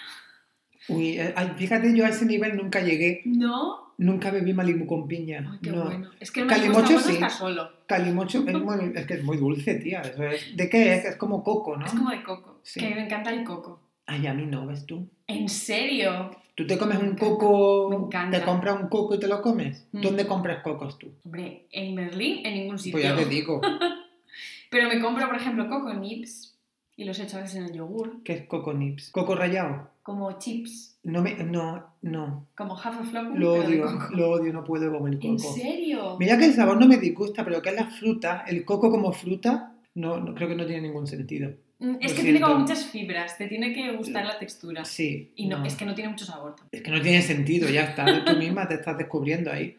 Uy, 0.88 1.20
eh, 1.20 1.34
fíjate, 1.56 1.96
yo 1.96 2.04
a 2.04 2.08
ese 2.08 2.26
nivel 2.26 2.56
nunca 2.56 2.80
llegué. 2.80 3.22
¿No? 3.24 3.81
Nunca 3.98 4.30
bebí 4.30 4.52
Malibu 4.52 4.86
con 4.86 5.06
piña. 5.06 5.48
Ay, 5.52 5.58
qué 5.62 5.70
no. 5.70 5.84
bueno. 5.84 6.10
Es 6.18 6.30
que 6.30 6.40
el 6.40 6.46
Calimocho 6.46 6.98
sí. 6.98 7.14
está 7.14 7.28
solo. 7.28 7.68
Calimocho 7.86 8.44
es, 8.46 8.54
muy- 8.54 8.92
es 8.94 9.06
que 9.06 9.14
es 9.14 9.22
muy 9.24 9.36
dulce, 9.36 9.74
tía. 9.76 10.00
es- 10.02 10.56
¿De 10.56 10.68
qué 10.68 10.94
es? 10.94 11.04
Es 11.04 11.16
como 11.16 11.42
coco, 11.44 11.76
¿no? 11.76 11.86
Es 11.86 11.92
como 11.92 12.10
de 12.10 12.22
coco. 12.22 12.60
Sí. 12.62 12.80
Que 12.80 12.94
me 12.94 13.04
encanta 13.04 13.30
el 13.30 13.44
coco. 13.44 13.80
Ay, 14.06 14.26
a 14.26 14.34
mí 14.34 14.46
no, 14.46 14.66
¿ves 14.66 14.84
tú? 14.86 15.08
¿En 15.26 15.48
serio? 15.48 16.30
¿Tú 16.54 16.66
te 16.66 16.76
comes 16.76 17.00
Me 17.00 17.08
un 17.10 17.16
coco, 17.16 17.88
me 17.88 17.96
encanta. 17.96 18.38
te 18.40 18.44
compras 18.44 18.76
un 18.80 18.88
coco 18.88 19.14
y 19.14 19.20
te 19.20 19.26
lo 19.28 19.40
comes? 19.40 19.86
Mm. 19.92 20.00
¿Dónde 20.02 20.26
compras 20.26 20.62
cocos 20.62 20.98
tú? 20.98 21.12
Hombre, 21.24 21.66
en 21.70 21.94
Berlín, 21.94 22.44
en 22.44 22.54
ningún 22.54 22.78
sitio. 22.78 22.92
Pues 22.92 23.04
ya 23.04 23.16
te 23.16 23.24
digo, 23.26 23.60
Pero 24.70 24.88
me 24.88 25.00
compro, 25.00 25.26
por 25.26 25.36
ejemplo, 25.36 25.68
coco 25.68 25.92
nips 25.94 26.58
y 26.96 27.04
los 27.04 27.18
echo 27.20 27.38
a 27.38 27.40
veces 27.42 27.56
en 27.56 27.64
el 27.66 27.72
yogur, 27.74 28.22
¿qué 28.22 28.32
es 28.34 28.46
coco 28.46 28.72
nips? 28.74 29.10
¿Coco 29.10 29.34
rallado? 29.34 29.90
Como 30.02 30.38
chips, 30.38 30.98
No, 31.04 31.22
me, 31.22 31.34
no, 31.34 31.86
no, 32.02 32.46
como 32.56 32.76
Haferflocken, 32.78 33.38
lo 33.38 33.54
odio, 33.54 33.86
lo 34.12 34.30
odio, 34.30 34.52
no 34.52 34.64
puedo 34.64 34.92
comer 34.92 35.18
¿En 35.20 35.36
coco. 35.38 35.52
serio? 35.54 36.16
Mira 36.18 36.36
que 36.38 36.46
el 36.46 36.54
sabor 36.54 36.78
no 36.78 36.86
me 36.86 36.96
disgusta, 36.98 37.44
pero 37.44 37.62
que 37.62 37.70
es 37.70 37.76
la 37.76 37.86
fruta, 37.86 38.44
el 38.46 38.64
coco 38.64 38.90
como 38.90 39.12
fruta, 39.12 39.72
no, 39.94 40.18
no 40.18 40.34
creo 40.34 40.48
que 40.48 40.54
no 40.56 40.66
tiene 40.66 40.82
ningún 40.82 41.06
sentido. 41.06 41.52
Mm, 41.78 41.96
Es 42.00 42.12
que 42.14 42.22
tiene 42.22 42.40
como 42.40 42.56
muchas 42.60 42.84
fibras, 42.86 43.36
te 43.38 43.46
tiene 43.48 43.72
que 43.74 43.92
gustar 43.96 44.24
la 44.24 44.38
textura. 44.38 44.84
Sí. 44.84 45.32
Y 45.36 45.46
no, 45.46 45.64
es 45.64 45.74
que 45.74 45.84
no 45.84 45.94
tiene 45.94 46.10
mucho 46.10 46.24
sabor. 46.24 46.54
Es 46.70 46.82
que 46.82 46.90
no 46.90 47.00
tiene 47.00 47.22
sentido, 47.22 47.68
ya 47.68 47.82
está, 47.84 48.24
tú 48.24 48.36
misma 48.38 48.66
te 48.68 48.74
estás 48.74 48.96
descubriendo 48.98 49.50
ahí. 49.52 49.76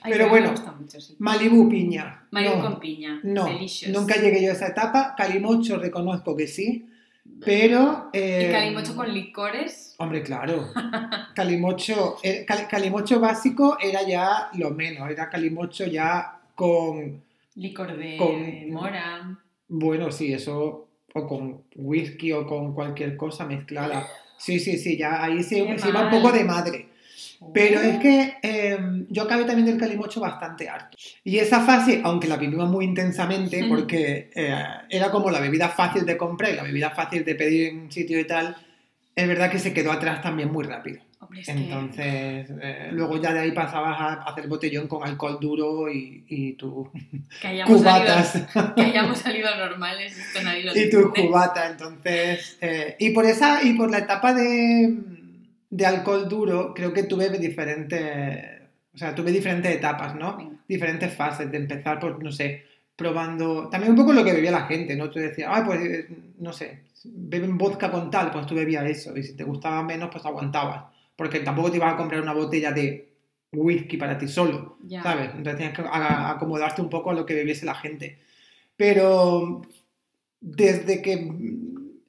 Ay, 0.00 0.12
Pero 0.12 0.28
bueno, 0.28 0.50
gusta 0.52 0.72
mucho, 0.72 1.00
sí. 1.00 1.16
Malibu 1.18 1.68
piña. 1.68 2.26
Malibu 2.30 2.56
no, 2.56 2.62
con 2.62 2.78
piña. 2.80 3.18
No, 3.24 3.46
Delicious. 3.46 3.92
nunca 3.92 4.14
llegué 4.16 4.42
yo 4.44 4.50
a 4.50 4.54
esa 4.54 4.68
etapa. 4.68 5.14
Calimocho 5.16 5.76
reconozco 5.78 6.36
que 6.36 6.46
sí, 6.46 6.86
pero... 7.44 8.10
eh, 8.12 8.46
Y 8.48 8.52
calimocho 8.52 8.96
con 8.96 9.12
licores. 9.12 9.94
Hombre, 9.98 10.22
claro. 10.22 10.68
Calimocho, 11.34 12.18
eh, 12.22 12.44
cal- 12.46 12.68
calimocho 12.68 13.20
básico 13.20 13.76
era 13.80 14.02
ya 14.06 14.48
lo 14.54 14.70
menos, 14.70 15.10
era 15.10 15.28
calimocho 15.28 15.86
ya 15.86 16.40
con, 16.54 17.22
Licor 17.54 17.96
de 17.96 18.16
Con- 18.16 18.70
mora. 18.72 19.38
bueno, 19.68 20.10
sí, 20.12 20.32
eso, 20.32 20.88
o 21.14 21.26
con 21.26 21.62
whisky 21.76 22.32
o 22.32 22.46
con 22.46 22.74
cualquier 22.74 23.16
cosa 23.16 23.44
mezclada. 23.44 24.06
Sí, 24.40 24.60
sí, 24.60 24.78
sí, 24.78 24.96
ya 24.96 25.20
ahí 25.24 25.42
se, 25.42 25.56
se 25.78 25.88
iba 25.88 26.04
un 26.04 26.10
poco 26.10 26.30
de 26.30 26.44
madre. 26.44 26.87
Pero 27.54 27.78
Oh. 27.80 27.82
es 27.84 27.98
que 27.98 28.36
eh, 28.42 28.78
yo 29.10 29.22
acabé 29.22 29.44
también 29.44 29.66
del 29.66 29.78
calimocho 29.78 30.20
bastante 30.20 30.68
harto. 30.68 30.96
Y 31.22 31.38
esa 31.38 31.60
fase, 31.60 32.00
aunque 32.04 32.26
la 32.28 32.36
vivimos 32.36 32.68
muy 32.68 32.84
intensamente, 32.84 33.62
Mm. 33.62 33.68
porque 33.68 34.30
eh, 34.34 34.64
era 34.90 35.10
como 35.10 35.30
la 35.30 35.38
bebida 35.40 35.68
fácil 35.68 36.04
de 36.04 36.16
comprar 36.16 36.52
y 36.52 36.56
la 36.56 36.62
bebida 36.64 36.90
fácil 36.90 37.24
de 37.24 37.34
pedir 37.36 37.68
en 37.68 37.78
un 37.82 37.92
sitio 37.92 38.18
y 38.18 38.26
tal, 38.26 38.56
es 39.14 39.28
verdad 39.28 39.50
que 39.50 39.58
se 39.58 39.72
quedó 39.72 39.92
atrás 39.92 40.20
también 40.22 40.50
muy 40.52 40.64
rápido. 40.64 41.00
Hombre, 41.20 41.40
es 41.40 41.46
que- 41.46 41.52
Entonces, 41.52 42.50
eh, 42.62 42.88
luego 42.92 43.20
ya 43.20 43.32
de 43.32 43.40
ahí 43.40 43.50
pasabas 43.52 44.00
a 44.00 44.12
hacer 44.22 44.46
botellón 44.46 44.86
con 44.88 45.02
alcohol 45.06 45.38
duro 45.40 45.90
y, 45.92 46.24
y, 46.28 46.52
tu- 46.54 46.90
que, 47.40 47.48
hayamos 47.48 47.78
cubatas. 47.78 48.28
salido, 48.52 48.74
que 48.74 48.82
hayamos 48.82 49.18
salido 49.18 49.56
normales, 49.56 50.16
esto 50.16 50.42
nadie 50.42 50.64
lo 50.64 50.72
y 50.76 50.90
tu 50.90 50.98
entiende. 50.98 51.28
cubata. 51.30 51.68
Entonces, 51.70 52.58
eh, 52.60 52.96
y 52.98 53.10
por 53.10 53.24
esa, 53.26 53.62
y 53.64 53.74
por 53.74 53.90
la 53.90 53.98
etapa 53.98 54.32
de, 54.32 54.94
de 55.70 55.86
alcohol 55.86 56.28
duro, 56.28 56.72
creo 56.74 56.92
que 56.92 57.02
tuve 57.04 57.28
diferentes, 57.30 58.62
o 58.94 58.98
sea, 58.98 59.14
tuve 59.14 59.32
diferentes 59.32 59.74
etapas, 59.74 60.14
¿no? 60.14 60.36
Venga. 60.36 60.56
Diferentes 60.68 61.12
fases 61.14 61.50
de 61.50 61.56
empezar 61.58 61.98
por, 61.98 62.22
no 62.22 62.32
sé, 62.32 62.64
probando, 62.96 63.68
también 63.68 63.92
un 63.92 63.98
poco 63.98 64.12
lo 64.12 64.24
que 64.24 64.32
bebía 64.32 64.50
la 64.50 64.66
gente, 64.66 64.96
¿no? 64.96 65.10
Tú 65.10 65.18
decías, 65.18 65.50
ay, 65.52 65.62
pues, 65.64 65.80
eh, 65.80 66.08
no 66.38 66.52
sé, 66.52 66.80
beben 67.04 67.56
vodka 67.58 67.90
con 67.90 68.10
tal, 68.10 68.30
pues 68.30 68.46
tú 68.46 68.54
bebías 68.54 68.84
eso, 68.86 69.16
y 69.16 69.22
si 69.22 69.36
te 69.36 69.44
gustaba 69.44 69.82
menos, 69.82 70.08
pues 70.10 70.24
aguantabas, 70.24 70.84
porque 71.16 71.40
tampoco 71.40 71.70
te 71.70 71.76
ibas 71.76 71.94
a 71.94 71.96
comprar 71.96 72.20
una 72.20 72.32
botella 72.32 72.72
de 72.72 73.08
whisky 73.52 73.96
para 73.96 74.18
ti 74.18 74.28
solo, 74.28 74.76
Ya. 74.82 75.02
¿sabes? 75.02 75.30
Entonces 75.30 75.56
tenías 75.56 75.74
que 75.74 75.82
acomodarte 75.86 76.82
un 76.82 76.90
poco 76.90 77.10
a 77.10 77.14
lo 77.14 77.24
que 77.24 77.34
bebiese 77.34 77.64
la 77.66 77.74
gente. 77.74 78.18
Pero 78.76 79.62
desde 80.40 81.02
que 81.02 81.30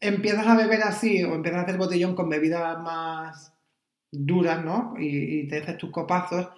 empiezas 0.02 0.48
a 0.48 0.56
beber 0.56 0.84
así 0.84 1.24
o 1.24 1.36
empiezas 1.36 1.60
a 1.62 1.64
hacer 1.64 1.78
botellón 1.78 2.16
con 2.16 2.30
bebidas 2.30 2.80
más 2.80 3.54
duras, 4.12 4.64
¿no? 4.64 4.94
Y, 4.98 5.42
y 5.42 5.48
te 5.48 5.58
haces 5.60 5.78
tus 5.78 5.92
copazos, 5.92 6.50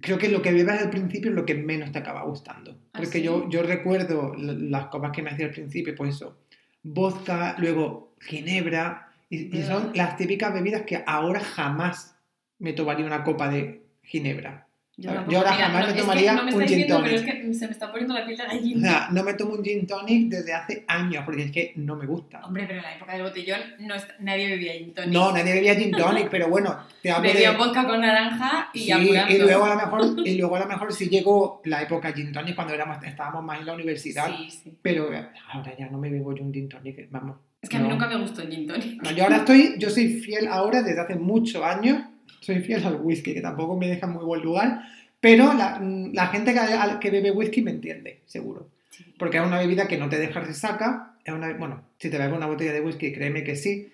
creo 0.00 0.18
que 0.18 0.28
lo 0.28 0.42
que 0.42 0.52
bebes 0.52 0.80
al 0.80 0.90
principio 0.90 1.30
es 1.30 1.36
lo 1.36 1.46
que 1.46 1.54
menos 1.54 1.92
te 1.92 1.98
acaba 1.98 2.22
gustando. 2.24 2.78
¿Ah, 2.92 3.00
Porque 3.00 3.04
sí? 3.04 3.22
yo, 3.22 3.48
yo 3.48 3.62
recuerdo 3.62 4.34
las 4.36 4.86
copas 4.86 5.12
que 5.12 5.22
me 5.22 5.30
hacía 5.30 5.46
al 5.46 5.52
principio, 5.52 5.94
pues 5.96 6.16
eso, 6.16 6.38
vodka, 6.82 7.56
luego 7.58 8.14
ginebra, 8.20 9.08
y, 9.30 9.56
y 9.58 9.62
son 9.62 9.90
Ugh. 9.90 9.94
las 9.94 10.16
típicas 10.16 10.52
bebidas 10.52 10.82
que 10.82 11.02
ahora 11.06 11.40
jamás 11.40 12.16
me 12.58 12.72
tomaría 12.72 13.06
una 13.06 13.24
copa 13.24 13.48
de 13.48 13.82
ginebra. 14.02 14.68
Yo, 14.98 15.10
Yo 15.10 15.18
ahora 15.18 15.26
Mira, 15.26 15.42
jamás 15.52 15.72
no, 15.72 15.78
me 15.80 15.86
es 15.88 15.94
que 15.94 16.00
tomaría 16.02 16.32
no 16.34 16.44
me 16.44 16.54
un 16.54 16.60
gin 16.68 16.76
viendo, 16.76 16.96
tonic. 16.96 17.10
pero 17.10 17.22
es 17.22 17.34
que 17.42 17.54
se 17.54 17.66
me 17.66 17.72
está 17.72 17.90
poniendo 17.90 18.12
la 18.14 18.26
piel 18.26 18.36
de 18.36 18.44
gallina. 18.44 18.88
sea, 18.90 19.08
no 19.10 19.22
me 19.24 19.34
tomo 19.34 19.54
un 19.54 19.64
gin 19.64 19.86
tonic 19.86 20.28
desde 20.28 20.52
hace 20.52 20.84
años, 20.86 21.22
porque 21.24 21.44
es 21.44 21.50
que 21.50 21.72
no 21.76 21.96
me 21.96 22.04
gusta. 22.04 22.44
Hombre, 22.44 22.64
pero 22.66 22.78
en 22.78 22.82
la 22.84 22.96
época 22.96 23.12
del 23.14 23.22
botellón 23.22 23.60
no 23.80 23.94
es- 23.94 24.06
nadie 24.20 24.50
bebía 24.50 24.74
gin 24.74 24.92
tonic. 24.92 25.12
No, 25.14 25.32
nadie 25.32 25.54
bebía 25.54 25.74
gin 25.76 25.90
tonic, 25.92 26.28
pero 26.28 26.48
bueno, 26.48 26.76
te 27.00 27.10
hablo 27.10 27.26
Bebía 27.32 27.52
de... 27.52 27.56
vodka 27.56 27.86
con 27.86 28.00
naranja 28.02 28.68
y 28.74 28.80
Sí, 28.80 28.92
apurando. 28.92 29.34
y 29.34 29.38
luego 29.38 29.64
a 29.64 29.68
lo 29.70 29.76
mejor, 29.76 30.28
y 30.28 30.36
luego 30.38 30.56
a 30.56 30.60
lo 30.60 30.66
mejor 30.66 30.92
sí 30.92 31.08
llegó 31.08 31.62
la 31.64 31.82
época 31.82 32.12
gin 32.12 32.30
tonic 32.30 32.54
cuando 32.54 32.74
éramos, 32.74 33.02
estábamos 33.02 33.42
más 33.44 33.60
en 33.60 33.66
la 33.66 33.72
universidad, 33.72 34.26
Sí, 34.36 34.50
sí. 34.50 34.78
pero 34.82 35.08
ahora 35.52 35.74
ya 35.78 35.88
no 35.88 35.96
me 35.96 36.10
bebo 36.10 36.34
yo 36.34 36.42
un 36.44 36.52
gin 36.52 36.68
tonic, 36.68 37.08
vamos. 37.10 37.38
Es 37.62 37.70
que 37.70 37.76
a 37.76 37.80
mí 37.80 37.86
no. 37.88 37.94
nunca 37.94 38.08
me 38.08 38.16
gustó 38.18 38.42
el 38.42 38.50
gin 38.50 38.66
tonic. 38.66 39.02
No, 39.02 39.10
yo 39.12 39.22
ahora 39.24 39.36
estoy, 39.38 39.76
yo 39.78 39.88
soy 39.88 40.20
fiel 40.20 40.48
ahora 40.48 40.82
desde 40.82 41.00
hace 41.00 41.14
muchos 41.14 41.62
años, 41.64 42.02
soy 42.42 42.60
fiel 42.60 42.84
al 42.84 43.00
whisky, 43.00 43.32
que 43.32 43.40
tampoco 43.40 43.76
me 43.76 43.88
deja 43.88 44.06
en 44.06 44.12
muy 44.12 44.24
buen 44.24 44.42
lugar, 44.42 44.82
pero 45.20 45.54
la, 45.54 45.80
la 46.12 46.26
gente 46.26 46.52
que, 47.00 47.10
bebe 47.10 47.30
whisky 47.30 47.62
me 47.62 47.70
entiende, 47.70 48.20
seguro. 48.26 48.68
Sí. 48.90 49.04
Porque 49.18 49.38
es 49.38 49.46
una 49.46 49.58
bebida 49.58 49.86
que 49.88 49.96
no 49.96 50.08
te 50.08 50.18
deja 50.18 50.40
resaca, 50.40 51.14
es 51.24 51.32
una, 51.32 51.52
bueno, 51.54 51.82
si 51.98 52.10
te 52.10 52.18
bebes 52.18 52.36
una 52.36 52.46
botella 52.46 52.72
de 52.72 52.80
whisky, 52.80 53.12
créeme 53.12 53.44
que 53.44 53.56
sí, 53.56 53.92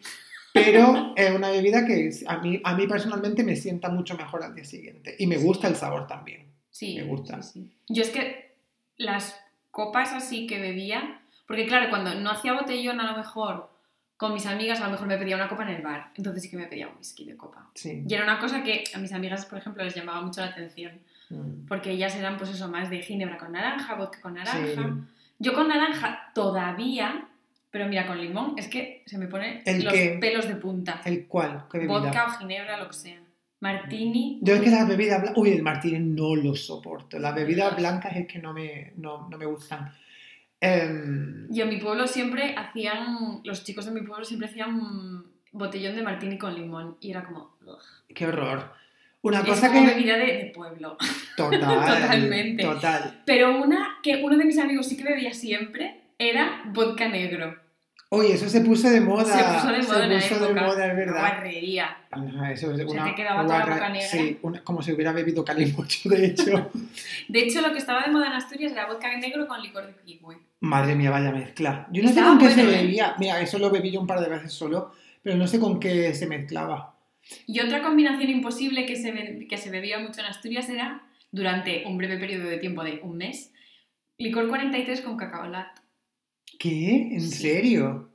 pero 0.52 1.12
es 1.16 1.30
una 1.30 1.50
bebida 1.50 1.86
que 1.86 2.10
a 2.26 2.38
mí, 2.38 2.60
a 2.64 2.74
mí 2.74 2.86
personalmente 2.86 3.44
me 3.44 3.54
sienta 3.56 3.90
mucho 3.90 4.16
mejor 4.16 4.42
al 4.42 4.54
día 4.54 4.64
siguiente 4.64 5.14
y 5.18 5.26
me 5.26 5.36
gusta 5.36 5.68
el 5.68 5.76
sabor 5.76 6.06
también. 6.06 6.46
Sí, 6.70 6.96
Me 6.96 7.04
gusta. 7.04 7.42
sí. 7.42 7.70
Yo 7.88 8.02
es 8.02 8.10
que 8.10 8.54
las 8.96 9.38
copas 9.70 10.12
así 10.12 10.46
que 10.46 10.60
bebía, 10.60 11.20
porque 11.46 11.66
claro, 11.66 11.90
cuando 11.90 12.14
no 12.14 12.30
hacía 12.30 12.52
botellón 12.54 13.00
a 13.00 13.10
lo 13.10 13.18
mejor 13.18 13.68
con 14.18 14.34
mis 14.34 14.44
amigas, 14.44 14.80
a 14.80 14.84
lo 14.86 14.90
mejor 14.90 15.06
me 15.06 15.16
pedía 15.16 15.36
una 15.36 15.48
copa 15.48 15.62
en 15.62 15.70
el 15.70 15.80
bar, 15.82 16.10
entonces 16.16 16.42
sí 16.42 16.50
que 16.50 16.56
me 16.58 16.66
pedía 16.66 16.88
whisky 16.98 17.24
de 17.24 17.36
copa. 17.36 17.66
Sí. 17.74 18.02
Y 18.06 18.12
era 18.12 18.24
una 18.24 18.38
cosa 18.38 18.62
que 18.62 18.84
a 18.94 18.98
mis 18.98 19.12
amigas, 19.14 19.46
por 19.46 19.58
ejemplo, 19.58 19.82
les 19.84 19.94
llamaba 19.94 20.20
mucho 20.20 20.40
la 20.42 20.48
atención, 20.48 20.92
Mm. 21.30 21.66
porque 21.66 21.90
ellas 21.90 22.16
eran 22.16 22.36
pues 22.38 22.48
eso, 22.50 22.68
más 22.68 22.88
de 22.90 23.00
ginebra 23.02 23.36
con 23.38 23.52
naranja, 23.52 23.94
vodka 23.96 24.20
con 24.22 24.34
naranja. 24.34 24.58
Sí. 24.74 24.80
Yo 25.38 25.52
con 25.52 25.68
naranja 25.68 26.30
todavía, 26.34 27.28
pero 27.70 27.86
mira, 27.86 28.06
con 28.06 28.18
limón 28.20 28.54
es 28.56 28.66
que 28.68 29.02
se 29.06 29.18
me 29.18 29.26
ponen 29.28 29.60
¿El 29.66 29.84
los 29.84 29.92
qué? 29.92 30.16
pelos 30.20 30.48
de 30.48 30.54
punta. 30.56 31.00
¿El 31.04 31.26
cuál? 31.26 31.64
¿Qué 31.70 31.78
bebida? 31.78 31.98
Vodka 31.98 32.26
o 32.26 32.30
ginebra, 32.38 32.78
lo 32.78 32.88
que 32.88 32.94
sea. 32.94 33.20
Martini. 33.60 34.38
Yo 34.40 34.54
es 34.54 34.62
que 34.62 34.70
las 34.70 34.88
bebidas 34.88 35.20
blancas, 35.20 35.36
uy, 35.38 35.50
el 35.50 35.62
martini 35.62 35.98
no 35.98 36.34
lo 36.34 36.54
soporto. 36.54 37.18
Las 37.18 37.34
bebidas 37.34 37.76
blancas 37.76 38.16
es 38.16 38.26
que 38.26 38.38
no 38.38 38.52
me, 38.54 38.92
no, 38.96 39.28
no 39.28 39.36
me 39.36 39.46
gustan. 39.46 39.92
Em, 40.60 41.46
Y 41.52 41.60
en 41.60 41.68
mi 41.68 41.76
pueblo 41.78 42.06
siempre 42.06 42.54
hacían, 42.56 43.40
los 43.44 43.64
chicos 43.64 43.86
de 43.86 43.92
mi 43.92 44.02
pueblo 44.02 44.24
siempre 44.24 44.48
hacían 44.48 45.22
botellón 45.52 45.96
de 45.96 46.02
martini 46.02 46.36
con 46.38 46.54
limón 46.54 46.96
y 47.00 47.10
era 47.10 47.24
como... 47.24 47.56
ugh. 47.64 47.78
Qué 48.14 48.26
horror. 48.26 48.72
Una 49.22 49.40
Es 49.40 49.46
cosa 49.46 49.68
como 49.68 49.80
que... 49.86 49.94
bebida 49.94 50.16
de, 50.16 50.26
de 50.26 50.52
pueblo. 50.54 50.96
Total. 51.36 51.60
Totalmente. 51.60 52.62
Total. 52.62 53.22
Pero 53.26 53.62
una 53.62 53.98
que 54.02 54.22
uno 54.24 54.36
de 54.36 54.44
mis 54.44 54.58
amigos 54.58 54.86
sí 54.86 54.96
que 54.96 55.04
bebía 55.04 55.32
siempre 55.34 56.02
era 56.18 56.62
vodka 56.66 57.08
negro. 57.08 57.56
Oye, 58.10 58.32
eso 58.34 58.48
se 58.48 58.62
puso 58.62 58.88
de 58.88 59.02
moda. 59.02 59.24
Se 59.24 59.44
puso 59.54 59.70
de 59.72 59.82
moda 59.82 60.04
en 60.04 60.12
la 60.14 60.20
Se 60.20 60.28
puso 60.28 60.40
de 60.40 60.50
época. 60.52 60.66
moda, 60.66 60.86
es 60.90 60.96
verdad. 60.96 61.20
guarrería. 61.20 61.96
Ajá, 62.10 62.52
eso 62.52 62.70
es 62.72 62.78
Se 62.78 62.84
una 62.86 63.04
te 63.04 63.14
quedaba 63.14 63.42
toda 63.44 63.58
la 63.58 63.64
boca 63.74 63.88
negra. 63.90 64.08
Sí, 64.08 64.38
una- 64.40 64.64
como 64.64 64.80
si 64.82 64.92
hubiera 64.92 65.12
bebido 65.12 65.44
calimocho, 65.44 66.08
de 66.08 66.26
hecho. 66.26 66.70
De 67.28 67.40
hecho, 67.40 67.60
lo 67.60 67.70
que 67.72 67.78
estaba 67.78 68.02
de 68.04 68.10
moda 68.10 68.28
en 68.28 68.32
Asturias 68.32 68.72
era 68.72 68.86
vodka 68.86 69.14
negro 69.18 69.46
con 69.46 69.60
licor 69.62 69.86
de 69.86 69.94
kiwi. 70.04 70.36
Madre 70.60 70.94
mía, 70.94 71.10
vaya 71.10 71.30
mezcla. 71.32 71.86
Yo 71.92 72.02
no 72.02 72.08
sé 72.08 72.14
Estaba 72.14 72.38
con 72.38 72.48
qué 72.48 72.54
se 72.54 72.62
¿eh? 72.62 72.66
bebía. 72.82 73.14
Mira, 73.18 73.40
eso 73.42 73.58
lo 73.58 73.70
bebí 73.70 73.90
yo 73.90 74.00
un 74.00 74.06
par 74.06 74.20
de 74.20 74.28
veces 74.30 74.52
solo, 74.52 74.92
pero 75.22 75.36
no 75.36 75.46
sé 75.46 75.60
con 75.60 75.78
qué 75.78 76.14
se 76.14 76.26
mezclaba. 76.26 76.94
Y 77.46 77.60
otra 77.60 77.82
combinación 77.82 78.30
imposible 78.30 78.86
que 78.86 78.96
se, 78.96 79.46
que 79.46 79.58
se 79.58 79.70
bebía 79.70 79.98
mucho 79.98 80.20
en 80.20 80.26
Asturias 80.28 80.66
era, 80.70 81.02
durante 81.30 81.84
un 81.86 81.98
breve 81.98 82.16
periodo 82.16 82.48
de 82.48 82.56
tiempo 82.56 82.82
de 82.82 83.00
un 83.02 83.18
mes, 83.18 83.52
licor 84.16 84.48
43 84.48 85.02
con 85.02 85.18
cacao 85.18 85.46
lat. 85.46 85.68
¿Qué? 86.58 87.08
¿En 87.12 87.20
Sí. 87.20 87.42
serio? 87.42 88.10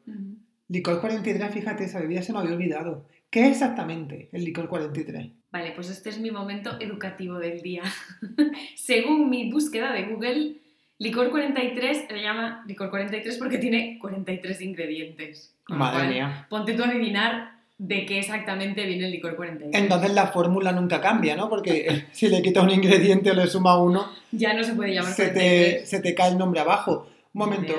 Licor 0.70 1.00
43, 1.02 1.52
fíjate, 1.52 1.84
esa 1.86 2.00
bebida 2.00 2.22
se 2.22 2.34
me 2.34 2.40
había 2.40 2.54
olvidado. 2.54 3.06
¿Qué 3.30 3.42
es 3.46 3.52
exactamente 3.52 4.30
el 4.32 4.44
licor 4.46 4.68
43? 4.68 5.28
Vale, 5.52 5.72
pues 5.76 5.90
este 5.90 6.10
es 6.10 6.20
mi 6.20 6.32
momento 6.32 6.72
educativo 6.80 7.38
del 7.38 7.62
día. 7.62 7.84
Según 8.76 9.30
mi 9.30 9.52
búsqueda 9.52 9.92
de 9.92 10.04
Google, 10.04 10.56
licor 11.00 11.30
43 11.32 12.06
se 12.10 12.22
llama 12.22 12.64
licor 12.68 12.90
43 12.90 13.38
porque 13.38 13.58
tiene 13.58 13.98
43 14.00 14.62
ingredientes. 14.62 15.56
Con 15.64 15.78
Madre 15.78 16.00
cual, 16.00 16.10
mía. 16.14 16.48
Ponte 16.50 16.74
tú 16.74 16.84
a 16.84 16.88
adivinar 16.88 17.54
de 17.78 18.06
qué 18.06 18.20
exactamente 18.20 18.86
viene 18.86 19.06
el 19.06 19.12
licor 19.12 19.36
43. 19.36 19.82
Entonces 19.82 20.12
la 20.14 20.28
fórmula 20.28 20.72
nunca 20.72 21.02
cambia, 21.02 21.36
¿no? 21.36 21.50
Porque 21.50 22.06
si 22.12 22.28
le 22.30 22.42
quitas 22.42 22.64
un 22.64 22.72
ingrediente 22.72 23.32
o 23.32 23.34
le 23.34 23.48
suma 23.48 23.78
uno, 23.82 24.08
Ya 24.32 24.54
no 24.54 24.64
se 24.64 24.74
puede 24.74 24.94
llamar 24.94 25.14
se 25.14 25.24
43. 25.32 25.82
te, 25.82 25.86
se 25.88 26.00
te 26.02 26.16
cae 26.16 26.32
el 26.32 26.38
nombre 26.38 26.62
abajo. 26.62 27.08
Un 27.34 27.40
momento. 27.40 27.74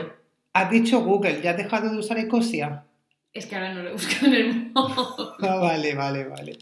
Has 0.55 0.71
dicho 0.71 1.01
Google, 1.05 1.41
¿ya 1.43 1.51
has 1.51 1.57
dejado 1.59 1.91
de 1.93 1.99
usar 1.99 2.19
Ecosia? 2.19 2.85
Es 3.35 3.47
que 3.47 3.57
ahora 3.57 3.75
no 3.75 3.83
lo 3.83 3.93
busco 3.93 4.25
en 4.27 4.35
el 4.35 4.71
móvil. 4.73 4.95
Ah, 5.41 5.57
vale, 5.57 5.95
vale, 5.95 6.25
vale. 6.25 6.59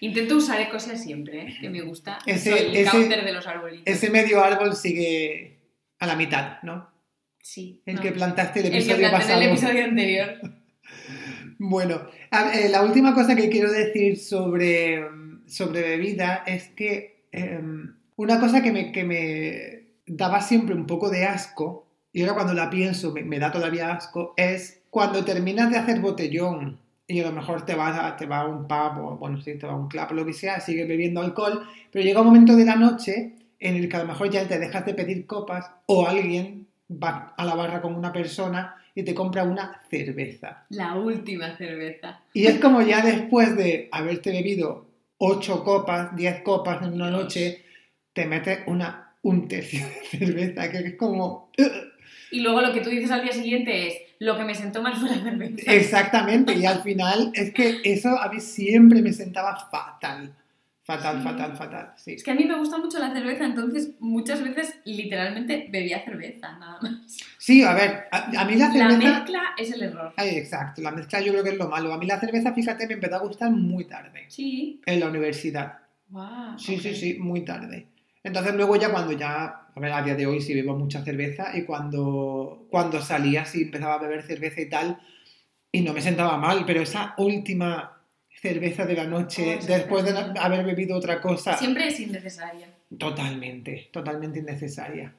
Intento 0.00 0.36
usar 0.36 0.60
ecosas 0.60 1.02
siempre, 1.02 1.42
¿eh? 1.42 1.56
que 1.60 1.68
me 1.68 1.80
gusta. 1.82 2.18
Ese- 2.24 2.50
Soy 2.50 2.58
el 2.68 2.76
ese- 2.76 2.90
counter 2.90 3.24
de 3.24 3.32
los 3.32 3.46
arbolitos. 3.46 3.82
Ese 3.86 4.08
medio 4.10 4.42
árbol 4.42 4.74
sigue 4.76 5.58
a 5.98 6.06
la 6.06 6.16
mitad, 6.16 6.62
¿no? 6.62 6.88
Sí. 7.42 7.82
El 7.86 7.96
no. 7.96 8.02
que 8.02 8.12
plantaste 8.12 8.60
el 8.60 8.66
El 8.66 8.72
que 8.72 8.78
episodio 8.78 9.10
pasado. 9.10 9.40
el 9.40 9.48
episodio 9.48 9.84
anterior. 9.84 10.40
Bueno, 11.62 12.06
ver, 12.30 12.54
eh, 12.64 12.68
la 12.70 12.82
última 12.82 13.14
cosa 13.14 13.36
que 13.36 13.50
quiero 13.50 13.70
decir 13.70 14.18
sobre, 14.18 15.04
sobre 15.46 15.82
bebida 15.82 16.42
es 16.46 16.68
que 16.68 17.26
em, 17.32 17.96
una 18.16 18.40
cosa 18.40 18.62
que 18.62 18.72
me, 18.72 18.92
que 18.92 19.04
me 19.04 19.82
daba 20.06 20.40
siempre 20.40 20.74
un 20.74 20.86
poco 20.86 21.10
de 21.10 21.26
asco, 21.26 21.86
y 22.12 22.22
ahora 22.22 22.34
cuando 22.34 22.54
la 22.54 22.70
pienso 22.70 23.12
me, 23.12 23.22
me 23.22 23.38
da 23.38 23.52
todavía 23.52 23.92
asco, 23.92 24.34
es 24.36 24.82
cuando 24.90 25.24
terminas 25.24 25.70
de 25.70 25.78
hacer 25.78 26.00
botellón 26.00 26.78
y 27.06 27.20
a 27.20 27.24
lo 27.24 27.32
mejor 27.32 27.66
te 27.66 27.74
vas 27.74 27.98
a, 27.98 28.16
te 28.16 28.26
vas 28.26 28.44
a 28.44 28.48
un 28.48 28.68
pub 28.68 29.04
o 29.04 29.16
bueno, 29.16 29.40
sí, 29.40 29.54
te 29.58 29.66
vas 29.66 29.74
a 29.74 29.78
un 29.78 29.88
club 29.88 30.12
lo 30.12 30.26
que 30.26 30.32
sea, 30.32 30.60
sigues 30.60 30.86
bebiendo 30.86 31.20
alcohol, 31.20 31.66
pero 31.90 32.04
llega 32.04 32.20
un 32.20 32.26
momento 32.26 32.54
de 32.54 32.64
la 32.64 32.76
noche 32.76 33.34
en 33.58 33.76
el 33.76 33.88
que 33.88 33.96
a 33.96 34.00
lo 34.00 34.06
mejor 34.06 34.30
ya 34.30 34.46
te 34.46 34.58
dejas 34.58 34.86
de 34.86 34.94
pedir 34.94 35.26
copas 35.26 35.70
o 35.86 36.06
alguien 36.06 36.66
va 36.90 37.34
a 37.36 37.44
la 37.44 37.54
barra 37.54 37.80
con 37.80 37.94
una 37.94 38.12
persona 38.12 38.76
y 38.94 39.02
te 39.02 39.14
compra 39.14 39.44
una 39.44 39.82
cerveza. 39.88 40.66
La 40.70 40.96
última 40.96 41.56
cerveza. 41.56 42.20
Y 42.32 42.46
es 42.46 42.58
como 42.58 42.82
ya 42.82 43.02
después 43.02 43.56
de 43.56 43.88
haberte 43.92 44.30
bebido 44.30 44.86
8 45.18 45.64
copas, 45.64 46.16
10 46.16 46.42
copas 46.42 46.82
en 46.82 46.94
una 46.94 47.10
noche, 47.10 47.64
te 48.12 48.26
metes 48.26 48.60
una, 48.66 49.14
un 49.22 49.48
tercio 49.48 49.86
de 49.86 50.18
cerveza, 50.18 50.70
que 50.70 50.78
es 50.78 50.96
como... 50.96 51.50
Y 52.30 52.40
luego 52.40 52.60
lo 52.60 52.72
que 52.72 52.80
tú 52.80 52.90
dices 52.90 53.10
al 53.10 53.22
día 53.22 53.32
siguiente 53.32 53.88
es 53.88 53.94
lo 54.20 54.36
que 54.36 54.44
me 54.44 54.54
sentó 54.54 54.82
mal 54.82 54.94
fue 54.96 55.08
la 55.10 55.22
cerveza. 55.22 55.72
Exactamente, 55.72 56.54
y 56.54 56.64
al 56.66 56.82
final 56.82 57.30
es 57.34 57.52
que 57.52 57.80
eso 57.84 58.10
a 58.20 58.28
mí 58.32 58.40
siempre 58.40 59.02
me 59.02 59.12
sentaba 59.12 59.56
fatal. 59.70 60.34
Fatal, 60.82 61.18
Sí. 61.18 61.22
fatal, 61.24 61.56
fatal. 61.56 61.92
Sí. 61.96 62.12
Es 62.14 62.24
que 62.24 62.32
a 62.32 62.34
mí 62.34 62.44
me 62.44 62.56
gusta 62.58 62.76
mucho 62.78 62.98
la 62.98 63.12
cerveza, 63.12 63.44
entonces 63.44 63.90
muchas 64.00 64.42
veces 64.42 64.74
literalmente 64.84 65.68
bebía 65.70 66.04
cerveza, 66.04 66.52
nada 66.58 66.78
más. 66.82 67.16
Sí, 67.38 67.62
a 67.62 67.74
ver, 67.74 68.08
a, 68.10 68.24
a 68.40 68.44
mí 68.44 68.56
la 68.56 68.66
La 68.68 68.72
cerveza... 68.72 68.96
mezcla 69.18 69.42
es 69.56 69.72
el 69.72 69.82
error. 69.82 70.12
Ay, 70.16 70.30
exacto, 70.36 70.82
la 70.82 70.90
mezcla 70.90 71.20
yo 71.20 71.30
creo 71.32 71.44
que 71.44 71.50
es 71.50 71.58
lo 71.58 71.68
malo. 71.68 71.92
A 71.92 71.98
mí 71.98 72.06
la 72.06 72.18
cerveza, 72.18 72.52
fíjate, 72.52 72.86
me 72.88 72.94
empezó 72.94 73.16
a 73.16 73.20
gustar 73.20 73.50
muy 73.52 73.84
tarde, 73.84 74.24
Sí. 74.28 74.80
en 74.84 74.98
la 75.00 75.08
universidad. 75.08 75.78
Wow. 76.08 76.58
Sí, 76.58 76.78
sí, 76.80 76.94
sí, 76.94 77.14
muy 77.20 77.44
tarde. 77.44 77.86
Entonces 78.24 78.54
luego 78.54 78.74
ya 78.74 78.90
cuando 78.90 79.12
ya, 79.12 79.59
a 79.74 79.80
ver, 79.80 79.92
a 79.92 80.02
día 80.02 80.14
de 80.14 80.26
hoy 80.26 80.40
sí 80.40 80.54
bebo 80.54 80.76
mucha 80.76 81.02
cerveza 81.04 81.56
y 81.56 81.64
cuando, 81.64 82.66
cuando 82.70 83.00
salía 83.00 83.44
sí 83.44 83.62
empezaba 83.62 83.94
a 83.94 83.98
beber 83.98 84.22
cerveza 84.22 84.60
y 84.60 84.68
tal 84.68 84.98
y 85.72 85.82
no 85.82 85.92
me 85.92 86.00
sentaba 86.00 86.36
mal, 86.36 86.64
pero 86.66 86.82
esa 86.82 87.14
última 87.18 87.96
cerveza 88.40 88.84
de 88.86 88.94
la 88.94 89.04
noche, 89.04 89.58
Oh, 89.60 89.66
después 89.66 90.04
de 90.04 90.12
haber 90.40 90.64
bebido 90.64 90.96
otra 90.96 91.20
cosa, 91.20 91.56
Siempre 91.56 91.88
es 91.88 92.00
innecesaria. 92.00 92.68
totalmente, 92.98 93.88
totalmente 93.92 94.38
innecesaria. 94.40 95.14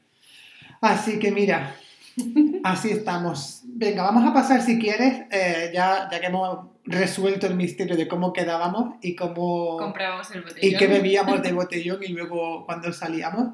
Así 0.82 1.20
que 1.20 1.32
mira, 1.32 1.76
así 2.64 2.90
estamos. 2.90 3.62
Venga, 3.66 4.04
vamos 4.04 4.30
a 4.30 4.34
pasar 4.34 4.62
si 4.62 4.80
quieres, 4.80 5.26
eh, 5.32 5.72
ya, 5.74 6.10
ya 6.12 6.20
que 6.20 6.28
hemos 6.28 6.68
resuelto 6.84 7.48
el 7.48 7.56
misterio 7.56 7.96
de 7.96 8.08
cómo 8.08 8.34
quedábamos 8.34 8.96
y 9.02 9.16
cómo... 9.16 9.78
Comprábamos 9.78 10.32
el 10.32 10.42
botellón. 10.42 10.70
y 10.74 10.76
qué 10.78 10.88
bebíamos 10.88 11.42
de 11.44 11.52
botellón 11.54 12.04
y 12.04 12.10
luego 12.10 12.66
cuando 12.66 12.92
salíamos. 12.92 13.54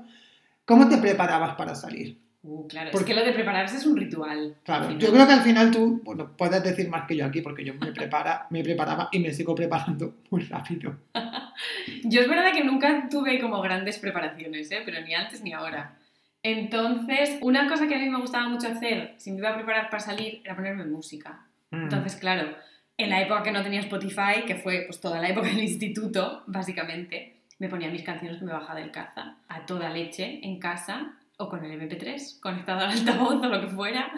¿Cómo 0.67 0.89
te 0.89 0.97
preparabas 0.97 1.55
para 1.55 1.73
salir? 1.75 2.19
Uh, 2.43 2.67
claro, 2.67 2.91
Porque- 2.91 3.11
es 3.11 3.15
que 3.15 3.19
lo 3.21 3.25
de 3.25 3.31
prepararse 3.33 3.77
es 3.77 3.85
un 3.85 3.95
ritual. 3.95 4.57
Claro, 4.63 4.91
yo 4.91 5.11
creo 5.13 5.25
que 5.25 5.33
al 5.33 5.41
final 5.41 5.71
tú, 5.71 6.01
bueno, 6.03 6.35
puedes 6.35 6.61
decir 6.61 6.89
más 6.89 7.07
que 7.07 7.15
yo 7.15 7.25
aquí 7.25 7.41
porque 7.41 7.63
yo 7.63 7.73
me, 7.73 7.93
prepara, 7.93 8.47
me 8.49 8.61
preparaba 8.63 9.07
y 9.13 9.19
me 9.19 9.33
sigo 9.33 9.55
preparando 9.55 10.15
muy 10.29 10.43
rápido. 10.43 10.97
Yo 12.03 12.21
es 12.21 12.29
verdad 12.29 12.53
que 12.53 12.63
nunca 12.63 13.07
tuve 13.09 13.39
como 13.39 13.61
grandes 13.61 13.97
preparaciones, 13.97 14.71
¿eh? 14.71 14.81
pero 14.85 15.01
ni 15.01 15.15
antes 15.15 15.41
ni 15.41 15.53
ahora. 15.53 15.97
Entonces, 16.43 17.37
una 17.41 17.67
cosa 17.67 17.87
que 17.87 17.95
a 17.95 17.97
mí 17.97 18.09
me 18.09 18.19
gustaba 18.19 18.47
mucho 18.47 18.67
hacer, 18.67 19.15
si 19.17 19.31
me 19.31 19.39
iba 19.39 19.49
a 19.49 19.55
preparar 19.55 19.89
para 19.89 20.01
salir, 20.01 20.41
era 20.43 20.55
ponerme 20.55 20.85
música. 20.85 21.47
Mm. 21.71 21.83
Entonces, 21.83 22.15
claro, 22.15 22.55
en 22.97 23.09
la 23.09 23.21
época 23.21 23.41
que 23.41 23.51
no 23.51 23.63
tenía 23.63 23.79
Spotify, 23.79 24.43
que 24.45 24.55
fue 24.55 24.83
pues 24.85 24.99
toda 24.99 25.19
la 25.19 25.29
época 25.29 25.47
del 25.47 25.63
instituto, 25.63 26.43
básicamente, 26.45 27.36
me 27.59 27.69
ponía 27.69 27.89
mis 27.89 28.03
canciones 28.03 28.39
que 28.39 28.45
me 28.45 28.53
bajaba 28.53 28.79
del 28.79 28.91
caza 28.91 29.37
a 29.47 29.65
toda 29.65 29.89
leche 29.89 30.39
en 30.43 30.59
casa 30.59 31.13
o 31.37 31.49
con 31.49 31.63
el 31.63 31.79
MP3 31.79 32.39
conectado 32.39 32.81
al 32.81 32.91
altavoz 32.91 33.43
o 33.43 33.49
lo 33.49 33.61
que 33.61 33.67
fuera. 33.67 34.11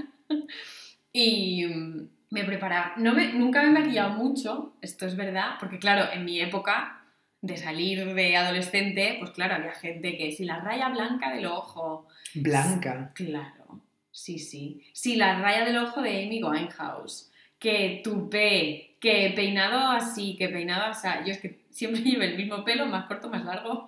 y 1.14 1.66
mm, 1.66 2.10
me 2.32 2.44
preparaba. 2.44 2.94
No 2.98 3.14
me, 3.14 3.34
nunca 3.34 3.62
me 3.62 3.70
he 3.70 3.82
maquillado 3.82 4.12
mucho, 4.12 4.74
esto 4.82 5.06
es 5.06 5.16
verdad, 5.16 5.56
porque 5.60 5.80
claro, 5.80 6.12
en 6.14 6.26
mi 6.26 6.40
época 6.40 7.04
de 7.42 7.58
salir 7.58 8.14
de 8.14 8.36
adolescente, 8.36 9.16
pues 9.20 9.32
claro, 9.32 9.56
había 9.56 9.72
gente 9.72 10.18
que 10.18 10.32
si 10.32 10.44
la 10.46 10.60
raya 10.60 10.90
blanca 10.90 11.34
del 11.34 11.46
ojo, 11.46 12.08
Blanca. 12.36 13.12
Claro, 13.16 13.82
sí, 14.12 14.40
sí. 14.40 14.84
Sí, 14.94 15.16
la 15.16 15.40
raya 15.40 15.66
del 15.66 15.78
ojo 15.78 16.02
de 16.02 16.24
Amy 16.24 16.44
Winehouse. 16.44 17.32
Que 17.58 18.02
tupé, 18.04 18.96
que 19.00 19.34
peinado 19.36 19.92
así, 19.92 20.36
que 20.38 20.50
peinado 20.50 20.86
así. 20.86 21.08
Yo 21.26 21.32
es 21.32 21.40
que 21.40 21.59
siempre 21.70 22.02
llevo 22.04 22.24
el 22.24 22.38
mismo 22.38 22.64
pelo, 22.64 22.86
más 22.86 23.06
corto, 23.06 23.30
más 23.30 23.44
largo. 23.46 23.88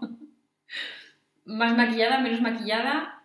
más 1.46 1.76
maquillada, 1.76 2.20
menos 2.20 2.42
maquillada. 2.42 3.18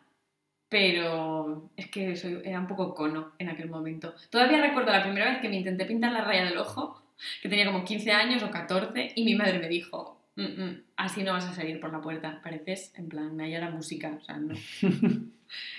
Pero 0.69 1.71
es 1.77 1.88
que 1.90 2.16
soy, 2.16 2.40
era 2.45 2.59
un 2.59 2.66
poco 2.66 2.92
cono 2.95 3.33
en 3.38 3.49
aquel 3.49 3.71
momento. 3.71 4.14
Todavía 4.31 4.61
recuerdo 4.61 4.90
la 4.90 5.03
primera 5.05 5.31
vez 5.31 5.38
que 5.38 5.49
me 5.49 5.57
intenté 5.57 5.85
pintar 5.85 6.11
la 6.11 6.23
raya 6.23 6.45
del 6.45 6.59
ojo, 6.59 7.03
que 7.40 7.49
tenía 7.49 7.66
como 7.66 7.85
15 7.85 8.11
años 8.11 8.42
o 8.42 8.51
14, 8.51 9.12
y 9.14 9.25
mi 9.25 9.37
madre 9.37 9.61
me 9.61 9.69
dijo, 9.69 10.21
"Mm, 10.35 10.42
mm, 10.64 10.83
así 10.97 11.23
no 11.23 11.33
vas 11.35 11.45
a 11.47 11.55
salir 11.55 11.79
por 11.79 11.92
la 11.92 12.01
puerta, 12.01 12.40
pareces 12.42 12.92
en 12.97 13.09
plan, 13.09 13.40
ahí 13.40 13.55
era 13.55 13.71
música, 13.71 14.19
o 14.21 14.25
sea, 14.25 14.38
no. 14.38 14.55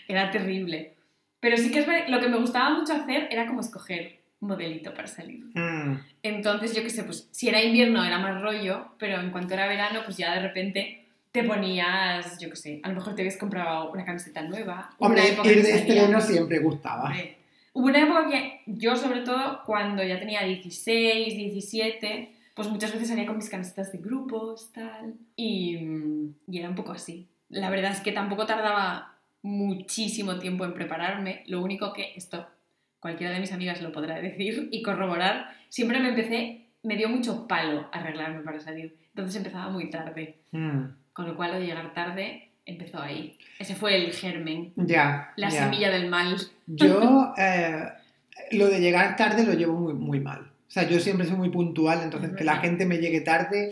Era 0.07 0.31
terrible. 0.31 0.95
Pero 1.41 1.57
sí 1.57 1.69
que 1.71 1.79
es 1.79 2.09
lo 2.09 2.19
que 2.21 2.29
me 2.29 2.37
gustaba 2.37 2.69
mucho 2.71 2.93
hacer 2.93 3.27
era 3.29 3.45
como 3.45 3.59
escoger 3.59 4.16
modelito 4.39 4.93
para 4.93 5.07
salir. 5.07 5.45
Mm. 5.53 5.99
Entonces, 6.23 6.75
yo 6.75 6.83
qué 6.83 6.89
sé, 6.89 7.03
pues 7.03 7.27
si 7.31 7.49
era 7.49 7.61
invierno 7.61 8.03
era 8.03 8.19
más 8.19 8.41
rollo, 8.41 8.89
pero 8.97 9.19
en 9.19 9.31
cuanto 9.31 9.53
era 9.53 9.67
verano, 9.67 10.01
pues 10.05 10.17
ya 10.17 10.33
de 10.33 10.41
repente 10.41 11.05
te 11.31 11.43
ponías, 11.43 12.39
yo 12.39 12.49
qué 12.49 12.55
sé, 12.55 12.79
a 12.83 12.89
lo 12.89 12.95
mejor 12.95 13.15
te 13.15 13.21
habías 13.21 13.37
comprado 13.37 13.91
una 13.91 14.05
camiseta 14.05 14.41
nueva. 14.41 14.89
Hombre, 14.99 15.21
una 15.21 15.29
época 15.29 15.51
ir 15.51 15.63
de 15.63 15.71
estreno 15.71 16.21
siempre 16.21 16.59
gustaba. 16.59 17.05
Hombre, 17.05 17.37
Hubo 17.77 17.85
una 17.85 18.01
época 18.01 18.27
que 18.27 18.61
yo, 18.65 18.95
sobre 18.95 19.21
todo, 19.21 19.61
cuando 19.63 20.03
ya 20.03 20.17
tenía 20.17 20.43
16, 20.43 21.37
17, 21.37 22.33
pues 22.55 22.69
muchas 22.69 22.91
veces 22.91 23.09
salía 23.09 23.27
con 23.27 23.37
mis 23.37 23.51
camisetas 23.51 23.91
de 23.91 23.99
grupos, 23.99 24.71
tal, 24.73 25.13
y, 25.35 25.77
y 26.47 26.57
era 26.57 26.69
un 26.69 26.75
poco 26.75 26.93
así. 26.93 27.27
La 27.49 27.69
verdad 27.69 27.91
es 27.91 27.99
que 27.99 28.11
tampoco 28.11 28.47
tardaba 28.47 29.19
muchísimo 29.43 30.39
tiempo 30.39 30.65
en 30.65 30.73
prepararme, 30.73 31.43
lo 31.45 31.61
único 31.61 31.93
que 31.93 32.13
esto 32.15 32.47
cualquiera 32.99 33.33
de 33.33 33.39
mis 33.39 33.51
amigas 33.51 33.81
lo 33.81 33.91
podrá 33.91 34.19
decir 34.21 34.69
y 34.71 34.81
corroborar, 34.81 35.47
siempre 35.69 35.99
me 35.99 36.09
empecé, 36.09 36.65
me 36.83 36.95
dio 36.95 37.09
mucho 37.09 37.47
palo 37.47 37.87
arreglarme 37.91 38.41
para 38.41 38.59
salir. 38.59 38.95
Entonces 39.09 39.35
empezaba 39.37 39.69
muy 39.69 39.89
tarde. 39.89 40.37
Mm, 40.51 40.81
Con 41.13 41.27
lo 41.27 41.35
cual 41.35 41.51
lo 41.53 41.59
de 41.59 41.65
llegar 41.65 41.93
tarde 41.93 42.49
empezó 42.65 43.01
ahí. 43.01 43.37
Ese 43.59 43.75
fue 43.75 43.95
el 43.95 44.11
germen, 44.11 44.73
ya. 44.75 45.31
la 45.35 45.49
ya. 45.49 45.63
semilla 45.63 45.89
del 45.89 46.09
mal. 46.09 46.35
Yo 46.67 47.33
eh, 47.37 47.83
lo 48.51 48.67
de 48.67 48.79
llegar 48.79 49.15
tarde 49.15 49.45
lo 49.45 49.53
llevo 49.53 49.73
muy, 49.79 49.93
muy 49.93 50.19
mal. 50.19 50.41
O 50.41 50.69
sea, 50.69 50.87
yo 50.87 50.99
siempre 50.99 51.25
soy 51.25 51.37
muy 51.37 51.49
puntual, 51.49 52.01
entonces 52.03 52.31
Es 52.31 52.35
que 52.35 52.43
la 52.43 52.57
gente 52.57 52.85
me 52.85 52.97
llegue 52.97 53.21
tarde 53.21 53.71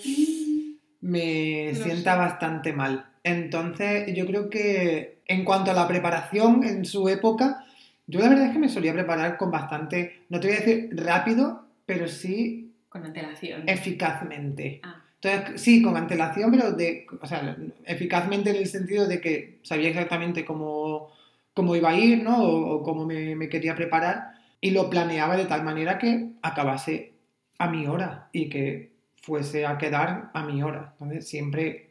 me 1.01 1.71
Lo 1.73 1.83
sienta 1.83 2.13
sé. 2.13 2.17
bastante 2.17 2.73
mal. 2.73 3.05
Entonces, 3.23 4.13
yo 4.15 4.25
creo 4.25 4.49
que 4.49 5.19
en 5.27 5.43
cuanto 5.45 5.71
a 5.71 5.73
la 5.73 5.87
preparación 5.87 6.63
en 6.63 6.85
su 6.85 7.09
época, 7.09 7.63
yo 8.07 8.19
la 8.19 8.29
verdad 8.29 8.47
es 8.47 8.51
que 8.53 8.59
me 8.59 8.69
solía 8.69 8.93
preparar 8.93 9.37
con 9.37 9.51
bastante, 9.51 10.23
no 10.29 10.39
te 10.39 10.47
voy 10.47 10.57
a 10.57 10.59
decir 10.59 10.89
rápido, 10.93 11.65
pero 11.85 12.07
sí 12.07 12.73
Con 12.89 13.05
antelación. 13.05 13.63
eficazmente. 13.67 14.79
Ah. 14.83 15.01
Entonces, 15.21 15.61
sí, 15.61 15.81
con 15.81 15.97
antelación, 15.97 16.51
pero 16.51 16.71
de, 16.71 17.07
o 17.19 17.25
sea, 17.25 17.57
eficazmente 17.85 18.51
en 18.51 18.57
el 18.57 18.67
sentido 18.67 19.07
de 19.07 19.19
que 19.21 19.59
sabía 19.63 19.89
exactamente 19.89 20.45
cómo, 20.45 21.11
cómo 21.53 21.75
iba 21.75 21.89
a 21.89 21.97
ir, 21.97 22.21
¿no? 22.23 22.43
O, 22.43 22.75
o 22.75 22.83
cómo 22.83 23.05
me, 23.05 23.35
me 23.35 23.49
quería 23.49 23.75
preparar 23.75 24.33
y 24.61 24.71
lo 24.71 24.89
planeaba 24.89 25.35
de 25.35 25.45
tal 25.45 25.63
manera 25.63 25.97
que 25.97 26.29
acabase 26.43 27.13
a 27.57 27.67
mi 27.69 27.87
hora 27.87 28.29
y 28.33 28.49
que 28.49 28.91
fuese 29.21 29.65
a 29.65 29.77
quedar 29.79 30.29
a 30.33 30.45
mi 30.45 30.61
hora. 30.61 30.93
Entonces, 30.99 31.27
siempre, 31.27 31.84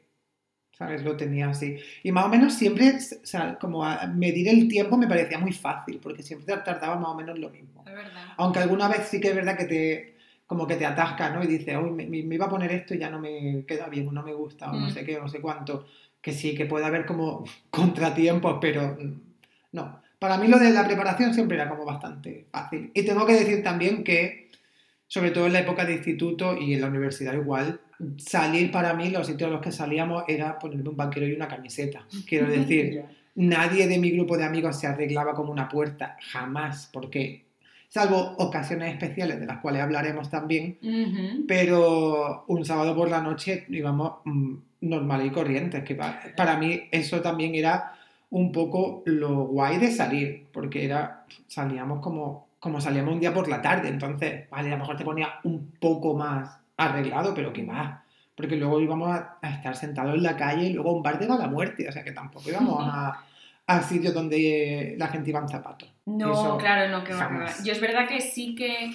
¿sabes? 0.78 1.04
Lo 1.04 1.16
tenía 1.16 1.48
así. 1.50 1.76
Y 2.02 2.12
más 2.12 2.24
o 2.26 2.28
menos 2.28 2.54
siempre, 2.54 2.90
o 2.96 3.26
sea, 3.26 3.56
como 3.60 3.84
a 3.84 4.06
medir 4.06 4.48
el 4.48 4.68
tiempo 4.68 4.96
me 4.96 5.06
parecía 5.06 5.38
muy 5.38 5.52
fácil, 5.52 6.00
porque 6.02 6.22
siempre 6.22 6.54
tardaba 6.64 6.96
más 6.96 7.08
o 7.10 7.14
menos 7.14 7.38
lo 7.38 7.50
mismo. 7.50 7.84
Aunque 8.36 8.58
alguna 8.58 8.88
vez 8.88 9.06
sí 9.08 9.20
que 9.20 9.28
es 9.28 9.34
verdad 9.34 9.56
que 9.56 9.64
te 9.64 10.14
como 10.46 10.66
que 10.66 10.76
te 10.76 10.84
atasca, 10.84 11.30
¿no? 11.30 11.42
Y 11.42 11.46
dices, 11.46 11.74
uy, 11.82 11.90
me, 11.90 12.06
me- 12.06 12.34
iba 12.34 12.44
a 12.46 12.50
poner 12.50 12.70
esto 12.70 12.94
y 12.94 12.98
ya 12.98 13.08
no 13.08 13.18
me 13.18 13.64
queda 13.66 13.88
bien, 13.88 14.06
o 14.08 14.12
no 14.12 14.22
me 14.22 14.34
gusta, 14.34 14.70
o 14.70 14.76
no 14.78 14.86
Mm. 14.88 14.90
sé 14.90 15.04
qué, 15.04 15.16
o 15.16 15.22
no 15.22 15.28
sé 15.28 15.40
cuánto. 15.40 15.86
Que 16.20 16.32
sí, 16.32 16.54
que 16.54 16.66
puede 16.66 16.84
haber 16.84 17.06
como 17.06 17.44
contratiempos, 17.70 18.58
pero 18.60 18.96
no. 19.72 20.00
Para 20.18 20.36
mí 20.38 20.48
lo 20.48 20.58
de 20.58 20.70
la 20.70 20.84
preparación 20.86 21.32
siempre 21.34 21.56
era 21.56 21.68
como 21.68 21.84
bastante 21.84 22.46
fácil. 22.50 22.90
Y 22.94 23.04
tengo 23.04 23.24
que 23.26 23.34
decir 23.34 23.62
también 23.62 24.04
que, 24.04 24.50
sobre 25.06 25.30
todo 25.30 25.46
en 25.46 25.54
la 25.54 25.60
época 25.60 25.84
de 25.84 25.94
instituto 25.94 26.56
y 26.56 26.74
en 26.74 26.80
la 26.82 26.88
universidad 26.88 27.32
igual, 27.34 27.80
salir 28.18 28.70
para 28.70 28.94
mí, 28.94 29.10
los 29.10 29.26
sitios 29.26 29.48
a 29.48 29.52
los 29.52 29.60
que 29.62 29.72
salíamos 29.72 30.24
era 30.28 30.58
ponerme 30.58 30.88
un 30.88 30.96
banquero 30.96 31.26
y 31.26 31.32
una 31.32 31.48
camiseta. 31.48 32.06
Quiero 32.28 32.46
decir, 32.48 33.04
nadie 33.36 33.86
de 33.88 33.98
mi 33.98 34.10
grupo 34.10 34.36
de 34.36 34.44
amigos 34.44 34.78
se 34.78 34.86
arreglaba 34.86 35.34
como 35.34 35.52
una 35.52 35.68
puerta, 35.68 36.16
jamás, 36.32 36.88
porque, 36.92 37.44
salvo 37.88 38.34
ocasiones 38.38 38.92
especiales 38.92 39.38
de 39.40 39.46
las 39.46 39.58
cuales 39.58 39.82
hablaremos 39.82 40.28
también, 40.30 40.78
pero 41.46 42.44
un 42.48 42.64
sábado 42.64 42.94
por 42.94 43.08
la 43.08 43.20
noche 43.20 43.64
íbamos 43.68 44.14
mm, 44.24 44.54
normales 44.82 45.26
y 45.28 45.30
corrientes, 45.30 45.84
que 45.84 45.94
pa- 45.94 46.20
para 46.36 46.56
mí 46.56 46.82
eso 46.90 47.20
también 47.20 47.54
era 47.54 47.92
un 48.30 48.50
poco 48.50 49.02
lo 49.06 49.44
guay 49.46 49.78
de 49.78 49.90
salir, 49.92 50.46
porque 50.52 50.84
era, 50.84 51.24
salíamos 51.46 52.00
como, 52.00 52.48
como 52.58 52.80
salíamos 52.80 53.14
un 53.14 53.20
día 53.20 53.32
por 53.32 53.48
la 53.48 53.62
tarde, 53.62 53.88
entonces, 53.88 54.48
vale, 54.50 54.68
a 54.68 54.72
lo 54.72 54.78
mejor 54.78 54.96
te 54.96 55.04
ponía 55.04 55.28
un 55.44 55.70
poco 55.78 56.14
más 56.16 56.58
arreglado, 56.76 57.34
pero 57.34 57.52
que 57.52 57.64
va, 57.64 58.04
porque 58.36 58.56
luego 58.56 58.80
íbamos 58.80 59.10
a, 59.10 59.38
a 59.40 59.50
estar 59.50 59.76
sentados 59.76 60.14
en 60.14 60.22
la 60.22 60.36
calle 60.36 60.66
y 60.66 60.72
luego 60.72 60.90
a 60.90 60.94
un 60.94 61.02
bar 61.02 61.18
de 61.18 61.26
mala 61.28 61.46
muerte, 61.46 61.88
o 61.88 61.92
sea 61.92 62.02
que 62.04 62.12
tampoco 62.12 62.48
íbamos 62.50 62.78
a, 62.82 63.24
a 63.66 63.82
sitios 63.82 64.12
donde 64.14 64.94
la 64.98 65.08
gente 65.08 65.30
iba 65.30 65.40
en 65.40 65.48
zapatos. 65.48 65.88
No, 66.06 66.32
Eso 66.32 66.58
claro, 66.58 66.90
no, 66.90 67.04
que 67.04 67.14
va. 67.14 67.46
Yo 67.64 67.72
es 67.72 67.80
verdad 67.80 68.06
que 68.08 68.20
sí 68.20 68.54
que. 68.54 68.92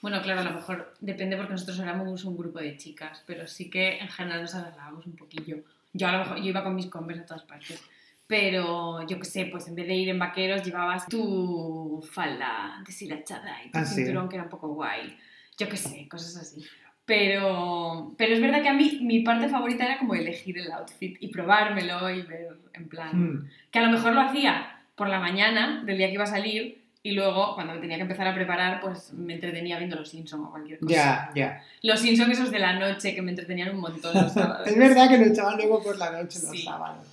Bueno, 0.00 0.22
claro, 0.22 0.40
a 0.40 0.44
lo 0.44 0.52
mejor 0.52 0.94
depende 1.00 1.36
porque 1.36 1.52
nosotros 1.52 1.78
éramos 1.80 2.24
un 2.24 2.36
grupo 2.36 2.60
de 2.60 2.76
chicas, 2.76 3.22
pero 3.26 3.48
sí 3.48 3.68
que 3.68 3.98
en 3.98 4.08
general 4.08 4.42
nos 4.42 4.54
arreglábamos 4.54 5.04
un 5.06 5.16
poquillo. 5.16 5.56
Yo 5.92 6.06
a 6.06 6.12
lo 6.12 6.18
mejor 6.20 6.36
yo 6.38 6.44
iba 6.44 6.62
con 6.62 6.74
mis 6.76 6.86
converse 6.86 7.22
a 7.22 7.26
todas 7.26 7.42
partes. 7.42 7.82
Pero 8.28 9.04
yo 9.06 9.18
qué 9.18 9.24
sé, 9.24 9.46
pues 9.46 9.66
en 9.68 9.74
vez 9.74 9.86
de 9.88 9.94
ir 9.94 10.08
en 10.10 10.18
vaqueros 10.18 10.62
llevabas 10.62 11.06
tu 11.08 12.06
falda 12.12 12.80
deshilachada 12.86 13.64
y 13.64 13.70
tu 13.70 13.78
Ah, 13.78 13.84
sí. 13.84 13.96
cinturón 13.96 14.28
que 14.28 14.36
era 14.36 14.44
un 14.44 14.50
poco 14.50 14.68
guay. 14.68 15.16
Yo 15.56 15.68
qué 15.68 15.76
sé, 15.76 16.06
cosas 16.08 16.36
así. 16.36 16.64
Pero, 17.08 18.12
pero 18.18 18.34
es 18.34 18.40
verdad 18.42 18.60
que 18.62 18.68
a 18.68 18.74
mí 18.74 19.00
mi 19.02 19.20
parte 19.20 19.48
favorita 19.48 19.86
era 19.86 19.98
como 19.98 20.14
elegir 20.14 20.58
el 20.58 20.70
outfit 20.72 21.16
y 21.20 21.28
probármelo 21.28 22.10
y 22.10 22.20
ver 22.22 22.48
en 22.74 22.86
plan 22.88 23.08
Mm, 23.18 23.48
que 23.70 23.78
a 23.78 23.82
lo 23.82 23.90
mejor 23.90 24.12
lo 24.12 24.20
hacía 24.20 24.78
por 24.94 25.08
la 25.08 25.18
mañana 25.18 25.82
del 25.86 25.96
día 25.96 26.08
que 26.08 26.14
iba 26.14 26.24
a 26.24 26.26
salir 26.26 26.84
y 27.02 27.12
luego 27.12 27.54
cuando 27.54 27.72
me 27.74 27.80
tenía 27.80 27.96
que 27.96 28.02
empezar 28.02 28.26
a 28.28 28.34
preparar 28.34 28.80
pues 28.82 29.12
me 29.14 29.34
entretenía 29.34 29.78
viendo 29.78 29.96
Los 29.96 30.10
Simpson 30.10 30.44
o 30.44 30.50
cualquier 30.50 30.80
cosa. 30.80 30.92
ya, 30.94 31.30
ya. 31.34 31.62
Los 31.82 32.00
Simpson 32.00 32.30
esos 32.30 32.50
de 32.50 32.58
la 32.58 32.74
noche 32.78 33.14
que 33.14 33.22
me 33.22 33.30
entretenían 33.30 33.74
un 33.74 33.80
montón 33.80 34.14
los 34.14 34.32
sábados. 34.32 34.66
Es 34.68 34.76
verdad 34.78 35.08
que 35.08 35.16
lo 35.16 35.24
echaban 35.24 35.56
luego 35.56 35.82
por 35.82 35.96
la 35.96 36.10
noche 36.12 36.38
los 36.42 36.50
Sí. 36.50 36.62
sábados. 36.62 37.06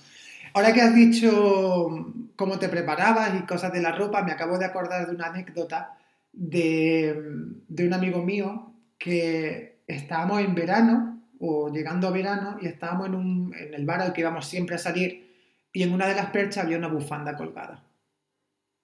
Ahora 0.52 0.72
que 0.74 0.82
has 0.82 0.94
dicho 0.94 2.12
cómo 2.36 2.58
te 2.58 2.68
preparabas 2.68 3.34
y 3.40 3.46
cosas 3.46 3.72
de 3.72 3.80
la 3.80 3.92
ropa, 3.92 4.22
me 4.22 4.32
acabo 4.32 4.58
de 4.58 4.66
acordar 4.66 5.06
de 5.06 5.14
una 5.14 5.28
anécdota 5.28 5.96
de, 6.32 7.14
de 7.68 7.86
un 7.86 7.94
amigo 7.94 8.22
mío 8.22 8.72
que 8.98 9.75
estábamos 9.86 10.40
en 10.40 10.54
verano 10.54 11.22
o 11.38 11.70
llegando 11.72 12.08
a 12.08 12.10
verano 12.10 12.56
y 12.60 12.66
estábamos 12.66 13.08
en, 13.08 13.14
un, 13.14 13.54
en 13.58 13.74
el 13.74 13.84
bar 13.84 14.00
al 14.00 14.12
que 14.12 14.22
íbamos 14.22 14.46
siempre 14.46 14.76
a 14.76 14.78
salir 14.78 15.26
y 15.72 15.82
en 15.82 15.92
una 15.92 16.06
de 16.06 16.14
las 16.14 16.26
perchas 16.30 16.64
había 16.64 16.78
una 16.78 16.88
bufanda 16.88 17.36
colgada. 17.36 17.82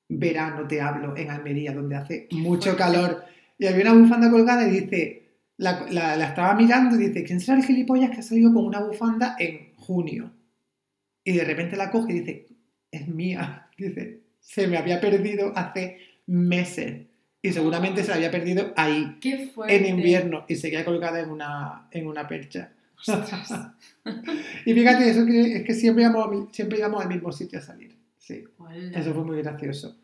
Verano 0.08 0.66
te 0.68 0.80
hablo 0.80 1.16
en 1.16 1.30
Almería, 1.30 1.72
donde 1.72 1.96
hace 1.96 2.28
mucho 2.32 2.76
calor. 2.76 3.24
Y 3.58 3.66
había 3.66 3.90
una 3.92 4.02
bufanda 4.02 4.30
colgada 4.30 4.66
y 4.66 4.80
dice, 4.80 5.22
la, 5.56 5.86
la- 5.90 6.16
la 6.16 6.26
estaba 6.26 6.54
mirando 6.54 6.96
y 6.96 7.08
dice, 7.08 7.24
¿quién 7.24 7.40
será 7.40 7.58
el 7.58 7.64
gilipollas 7.64 8.10
que 8.10 8.18
ha 8.18 8.22
salido 8.22 8.52
con 8.52 8.66
una 8.66 8.80
bufanda 8.80 9.36
en 9.38 9.74
junio? 9.76 10.30
Y 11.24 11.32
de 11.32 11.44
repente 11.44 11.76
la 11.76 11.90
coge 11.90 12.12
y 12.12 12.20
dice, 12.20 12.46
es 12.90 13.08
mía. 13.08 13.68
Dice, 13.78 14.20
se 14.40 14.66
me 14.68 14.76
había 14.76 15.00
perdido 15.00 15.52
hace 15.56 15.98
meses. 16.26 17.06
Y 17.44 17.52
seguramente 17.52 18.04
se 18.04 18.10
la 18.10 18.14
había 18.14 18.30
perdido 18.30 18.72
ahí, 18.76 19.16
¡Qué 19.20 19.52
en 19.66 19.86
invierno, 19.86 20.44
y 20.48 20.54
seguía 20.54 20.84
colgada 20.84 21.18
en 21.18 21.28
una, 21.28 21.88
en 21.90 22.06
una 22.06 22.28
percha. 22.28 22.70
y 24.64 24.72
fíjate, 24.72 25.10
eso 25.10 25.26
que, 25.26 25.56
es 25.56 25.64
que 25.64 25.74
siempre 25.74 26.04
íbamos, 26.04 26.48
siempre 26.52 26.78
íbamos 26.78 27.02
al 27.02 27.08
mismo 27.08 27.32
sitio 27.32 27.58
a 27.58 27.62
salir. 27.62 27.96
Sí, 28.16 28.44
Hola. 28.58 28.96
eso 28.96 29.12
fue 29.12 29.24
muy 29.24 29.42
gracioso. 29.42 29.96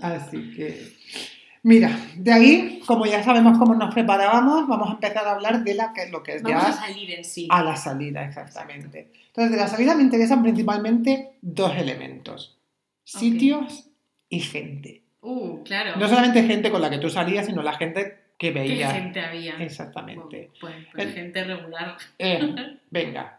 Así 0.00 0.52
que, 0.52 0.94
mira, 1.62 2.00
de 2.16 2.32
ahí, 2.32 2.82
como 2.86 3.04
ya 3.04 3.22
sabemos 3.22 3.58
cómo 3.58 3.74
nos 3.74 3.92
preparábamos, 3.92 4.66
vamos 4.66 4.88
a 4.88 4.92
empezar 4.94 5.26
a 5.26 5.32
hablar 5.32 5.62
de 5.62 5.74
la, 5.74 5.92
que, 5.92 6.08
lo 6.08 6.22
que 6.22 6.36
es 6.36 6.42
Vamos 6.42 6.62
ya 6.62 6.68
a 6.70 6.72
salir 6.72 7.10
en 7.10 7.24
sí. 7.24 7.46
a 7.50 7.62
la 7.62 7.76
salida, 7.76 8.24
exactamente. 8.24 9.12
Entonces, 9.26 9.52
de 9.52 9.58
la 9.58 9.68
salida 9.68 9.94
me 9.94 10.02
interesan 10.02 10.42
principalmente 10.42 11.34
dos 11.42 11.76
elementos: 11.76 12.58
sitios 13.04 13.90
y 14.30 14.40
gente. 14.40 15.03
Uh, 15.24 15.62
claro. 15.64 15.96
No 15.96 16.06
solamente 16.08 16.42
gente 16.44 16.70
con 16.70 16.82
la 16.82 16.90
que 16.90 16.98
tú 16.98 17.08
salías, 17.08 17.46
sino 17.46 17.62
la 17.62 17.72
gente 17.74 18.18
que 18.38 18.52
¿Qué 18.52 18.60
veías. 18.60 18.92
gente 18.92 19.20
había? 19.20 19.56
Exactamente. 19.56 20.50
Pues 20.60 20.74
El- 20.96 21.12
gente 21.12 21.44
regular. 21.44 21.96
Eh, 22.18 22.40
venga. 22.90 23.38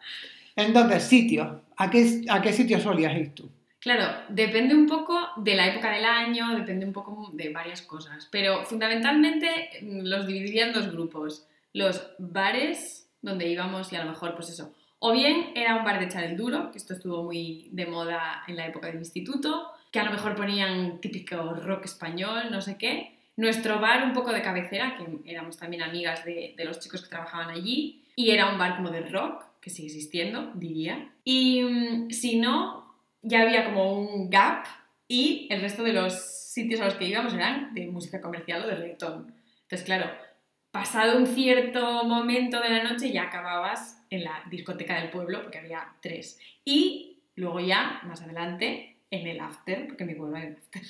Entonces, 0.55 1.03
sitios. 1.03 1.47
¿A 1.77 1.89
qué, 1.89 2.21
¿A 2.29 2.41
qué 2.41 2.53
sitio 2.53 2.79
solías 2.79 3.15
ir 3.15 3.35
tú? 3.35 3.49
Claro, 3.79 4.23
depende 4.29 4.73
un 4.73 4.87
poco 4.87 5.19
de 5.37 5.53
la 5.55 5.67
época 5.67 5.91
del 5.91 6.05
año, 6.05 6.55
depende 6.57 6.85
un 6.87 6.93
poco 6.93 7.29
de 7.33 7.49
varias 7.49 7.83
cosas, 7.83 8.27
pero 8.31 8.63
fundamentalmente 8.65 9.47
mm, 9.81 9.99
los 10.05 10.25
dividiría 10.25 10.67
en 10.67 10.73
dos 10.73 10.91
grupos. 10.91 11.45
Los 11.73 12.07
bares, 12.17 13.07
donde 13.21 13.47
íbamos 13.47 13.91
y 13.93 13.95
a 13.97 14.03
lo 14.03 14.09
mejor, 14.09 14.33
pues 14.33 14.49
eso, 14.49 14.73
o 14.99 15.11
bien 15.11 15.51
era 15.55 15.75
un 15.75 15.83
bar 15.83 15.99
de 15.99 16.05
echar 16.05 16.23
el 16.23 16.35
duro, 16.37 16.71
que 16.71 16.77
esto 16.79 16.93
estuvo 16.93 17.21
muy 17.23 17.67
de 17.71 17.85
moda 17.85 18.43
en 18.47 18.55
la 18.55 18.65
época 18.65 18.87
del 18.87 18.95
instituto, 18.97 19.67
que 19.95 20.01
a 20.01 20.03
lo 20.03 20.11
mejor 20.11 20.35
ponían 20.35 20.99
típico 20.99 21.53
rock 21.53 21.85
español, 21.85 22.51
no 22.51 22.59
sé 22.59 22.77
qué. 22.77 23.17
Nuestro 23.37 23.79
bar 23.79 24.03
un 24.03 24.11
poco 24.11 24.33
de 24.33 24.41
cabecera, 24.41 24.97
que 24.97 25.31
éramos 25.31 25.57
también 25.57 25.83
amigas 25.83 26.25
de, 26.25 26.53
los 26.65 26.81
chicos 26.81 27.01
que 27.01 27.07
trabajaban 27.07 27.49
allí, 27.49 28.03
y 28.13 28.31
era 28.31 28.49
un 28.51 28.57
bar 28.57 28.75
como 28.75 28.89
de 28.89 29.07
rock, 29.07 29.45
que 29.61 29.69
sigue 29.69 29.87
existiendo, 29.87 30.51
diría. 30.53 31.13
Y 31.23 31.63
mm, 31.63 32.09
si 32.09 32.37
no, 32.37 32.93
ya 33.21 33.43
había 33.43 33.63
como 33.63 33.93
un 33.93 34.29
gap 34.29 34.65
y 35.07 35.47
el 35.49 35.61
resto 35.61 35.81
de 35.81 35.93
los 35.93 36.13
sitios 36.13 36.81
a 36.81 36.85
los 36.85 36.95
que 36.95 37.07
íbamos 37.07 37.33
eran 37.33 37.73
de 37.73 37.87
música 37.87 38.19
comercial 38.19 38.65
o 38.65 38.67
de 38.67 38.75
reggaetón. 38.75 39.33
Entonces, 39.61 39.85
claro, 39.85 40.11
pasado 40.71 41.17
un 41.17 41.27
cierto 41.27 42.03
momento 42.03 42.59
de 42.59 42.69
la 42.69 42.83
noche 42.83 43.13
ya 43.13 43.23
acababas 43.23 44.05
en 44.09 44.25
la 44.25 44.43
discoteca 44.49 44.99
del 44.99 45.09
pueblo, 45.09 45.41
porque 45.41 45.59
había 45.59 45.87
tres. 46.01 46.37
Y 46.65 47.21
luego 47.37 47.61
ya, 47.61 48.01
más 48.03 48.21
adelante, 48.21 48.94
en 49.19 49.27
el 49.27 49.39
after, 49.39 49.87
porque 49.87 50.05
mi 50.05 50.13
after. 50.13 50.81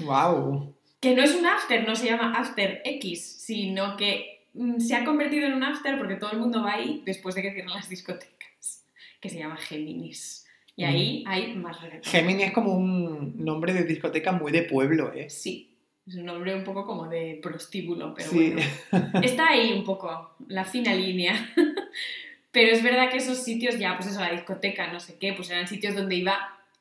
¡Wow! 0.00 0.74
Que 1.00 1.14
no 1.14 1.22
es 1.22 1.34
un 1.34 1.46
after, 1.46 1.86
no 1.88 1.96
se 1.96 2.06
llama 2.06 2.34
After 2.36 2.82
X, 2.84 3.24
sino 3.40 3.96
que 3.96 4.44
mm, 4.54 4.78
se 4.78 4.94
ha 4.94 5.04
convertido 5.04 5.46
en 5.46 5.54
un 5.54 5.64
after 5.64 5.96
porque 5.98 6.16
todo 6.16 6.32
el 6.32 6.38
mundo 6.38 6.62
va 6.62 6.74
ahí 6.74 7.02
después 7.06 7.34
de 7.34 7.42
que 7.42 7.52
cierran 7.52 7.74
las 7.74 7.88
discotecas, 7.88 8.84
que 9.20 9.28
se 9.28 9.38
llama 9.38 9.56
Géminis. 9.56 10.46
Y 10.76 10.84
ahí 10.84 11.24
hay 11.26 11.54
más 11.56 11.80
reggaetón. 11.82 12.10
Gemini 12.10 12.42
es 12.44 12.52
como 12.52 12.72
un 12.74 13.44
nombre 13.44 13.72
de 13.74 13.84
discoteca 13.84 14.32
muy 14.32 14.50
de 14.52 14.62
pueblo, 14.62 15.12
¿eh? 15.12 15.28
Sí, 15.28 15.76
Es 16.06 16.14
un 16.16 16.24
nombre 16.24 16.54
un 16.54 16.64
poco 16.64 16.86
como 16.86 17.06
de 17.08 17.38
prostíbulo, 17.42 18.14
pero 18.14 18.30
Sí. 18.30 18.54
bueno. 18.90 19.12
Está 19.22 19.48
ahí 19.48 19.72
un 19.72 19.84
poco, 19.84 20.34
la 20.48 20.64
fina 20.64 20.94
línea. 20.94 21.34
Pero 22.52 22.72
es 22.72 22.82
verdad 22.82 23.10
que 23.10 23.18
esos 23.18 23.38
sitios 23.44 23.78
ya, 23.78 23.96
pues 23.96 24.10
eso, 24.10 24.18
la 24.20 24.32
discoteca, 24.32 24.92
no 24.92 24.98
sé 24.98 25.16
qué, 25.20 25.32
pues 25.34 25.48
eran 25.50 25.68
sitios 25.68 25.94
donde 25.94 26.16
iba 26.16 26.36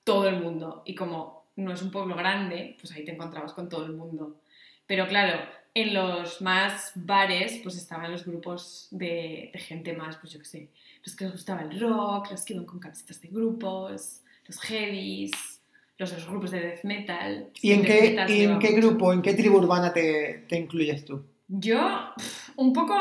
todo 0.09 0.27
el 0.27 0.41
mundo. 0.41 0.81
Y 0.85 0.95
como 0.95 1.45
no 1.55 1.71
es 1.71 1.81
un 1.83 1.91
pueblo 1.91 2.15
grande, 2.15 2.75
pues 2.79 2.91
ahí 2.93 3.05
te 3.05 3.11
encontrabas 3.11 3.53
con 3.53 3.69
todo 3.69 3.85
el 3.85 3.93
mundo. 3.93 4.41
Pero 4.87 5.07
claro, 5.07 5.39
en 5.75 5.93
los 5.93 6.41
más 6.41 6.93
bares, 6.95 7.59
pues 7.61 7.77
estaban 7.77 8.11
los 8.11 8.25
grupos 8.25 8.87
de, 8.89 9.51
de 9.53 9.59
gente 9.59 9.93
más, 9.93 10.17
pues 10.17 10.33
yo 10.33 10.39
qué 10.39 10.45
sé, 10.45 10.69
los 11.05 11.15
que 11.15 11.25
les 11.25 11.33
gustaba 11.33 11.61
el 11.61 11.79
rock, 11.79 12.31
los 12.31 12.43
que 12.43 12.53
iban 12.53 12.65
con 12.65 12.79
camisetas 12.79 13.21
de 13.21 13.27
grupos, 13.27 14.21
los 14.47 14.59
heavies, 14.61 15.61
los, 15.99 16.11
los 16.11 16.27
grupos 16.27 16.49
de 16.51 16.59
death 16.59 16.83
metal. 16.85 17.51
¿Y 17.61 17.73
en 17.73 17.83
qué, 17.83 18.01
metal 18.01 18.27
se 18.27 18.35
y 18.35 18.43
en 18.45 18.57
qué 18.57 18.71
grupo, 18.71 19.13
en 19.13 19.21
qué 19.21 19.35
tribu 19.35 19.57
urbana 19.57 19.93
te, 19.93 20.45
te 20.49 20.57
incluyes 20.57 21.05
tú? 21.05 21.23
Yo, 21.47 21.79
un 22.55 22.73
poco 22.73 22.95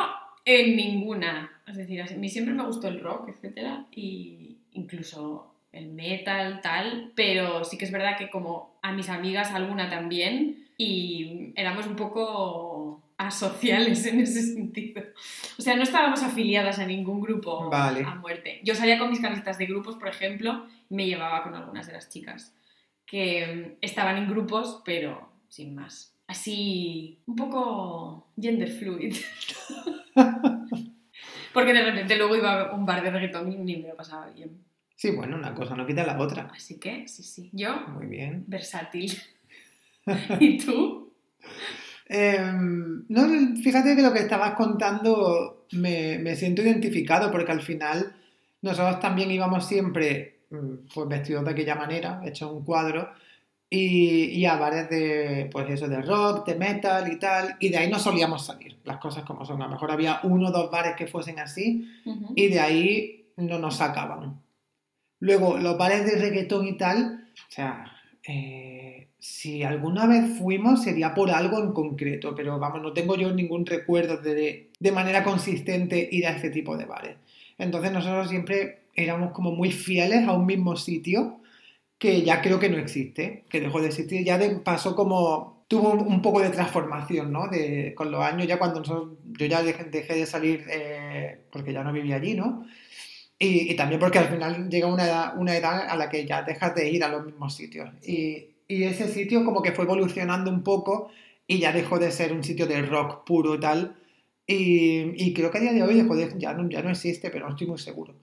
en 0.45 0.77
ninguna. 0.77 1.51
Es 1.67 1.77
decir, 1.79 2.03
a 2.03 2.07
mí 2.17 2.29
siempre 2.29 2.53
me 2.53 2.67
gustó 2.67 2.89
el 2.89 3.01
rock, 3.01 3.31
etcétera, 3.31 3.87
y 3.93 4.59
incluso 4.73 5.48
el 5.73 5.89
metal, 5.89 6.61
tal, 6.63 7.13
pero 7.15 7.65
sí 7.65 7.79
que 7.79 7.85
es 7.85 7.93
verdad 7.93 8.17
que 8.17 8.31
como 8.31 8.79
a 8.83 8.93
mis 8.93 9.09
amigas 9.09 9.53
alguna 9.53 9.89
también, 9.89 10.69
y 10.77 11.53
éramos 11.57 11.87
un 11.87 11.97
poco 11.97 13.03
asociales 13.19 14.07
en 14.07 14.21
ese 14.21 14.43
sentido. 14.43 15.03
O 15.59 15.63
sea, 15.63 15.77
no 15.77 15.83
estábamos 15.83 16.23
afiliadas 16.23 16.79
a 16.79 16.87
ningún 16.87 17.21
grupo 17.21 17.69
Vale. 17.69 18.05
a 18.05 18.15
muerte. 18.15 18.61
Yo 18.65 18.75
salía 18.75 18.99
con 18.99 19.11
mis 19.11 19.21
camisetas 19.21 19.59
de 19.59 19.67
grupos, 19.67 19.97
por 19.97 20.09
ejemplo, 20.09 20.67
y 20.89 20.95
me 20.95 21.07
llevaba 21.07 21.43
con 21.43 21.55
algunas 21.55 21.87
de 21.87 21.93
las 21.93 22.09
chicas 22.09 22.55
que 23.05 23.47
mm, 23.47 23.79
estaban 23.81 24.17
en 24.17 24.29
grupos, 24.29 24.83
pero 24.85 25.33
sin 25.49 25.75
más. 25.75 26.15
Así, 26.29 27.19
un 27.27 27.37
poco 27.37 28.29
gender 28.41 28.71
fluid. 28.71 29.17
Porque 31.55 31.73
de 31.73 31.83
repente 31.83 32.17
luego 32.17 32.37
iba 32.37 32.69
a 32.69 32.75
un 32.75 32.85
bar 32.87 33.03
de 33.03 33.11
reggaetón 33.11 33.51
y 33.51 33.57
ni 33.57 33.77
me 33.79 33.89
lo 33.89 33.97
pasaba 33.97 34.29
bien. 34.29 34.63
Sí, 34.99 35.13
bueno, 35.13 35.37
una 35.37 35.55
cosa 35.55 35.77
no 35.77 35.87
quita 35.87 36.05
la 36.05 36.19
otra. 36.19 36.51
Así 36.53 36.81
que, 36.81 37.07
sí, 37.07 37.23
sí. 37.23 37.51
Yo, 37.53 37.87
Muy 37.87 38.07
bien. 38.07 38.43
versátil. 38.49 39.17
¿Y 40.41 40.59
tú? 40.59 41.13
Em, 42.09 43.05
no, 43.09 43.29
fíjate 43.63 43.95
que 43.95 44.03
lo 44.03 44.13
que 44.13 44.19
estabas 44.19 44.55
contando 44.55 45.67
me, 45.71 46.19
me 46.19 46.35
siento 46.35 46.63
identificado 46.63 47.31
porque 47.31 47.53
al 47.53 47.63
final 47.63 48.13
nosotros 48.61 48.99
también 48.99 49.31
íbamos 49.31 49.69
siempre 49.69 50.41
mm, 50.51 50.89
pues 50.93 51.09
vestidos 51.09 51.45
de 51.45 51.51
aquella 51.53 51.77
manera, 51.77 52.21
hechos 52.25 52.51
un 52.51 52.65
cuadro, 52.65 53.09
y, 53.71 54.25
y 54.37 54.47
a 54.47 54.57
bares 54.57 54.91
de, 54.91 55.49
pues 55.53 55.71
eso, 55.71 55.87
de 55.87 56.03
rock, 56.03 56.45
de 56.45 56.57
metal 56.57 57.13
y 57.13 57.21
tal, 57.21 57.55
y 57.61 57.69
de 57.69 57.77
ahí 57.79 57.89
no 57.89 58.01
solíamos 58.01 58.45
salir, 58.47 58.79
las 58.83 58.97
cosas 58.97 59.23
como 59.25 59.45
son. 59.45 59.63
A 59.63 59.67
lo 59.67 59.71
mejor 59.75 59.93
había 59.93 60.19
uno 60.25 60.49
o 60.49 60.51
dos 60.51 60.73
bares 60.73 60.97
que 60.97 61.07
fuesen 61.07 61.39
así, 61.39 61.89
Ujú. 62.05 62.33
y 62.35 62.49
de 62.49 62.59
ahí 62.59 63.27
no 63.37 63.61
nos 63.61 63.77
sacaban. 63.77 64.41
Luego, 65.21 65.59
los 65.59 65.77
bares 65.77 66.05
de 66.05 66.19
reggaetón 66.19 66.67
y 66.67 66.77
tal, 66.77 67.29
o 67.49 67.53
sea, 67.53 67.85
eh, 68.27 69.09
si 69.19 69.63
alguna 69.63 70.07
vez 70.07 70.39
fuimos 70.39 70.83
sería 70.85 71.15
por 71.15 71.31
algo 71.31 71.59
en 71.63 71.73
concreto, 71.73 72.35
pero 72.35 72.59
vamos, 72.59 72.83
no 72.83 72.93
tengo 72.93 73.17
yo 73.17 73.33
ningún 73.33 73.67
recuerdo 73.67 74.17
de, 74.19 74.71
de 74.79 74.93
manera 74.93 75.25
consistente 75.25 76.09
ir 76.11 76.27
a 76.27 76.31
este 76.31 76.51
tipo 76.51 76.77
de 76.77 76.85
bares. 76.85 77.17
Entonces 77.59 77.91
nosotros 77.93 78.29
siempre 78.29 78.81
éramos 78.95 79.33
como 79.33 79.51
muy 79.53 79.73
fieles 79.73 80.27
a 80.29 80.33
un 80.33 80.47
mismo 80.47 80.77
sitio 80.77 81.41
que 81.99 82.23
ya 82.23 82.41
creo 82.43 82.61
que 82.61 82.69
no 82.69 82.79
existe, 82.79 83.43
que 83.49 83.61
dejó 83.61 83.81
de 83.81 83.89
existir, 83.89 84.25
ya 84.25 84.39
de- 84.39 84.51
pasó 84.61 84.95
como, 84.95 85.65
tuvo 85.67 85.91
un, 85.95 86.23
poco 86.23 86.41
de 86.41 86.51
transformación, 86.51 87.33
¿no? 87.33 87.49
De, 87.49 87.93
con 87.97 88.13
los 88.13 88.23
años, 88.23 88.47
ya 88.47 88.59
cuando 88.59 88.79
nosotros- 88.81 89.19
yo 89.39 89.47
ya 89.47 89.63
dejé, 89.65 89.85
dejé 89.85 90.15
de 90.15 90.27
salir 90.27 90.65
eh, 90.71 91.41
porque 91.51 91.73
ya 91.73 91.83
no 91.83 91.93
vivía 91.93 92.17
allí, 92.17 92.35
¿no? 92.35 92.65
Y, 93.39 93.71
y 93.71 93.77
también 93.77 94.01
porque 94.01 94.19
al 94.19 94.29
final 94.29 94.69
llega 94.69 94.87
una 94.89 95.05
edad, 95.05 95.39
una 95.39 95.57
edad 95.57 95.89
a 95.89 95.97
la 95.97 96.09
que 96.09 96.27
ya 96.27 96.43
dejas 96.43 96.75
de 96.75 96.91
ir 96.91 97.05
a 97.05 97.09
los 97.09 97.25
mismos 97.25 97.55
sitios. 97.55 97.89
Y, 98.05 98.47
y 98.67 98.83
ese 98.85 99.09
sitio 99.09 99.45
como 99.45 99.63
que 99.63 99.73
fue 99.73 99.85
evolucionando 99.85 100.51
un 100.51 100.63
poco 100.65 101.11
y 101.47 101.59
ya 101.61 101.73
dejó 101.73 101.99
de 101.99 102.11
ser 102.11 102.33
un 102.33 102.43
sitio 102.43 102.67
de 102.67 102.83
rock 102.83 103.25
puro 103.25 103.55
y 103.55 103.61
tal. 103.61 103.95
Y, 104.47 105.13
y 105.25 105.33
creo 105.35 105.51
que 105.51 105.59
a 105.59 105.61
día 105.61 105.73
de 105.73 105.83
hoy 105.83 105.95
de- 106.03 106.35
ya, 106.39 106.53
no, 106.55 106.69
ya 106.69 106.83
no 106.83 106.91
existe, 106.91 107.31
pero 107.31 107.47
no 107.47 107.53
estoy 107.53 107.67
muy 107.69 107.79
seguro. 107.79 108.15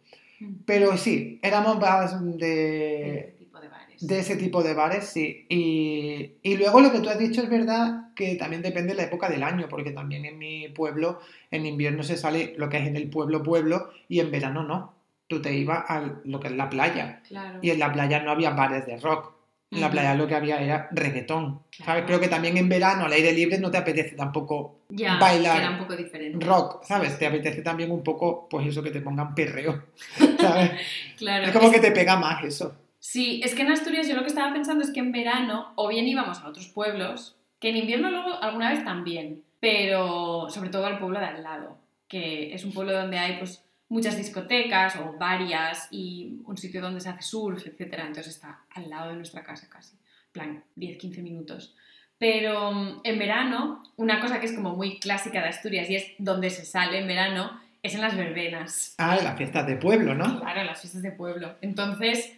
Pero 0.65 0.97
sí, 0.97 1.39
éramos 1.41 1.80
más 1.80 2.19
de, 2.38 3.19
Ese 3.19 3.32
tipo 3.39 3.60
de 3.62 3.67
bares. 3.69 4.08
de 4.08 4.19
ese 4.19 4.36
tipo 4.36 4.63
de 4.63 4.73
bares, 4.73 5.06
sí. 5.06 5.45
Y, 5.49 6.32
y 6.43 6.58
luego 6.58 6.82
lo 6.82 6.91
que 6.91 6.99
tú 6.99 7.10
has 7.10 7.17
dicho 7.19 7.41
es 7.41 7.49
verdad 7.49 8.10
que 8.15 8.36
también 8.36 8.62
depende 8.62 8.89
de 8.93 8.95
la 8.97 9.04
época 9.04 9.30
del 9.30 9.43
año, 9.43 9.67
porque 9.69 9.91
también 9.91 10.25
en 10.25 10.38
mi 10.38 10.67
pueblo, 10.69 11.19
en 11.51 11.65
invierno 11.65 12.04
se 12.04 12.17
sale 12.17 12.54
lo 12.58 12.67
que 12.69 12.78
es 12.78 12.88
en 12.88 12.97
el 12.97 13.10
pueblo, 13.10 13.43
pueblo, 13.43 13.89
y 14.10 14.19
en 14.19 14.30
verano 14.32 14.63
no. 14.63 14.94
Tú 15.27 15.41
te 15.41 15.53
ibas 15.53 15.83
a 15.89 16.03
lo 16.23 16.39
que 16.39 16.47
es 16.47 16.53
la 16.53 16.69
playa, 16.69 17.21
Claro. 17.27 17.59
y 17.61 17.69
en 17.71 17.79
la 17.79 17.91
playa 17.91 18.21
no 18.21 18.31
había 18.31 18.51
bares 18.51 18.85
de 18.85 18.97
rock. 18.97 19.33
En 19.71 19.81
la 19.81 19.89
playa 19.89 20.13
lo 20.13 20.27
que 20.27 20.35
había 20.35 20.61
era 20.61 20.88
reggaetón. 20.91 21.63
Claro. 21.71 21.85
¿Sabes? 21.85 22.03
Creo 22.05 22.19
que 22.19 22.27
también 22.29 22.55
en 22.55 22.69
verano, 22.69 23.05
al 23.05 23.11
aire 23.11 23.33
libre, 23.33 23.57
no 23.57 23.71
te 23.71 23.77
apetece 23.77 24.15
tampoco 24.15 24.81
Ya, 24.89 25.17
bailar. 25.17 25.57
que 25.57 25.63
era 25.63 25.71
un 25.71 25.79
poco 25.79 25.95
diferente. 25.97 26.45
rock, 26.45 26.83
¿sabes? 26.85 27.17
Te 27.17 27.25
apetece 27.25 27.61
también 27.61 27.91
un 27.91 28.01
poco, 28.03 28.47
pues 28.47 28.67
eso, 28.67 28.81
que 28.83 28.91
te 28.91 29.01
pongan 29.01 29.33
perreo, 29.35 29.83
¿sabes? 30.39 30.71
Claro. 31.17 31.47
es 31.47 31.51
como 31.51 31.67
es- 31.67 31.73
que 31.73 31.79
te 31.79 31.91
pega 31.91 32.15
más 32.15 32.43
eso. 32.43 32.75
Sí, 32.99 33.41
es 33.43 33.53
que 33.53 33.63
en 33.63 33.71
Asturias 33.71 34.07
yo 34.07 34.15
lo 34.15 34.21
que 34.21 34.29
estaba 34.29 34.53
pensando 34.53 34.83
es 34.83 34.91
que 34.91 34.99
en 34.99 35.11
verano 35.11 35.73
o 35.75 35.88
bien 35.89 36.07
íbamos 36.07 36.39
a 36.39 36.47
otros 36.47 36.67
pueblos, 36.67 37.35
que 37.59 37.69
en 37.69 37.77
invierno 37.77 38.11
luego 38.11 38.41
alguna 38.41 38.69
vez 38.71 38.83
también, 38.85 39.43
pero 39.59 40.47
sobre 40.49 40.69
todo 40.69 40.85
al 40.85 40.99
pueblo 40.99 41.19
de 41.19 41.25
al 41.25 41.43
lado, 41.43 41.77
que 42.07 42.53
es 42.53 42.63
un 42.63 42.71
pueblo 42.71 42.93
donde 42.93 43.17
hay 43.17 43.38
pues 43.39 43.64
muchas 43.89 44.17
discotecas 44.17 44.95
o 44.98 45.17
varias 45.17 45.88
y 45.91 46.41
un 46.45 46.58
sitio 46.58 46.82
donde 46.82 47.02
se 47.02 47.10
hace 47.10 47.21
surf, 47.21 47.65
etc. 47.65 47.93
Entonces 48.00 48.28
está 48.28 48.65
al 48.71 48.89
lado 48.89 49.10
de 49.10 49.15
nuestra 49.15 49.43
casa 49.43 49.67
casi, 49.69 49.95
en 49.95 50.32
plan 50.32 50.63
10-15 50.76 51.21
minutos. 51.21 51.76
Pero 52.17 52.71
mm, 52.71 53.02
en 53.04 53.19
verano, 53.19 53.84
una 53.98 54.19
cosa 54.19 54.39
que 54.39 54.45
es 54.45 54.54
como 54.54 54.76
muy 54.76 55.00
clásica 55.00 55.41
de 55.41 55.50
Asturias 55.50 55.89
y 55.89 55.95
es 55.95 56.06
donde 56.17 56.50
se 56.50 56.65
sale 56.65 57.00
en 57.00 57.08
verano, 57.08 57.60
es 57.84 57.93
en 57.93 58.02
las 58.02 58.15
verbenas. 58.15 58.95
Ah, 58.98 59.17
las 59.21 59.38
fiestas 59.38 59.67
de 59.67 59.76
pueblo, 59.76 60.15
¿no? 60.15 60.39
Claro, 60.39 60.63
las 60.63 60.82
fiestas 60.82 61.02
de 61.02 61.12
pueblo. 61.12 61.56
Entonces, 61.62 62.34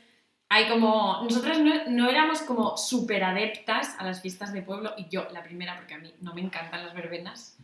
hay 0.50 0.68
como. 0.68 1.24
Nosotras 1.24 1.60
no, 1.60 1.74
no 1.90 2.10
éramos 2.10 2.42
como 2.42 2.76
súper 2.76 3.24
adeptas 3.24 3.96
a 4.00 4.04
las 4.04 4.22
fiestas 4.22 4.52
de 4.52 4.62
pueblo, 4.62 4.94
y 4.98 5.08
yo 5.10 5.28
la 5.32 5.44
primera, 5.44 5.76
porque 5.76 5.94
a 5.94 6.00
mí 6.00 6.14
no 6.22 6.34
me 6.34 6.42
encantan 6.42 6.86
las 6.86 6.94
verbenas. 6.94 7.58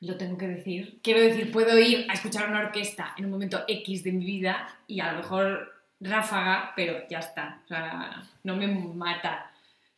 Lo 0.00 0.16
tengo 0.16 0.38
que 0.38 0.48
decir. 0.48 0.98
Quiero 1.02 1.20
decir, 1.20 1.52
puedo 1.52 1.78
ir 1.78 2.06
a 2.08 2.14
escuchar 2.14 2.48
una 2.48 2.60
orquesta 2.60 3.14
en 3.18 3.26
un 3.26 3.30
momento 3.30 3.64
X 3.68 4.02
de 4.04 4.12
mi 4.12 4.24
vida 4.24 4.68
y 4.86 5.00
a 5.00 5.12
lo 5.12 5.18
mejor 5.18 5.74
ráfaga, 6.00 6.72
pero 6.74 7.06
ya 7.10 7.18
está. 7.18 7.60
O 7.64 7.68
sea, 7.68 8.22
no 8.42 8.56
me 8.56 8.66
mata. 8.66 9.50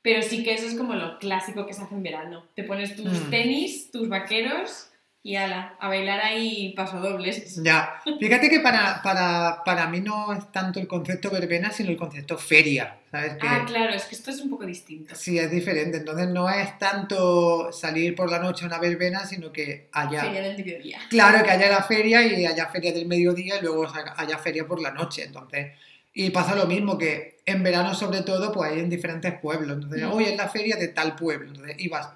Pero 0.02 0.20
sí 0.22 0.42
que 0.42 0.54
eso 0.54 0.66
es 0.66 0.74
como 0.74 0.94
lo 0.94 1.18
clásico 1.20 1.64
que 1.66 1.72
se 1.72 1.82
hace 1.82 1.94
en 1.94 2.02
verano. 2.02 2.44
Te 2.56 2.64
pones 2.64 2.96
tus 2.96 3.06
Mm. 3.26 3.30
tenis, 3.30 3.90
tus 3.92 4.08
vaqueros 4.08 4.88
y 5.24 5.36
ala, 5.36 5.76
a 5.78 5.86
bailar 5.88 6.20
ahí 6.20 6.72
pasodobles. 6.74 7.62
Ya. 7.62 8.02
Fíjate 8.18 8.50
que 8.50 8.58
para, 8.58 9.00
para, 9.02 9.62
para 9.64 9.86
mí 9.86 10.00
no 10.00 10.32
es 10.32 10.50
tanto 10.50 10.80
el 10.80 10.88
concepto 10.88 11.30
verbena, 11.30 11.70
sino 11.70 11.90
el 11.90 11.96
concepto 11.96 12.36
feria, 12.36 12.96
¿sabes? 13.10 13.34
Que 13.34 13.46
Ah, 13.46 13.62
claro, 13.64 13.94
es 13.94 14.04
que 14.06 14.16
esto 14.16 14.32
es 14.32 14.40
un 14.40 14.50
poco 14.50 14.66
distinto. 14.66 15.14
sí 15.14 15.38
es 15.38 15.48
diferente. 15.50 15.98
Entonces 15.98 16.26
no 16.28 16.48
es 16.50 16.76
tanto 16.78 17.70
salir 17.72 18.16
por 18.16 18.30
la 18.30 18.40
noche 18.40 18.64
a 18.64 18.66
una 18.66 18.78
verbena, 18.78 19.24
sino 19.24 19.52
que 19.52 19.88
haya... 19.92 20.22
Feria 20.22 20.42
del 20.42 20.56
mediodía. 20.56 20.98
Claro, 21.08 21.44
que 21.44 21.50
haya 21.52 21.68
la 21.68 21.82
feria 21.84 22.22
y 22.26 22.44
haya 22.44 22.66
feria 22.66 22.92
del 22.92 23.06
mediodía 23.06 23.58
y 23.58 23.62
luego 23.62 23.86
haya 24.16 24.38
feria 24.38 24.66
por 24.66 24.80
la 24.82 24.90
noche. 24.90 25.22
Entonces, 25.24 25.72
y 26.14 26.30
pasa 26.30 26.56
lo 26.56 26.66
mismo 26.66 26.98
que 26.98 27.38
en 27.46 27.62
verano 27.62 27.94
sobre 27.94 28.22
todo, 28.22 28.50
pues 28.52 28.72
hay 28.72 28.80
en 28.80 28.90
diferentes 28.90 29.32
pueblos. 29.40 29.76
Entonces, 29.76 30.02
Mm. 30.02 30.10
hoy 30.12 30.24
es 30.24 30.36
la 30.36 30.48
feria 30.48 30.74
de 30.76 30.88
tal 30.88 31.14
pueblo. 31.14 31.46
Entonces, 31.48 31.76
ibas 31.78 32.08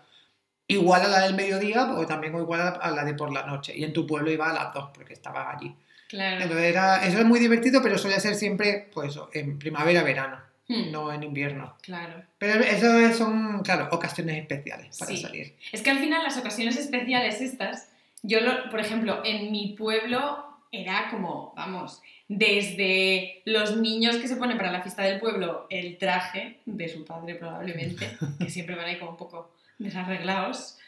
igual 0.68 1.02
a 1.02 1.08
la 1.08 1.20
del 1.20 1.34
mediodía 1.34 1.92
o 1.92 2.06
también 2.06 2.34
igual 2.36 2.78
a 2.80 2.90
la 2.90 3.04
de 3.04 3.14
por 3.14 3.32
la 3.32 3.46
noche. 3.46 3.72
Y 3.76 3.84
en 3.84 3.92
tu 3.92 4.06
pueblo 4.06 4.30
iba 4.30 4.50
a 4.50 4.52
las 4.52 4.74
dos 4.74 4.90
porque 4.94 5.12
estabas 5.12 5.54
allí. 5.56 5.74
Claro. 6.08 6.40
Entonces, 6.42 6.66
era, 6.66 7.04
eso 7.06 7.18
es 7.18 7.24
muy 7.24 7.38
divertido, 7.40 7.82
pero 7.82 7.98
suele 7.98 8.18
ser 8.20 8.34
siempre, 8.36 8.88
pues 8.94 9.18
en 9.32 9.58
primavera, 9.58 10.02
verano, 10.02 10.38
Hmm, 10.68 10.90
no 10.90 11.12
en 11.12 11.22
invierno. 11.22 11.76
Claro. 11.80 12.24
Pero 12.38 12.60
eso 12.64 12.98
es- 12.98 13.16
son, 13.16 13.62
claro, 13.62 13.88
ocasiones 13.92 14.36
especiales 14.38 14.98
para 14.98 15.12
Sí. 15.12 15.18
salir. 15.18 15.54
Es 15.70 15.80
que 15.80 15.90
al 15.90 15.98
final 16.00 16.24
las 16.24 16.36
ocasiones 16.38 16.76
especiales 16.76 17.40
estas, 17.40 17.88
yo, 18.24 18.40
lo, 18.40 18.68
por 18.68 18.80
ejemplo, 18.80 19.22
en 19.24 19.52
mi 19.52 19.76
pueblo 19.78 20.44
era 20.72 21.08
como, 21.10 21.54
vamos, 21.56 22.02
desde 22.28 23.42
los 23.44 23.76
niños 23.76 24.16
que 24.16 24.26
se 24.28 24.36
ponen 24.36 24.56
para 24.56 24.72
la 24.72 24.82
fiesta 24.82 25.02
del 25.02 25.20
pueblo 25.20 25.66
el 25.70 25.98
traje 25.98 26.58
de 26.66 26.88
su 26.88 27.04
padre 27.04 27.36
probablemente, 27.36 28.16
que 28.40 28.50
siempre 28.50 28.74
van 28.74 28.86
ahí 28.86 28.98
como 28.98 29.12
un 29.12 29.16
poco 29.16 29.52
desarreglados, 29.78 30.78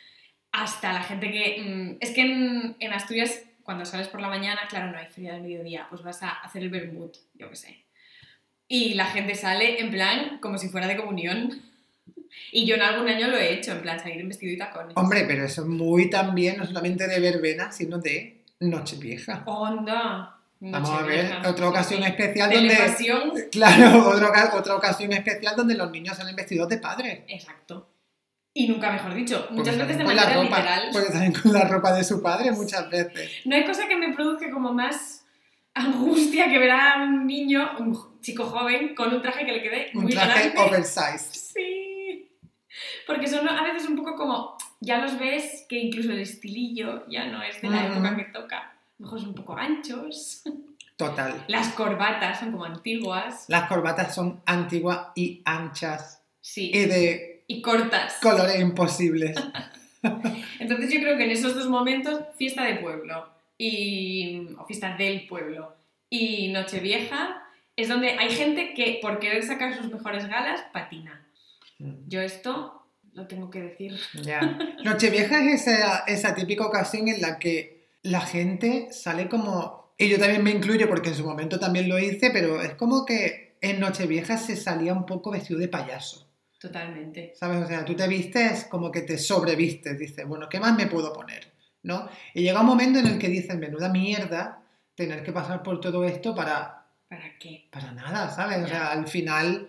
hasta 0.52 0.92
la 0.92 1.02
gente 1.02 1.30
que... 1.30 1.62
mm, 1.62 1.96
es 2.00 2.10
que 2.12 2.20
en, 2.22 2.76
en 2.80 2.92
Asturias, 2.92 3.42
cuando 3.62 3.84
sales 3.84 4.08
por 4.08 4.20
la 4.20 4.28
mañana, 4.28 4.62
claro, 4.68 4.90
no 4.90 4.98
hay 4.98 5.06
feria 5.06 5.32
del 5.34 5.42
mediodía, 5.42 5.86
pues 5.90 6.02
vas 6.02 6.22
a 6.22 6.30
hacer 6.30 6.62
el 6.62 6.70
vermut, 6.70 7.16
yo 7.34 7.48
qué 7.50 7.56
sé. 7.56 7.84
Y 8.66 8.94
la 8.94 9.06
gente 9.06 9.34
sale 9.34 9.80
en 9.80 9.90
plan 9.90 10.38
como 10.40 10.58
si 10.58 10.68
fuera 10.68 10.86
de 10.86 10.96
comunión. 10.96 11.62
Y 12.52 12.66
yo 12.66 12.74
en 12.76 12.82
algún 12.82 13.08
año 13.08 13.28
lo 13.28 13.36
he 13.38 13.52
hecho, 13.54 13.72
en 13.72 13.80
plan 13.82 13.98
salir 13.98 14.20
en 14.20 14.28
vestido 14.28 14.52
y 14.52 14.58
tacones. 14.58 14.94
Hombre, 14.96 15.24
pero 15.26 15.44
eso 15.44 15.62
es 15.62 15.68
muy 15.68 16.10
también, 16.10 16.58
no 16.58 16.66
solamente 16.66 17.06
de 17.08 17.18
verbena, 17.20 17.72
sino 17.72 17.98
de 17.98 18.42
Nochevieja. 18.60 19.42
¡Onda! 19.46 20.34
Vamos 20.60 20.90
a 20.90 21.02
ver, 21.02 21.24
Nochevieja. 21.24 21.50
otra 21.50 21.68
ocasión 21.68 22.02
Sí. 22.02 22.08
especial 22.08 22.50
donde... 22.52 23.48
Claro, 23.52 24.08
otra, 24.10 24.54
otra 24.54 24.74
ocasión 24.76 25.12
especial 25.12 25.56
donde 25.56 25.74
los 25.74 25.90
niños 25.90 26.16
salen 26.16 26.36
vestidos 26.36 26.68
de 26.68 26.78
padre. 26.78 27.24
Exacto. 27.28 27.88
Y 28.54 28.66
nunca 28.68 28.90
mejor 28.90 29.14
dicho, 29.14 29.46
muchas 29.50 29.76
Porque 29.76 29.92
veces 29.92 29.98
de 29.98 30.04
manera 30.04 30.32
ropa, 30.34 30.56
literal. 30.58 30.88
Porque 30.92 31.12
salen 31.12 31.32
con 31.32 31.52
la 31.52 31.64
ropa 31.64 31.92
de 31.92 32.02
su 32.02 32.20
padre 32.22 32.50
muchas 32.52 32.90
veces. 32.90 33.30
No 33.44 33.54
hay 33.54 33.64
cosa 33.64 33.86
que 33.86 33.96
me 33.96 34.12
produzca 34.14 34.50
como 34.50 34.72
más 34.72 35.24
angustia 35.74 36.48
que 36.48 36.58
ver 36.58 36.70
a 36.72 37.02
un 37.04 37.26
niño, 37.26 37.70
un 37.78 38.20
chico 38.20 38.46
joven, 38.46 38.94
con 38.96 39.14
un 39.14 39.22
traje 39.22 39.46
que 39.46 39.52
le 39.52 39.62
quede 39.62 39.90
Un 39.94 40.02
muy 40.04 40.12
traje 40.12 40.50
grande. 40.50 40.60
oversized. 40.60 41.32
Sí. 41.54 42.30
Porque 43.06 43.28
son 43.28 43.48
a 43.48 43.62
veces 43.62 43.88
un 43.88 43.96
poco 43.96 44.16
como, 44.16 44.56
ya 44.80 44.98
los 44.98 45.18
ves 45.18 45.64
que 45.68 45.78
incluso 45.78 46.10
el 46.10 46.20
estilillo 46.20 47.04
ya 47.08 47.26
no 47.26 47.42
es 47.42 47.60
de 47.62 47.70
la 47.70 47.86
época 47.86 48.16
que 48.16 48.24
toca. 48.24 48.72
Son 49.00 49.28
un 49.28 49.34
poco 49.34 49.56
anchos. 49.56 50.42
Total. 50.96 51.44
Las 51.46 51.68
corbatas 51.68 52.40
son 52.40 52.50
como 52.50 52.64
antiguas. 52.64 53.44
Las 53.46 53.68
corbatas 53.68 54.12
son 54.14 54.42
antiguas 54.46 55.08
y 55.14 55.42
anchas 55.44 56.24
Sí. 56.40 56.70
y 56.74 56.86
de 56.86 57.27
Y 57.48 57.62
cortas. 57.62 58.18
colores 58.22 58.60
imposibles. 58.60 59.34
Entonces 60.60 60.92
yo 60.92 61.00
creo 61.00 61.16
que 61.16 61.24
en 61.24 61.30
esos 61.30 61.54
dos 61.54 61.68
momentos, 61.68 62.20
fiesta 62.36 62.62
de 62.64 62.76
pueblo 62.76 63.26
y, 63.56 64.46
o 64.58 64.64
fiesta 64.66 64.96
del 64.96 65.26
pueblo 65.26 65.74
y 66.10 66.48
Nochevieja, 66.48 67.42
es 67.74 67.88
donde 67.88 68.10
hay 68.10 68.30
gente 68.30 68.74
que 68.74 68.98
por 69.00 69.18
querer 69.18 69.44
sacar 69.44 69.76
sus 69.76 69.90
mejores 69.90 70.28
galas 70.28 70.60
patina. 70.72 71.26
Yo 72.06 72.20
esto 72.20 72.86
lo 73.14 73.26
tengo 73.26 73.50
que 73.50 73.62
decir. 73.62 73.98
Nochevieja 74.84 75.42
es 75.42 75.66
esa, 75.66 76.04
esa 76.06 76.34
típica 76.34 76.66
ocasión 76.66 77.08
en 77.08 77.20
la 77.20 77.38
que 77.38 77.88
la 78.02 78.20
gente 78.20 78.88
sale 78.92 79.28
como... 79.28 79.94
Y 79.98 80.08
yo 80.08 80.18
también 80.18 80.44
me 80.44 80.52
incluyo 80.52 80.88
porque 80.88 81.08
en 81.08 81.16
su 81.16 81.24
momento 81.24 81.58
también 81.58 81.88
lo 81.88 81.98
hice, 81.98 82.30
pero 82.30 82.62
es 82.62 82.74
como 82.74 83.04
que 83.04 83.56
en 83.60 83.80
Nochevieja 83.80 84.36
se 84.36 84.54
salía 84.54 84.92
un 84.92 85.06
poco 85.06 85.32
vestido 85.32 85.58
de 85.58 85.66
payaso. 85.66 86.27
Totalmente. 86.58 87.32
¿Sabes? 87.36 87.62
O 87.64 87.66
sea, 87.66 87.84
tú 87.84 87.94
te 87.94 88.06
vistes 88.08 88.64
como 88.64 88.90
que 88.90 89.02
te 89.02 89.16
sobrevistes, 89.18 89.98
dices, 89.98 90.26
bueno, 90.26 90.48
¿qué 90.48 90.58
más 90.58 90.76
me 90.76 90.86
puedo 90.86 91.12
poner? 91.12 91.52
¿No? 91.82 92.08
Y 92.34 92.42
llega 92.42 92.60
un 92.60 92.66
momento 92.66 92.98
en 92.98 93.06
el 93.06 93.18
que 93.18 93.28
dices, 93.28 93.56
menuda 93.56 93.88
mierda, 93.88 94.62
tener 94.94 95.22
que 95.22 95.32
pasar 95.32 95.62
por 95.62 95.80
todo 95.80 96.04
esto 96.04 96.34
para, 96.34 96.84
¿Para 97.08 97.38
qué? 97.38 97.68
para 97.70 97.92
nada, 97.92 98.28
¿sabes? 98.30 98.64
O 98.64 98.66
sea, 98.66 98.90
al 98.90 99.06
final 99.06 99.68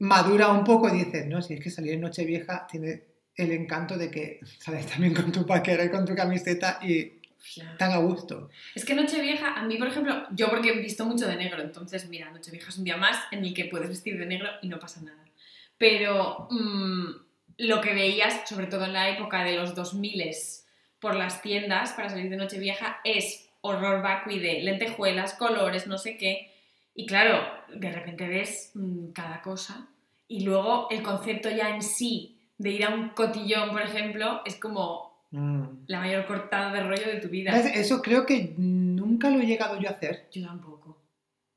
madura 0.00 0.48
un 0.48 0.64
poco 0.64 0.88
y 0.92 1.04
dices, 1.04 1.26
no, 1.26 1.40
si 1.40 1.54
es 1.54 1.60
que 1.60 1.70
salir 1.70 1.92
en 1.94 2.00
Nochevieja 2.00 2.66
tiene 2.68 3.04
el 3.36 3.52
encanto 3.52 3.96
de 3.96 4.10
que 4.10 4.40
sales 4.58 4.86
también 4.86 5.14
con 5.14 5.30
tu 5.30 5.46
paquera 5.46 5.84
y 5.84 5.90
con 5.90 6.04
tu 6.04 6.14
camiseta 6.16 6.80
y 6.82 7.12
Ya. 7.54 7.76
tan 7.78 7.92
a 7.92 7.98
gusto. 7.98 8.50
Es 8.74 8.84
que 8.84 8.94
Nochevieja, 8.96 9.54
a 9.54 9.62
mí 9.64 9.76
por 9.78 9.86
ejemplo, 9.86 10.26
yo 10.32 10.50
porque 10.50 10.70
he 10.70 10.78
visto 10.80 11.06
mucho 11.06 11.28
de 11.28 11.36
negro, 11.36 11.62
entonces 11.62 12.08
mira, 12.08 12.28
Nochevieja 12.32 12.70
es 12.70 12.78
un 12.78 12.84
día 12.84 12.96
más 12.96 13.16
en 13.30 13.44
el 13.44 13.54
que 13.54 13.66
puedes 13.66 13.88
vestir 13.88 14.18
de 14.18 14.26
negro 14.26 14.48
y 14.60 14.68
no 14.68 14.80
pasa 14.80 15.00
nada. 15.00 15.24
Pero 15.78 16.48
mm, 16.50 17.06
lo 17.58 17.80
que 17.80 17.94
veías, 17.94 18.48
sobre 18.48 18.66
todo 18.66 18.84
en 18.84 18.92
la 18.92 19.08
época 19.08 19.44
de 19.44 19.56
los 19.56 19.74
2000 19.74 20.30
por 21.00 21.14
las 21.14 21.40
tiendas 21.42 21.92
para 21.92 22.08
salir 22.08 22.28
de 22.30 22.36
Nochevieja, 22.36 23.00
es 23.04 23.48
horror 23.60 24.02
vacui 24.02 24.38
de 24.38 24.60
lentejuelas, 24.62 25.34
colores, 25.34 25.86
no 25.86 25.98
sé 25.98 26.16
qué. 26.16 26.52
Y 26.94 27.06
claro, 27.06 27.40
de 27.72 27.92
repente 27.92 28.26
ves 28.28 28.72
mm, 28.74 29.12
cada 29.12 29.40
cosa. 29.40 29.88
Y 30.26 30.44
luego 30.44 30.88
el 30.90 31.02
concepto 31.02 31.48
ya 31.50 31.70
en 31.74 31.82
sí 31.82 32.40
de 32.58 32.70
ir 32.70 32.84
a 32.84 32.90
un 32.92 33.10
cotillón, 33.10 33.70
por 33.70 33.82
ejemplo, 33.82 34.42
es 34.44 34.56
como 34.56 35.08
Mm. 35.30 35.84
la 35.88 36.00
mayor 36.00 36.26
cortada 36.26 36.72
de 36.72 36.82
rollo 36.82 37.06
de 37.06 37.20
tu 37.20 37.28
vida. 37.28 37.54
Eso 37.54 38.00
creo 38.00 38.24
que 38.24 38.54
nunca 38.56 39.28
lo 39.28 39.40
he 39.40 39.46
llegado 39.46 39.78
yo 39.78 39.88
a 39.88 39.92
hacer. 39.92 40.28
Yo 40.32 40.46
tampoco. 40.46 41.02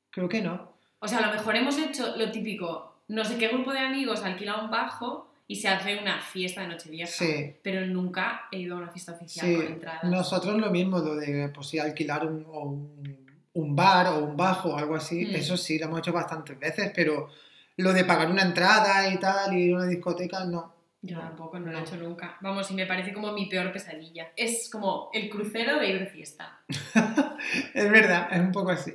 Creo 0.09 0.27
que 0.27 0.41
no. 0.41 0.73
O 0.99 1.07
sea, 1.07 1.19
a 1.19 1.27
lo 1.27 1.33
mejor 1.33 1.55
hemos 1.55 1.77
hecho 1.77 2.17
lo 2.17 2.29
típico, 2.31 2.90
no 3.11 3.25
sé 3.25 3.37
qué 3.37 3.47
grupo 3.49 3.71
de 3.73 3.79
amigos 3.79 4.23
alquila 4.23 4.57
un 4.63 4.69
bajo 4.71 5.29
y 5.47 5.57
se 5.57 5.67
hace 5.67 5.97
una 5.99 6.21
fiesta 6.21 6.61
de 6.61 6.67
Nochevieja. 6.69 7.11
Sí. 7.11 7.55
Pero 7.61 7.85
nunca 7.85 8.43
he 8.51 8.59
ido 8.59 8.75
a 8.75 8.79
una 8.79 8.89
fiesta 8.89 9.11
oficial 9.11 9.45
Sí, 9.45 9.55
con 9.55 9.65
entradas. 9.65 10.03
nosotros 10.05 10.57
lo 10.59 10.71
mismo, 10.71 10.99
lo 10.99 11.15
de 11.15 11.49
pues, 11.49 11.67
sí, 11.67 11.77
alquilar 11.79 12.25
un, 12.25 12.45
o 12.47 12.61
un, 12.61 13.27
un 13.53 13.75
bar 13.75 14.07
o 14.07 14.19
un 14.23 14.37
bajo 14.37 14.69
o 14.69 14.77
algo 14.77 14.95
así, 14.95 15.25
Mm. 15.25 15.35
eso 15.35 15.57
sí, 15.57 15.77
lo 15.77 15.85
hemos 15.87 15.99
hecho 15.99 16.13
bastantes 16.13 16.57
veces, 16.57 16.91
pero 16.95 17.27
lo 17.77 17.91
de 17.93 18.05
pagar 18.05 18.29
una 18.31 18.43
entrada 18.43 19.09
y 19.13 19.17
tal, 19.17 19.53
y 19.57 19.63
ir 19.63 19.73
a 19.73 19.77
una 19.79 19.87
discoteca, 19.87 20.45
no. 20.45 20.73
Yo 21.01 21.19
tampoco, 21.19 21.59
no, 21.59 21.71
lo 21.71 21.79
he 21.79 21.81
hecho 21.81 21.97
nunca. 21.97 22.37
Vamos, 22.41 22.69
y 22.71 22.75
me 22.75 22.85
parece 22.85 23.11
como 23.11 23.31
mi 23.33 23.47
peor 23.47 23.73
pesadilla. 23.73 24.27
Es 24.37 24.69
como 24.71 25.09
el 25.13 25.29
crucero 25.29 25.79
de 25.79 25.89
ir 25.89 25.99
de 25.99 26.05
fiesta. 26.05 26.59
Es 27.73 27.89
verdad, 27.91 28.27
es 28.31 28.39
un 28.39 28.51
poco 28.51 28.69
así. 28.71 28.93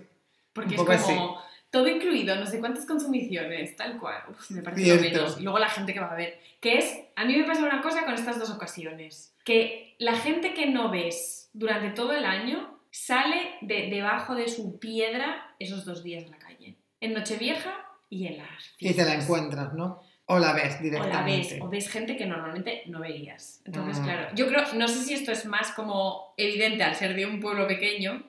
Porque 0.52 0.70
Un 0.70 0.76
poco 0.76 0.92
es 0.92 1.02
como 1.02 1.38
todo 1.70 1.88
incluido, 1.88 2.36
no 2.36 2.46
sé 2.46 2.58
cuántas 2.60 2.86
consumiciones, 2.86 3.76
tal 3.76 3.98
cual. 3.98 4.22
Uf, 4.30 4.50
me 4.50 4.62
parece 4.62 4.94
lo 4.96 5.00
menos. 5.02 5.38
Y 5.38 5.42
luego 5.42 5.58
la 5.58 5.68
gente 5.68 5.92
que 5.92 6.00
va 6.00 6.12
a 6.12 6.16
ver. 6.16 6.40
Que 6.60 6.78
es, 6.78 6.98
a 7.16 7.24
mí 7.24 7.36
me 7.36 7.44
pasa 7.44 7.62
una 7.64 7.82
cosa 7.82 8.04
con 8.04 8.14
estas 8.14 8.38
dos 8.38 8.50
ocasiones. 8.50 9.34
Que 9.44 9.94
la 9.98 10.14
gente 10.16 10.54
que 10.54 10.66
no 10.66 10.90
ves 10.90 11.50
durante 11.52 11.90
todo 11.90 12.12
el 12.12 12.24
año 12.24 12.78
sale 12.90 13.56
de 13.60 13.88
debajo 13.90 14.34
de 14.34 14.48
su 14.48 14.78
piedra 14.78 15.54
esos 15.58 15.84
dos 15.84 16.02
días 16.02 16.24
en 16.24 16.30
la 16.30 16.38
calle. 16.38 16.76
En 17.00 17.12
Nochevieja 17.12 17.74
y 18.08 18.26
en 18.26 18.38
las 18.38 18.74
Y 18.78 18.92
te 18.94 18.98
la 18.98 19.04
fiestas. 19.04 19.24
encuentras, 19.24 19.74
¿no? 19.74 20.00
O 20.28 20.38
la 20.38 20.52
ves 20.54 20.72
O 20.72 20.76
la 20.76 20.80
directamente. 20.82 21.54
ves, 21.54 21.62
o 21.62 21.68
ves 21.68 21.88
gente 21.90 22.16
que 22.16 22.26
normalmente 22.26 22.82
no 22.86 23.00
verías. 23.00 23.60
Entonces, 23.64 24.00
Mm. 24.00 24.04
claro, 24.04 24.28
yo 24.34 24.48
creo, 24.48 24.64
no 24.74 24.88
sé 24.88 25.02
si 25.04 25.12
esto 25.14 25.30
es 25.30 25.44
más 25.44 25.70
como 25.72 26.32
evidente 26.36 26.82
al 26.82 26.96
ser 26.96 27.14
de 27.14 27.26
un 27.26 27.38
pueblo 27.38 27.66
pequeño, 27.68 28.24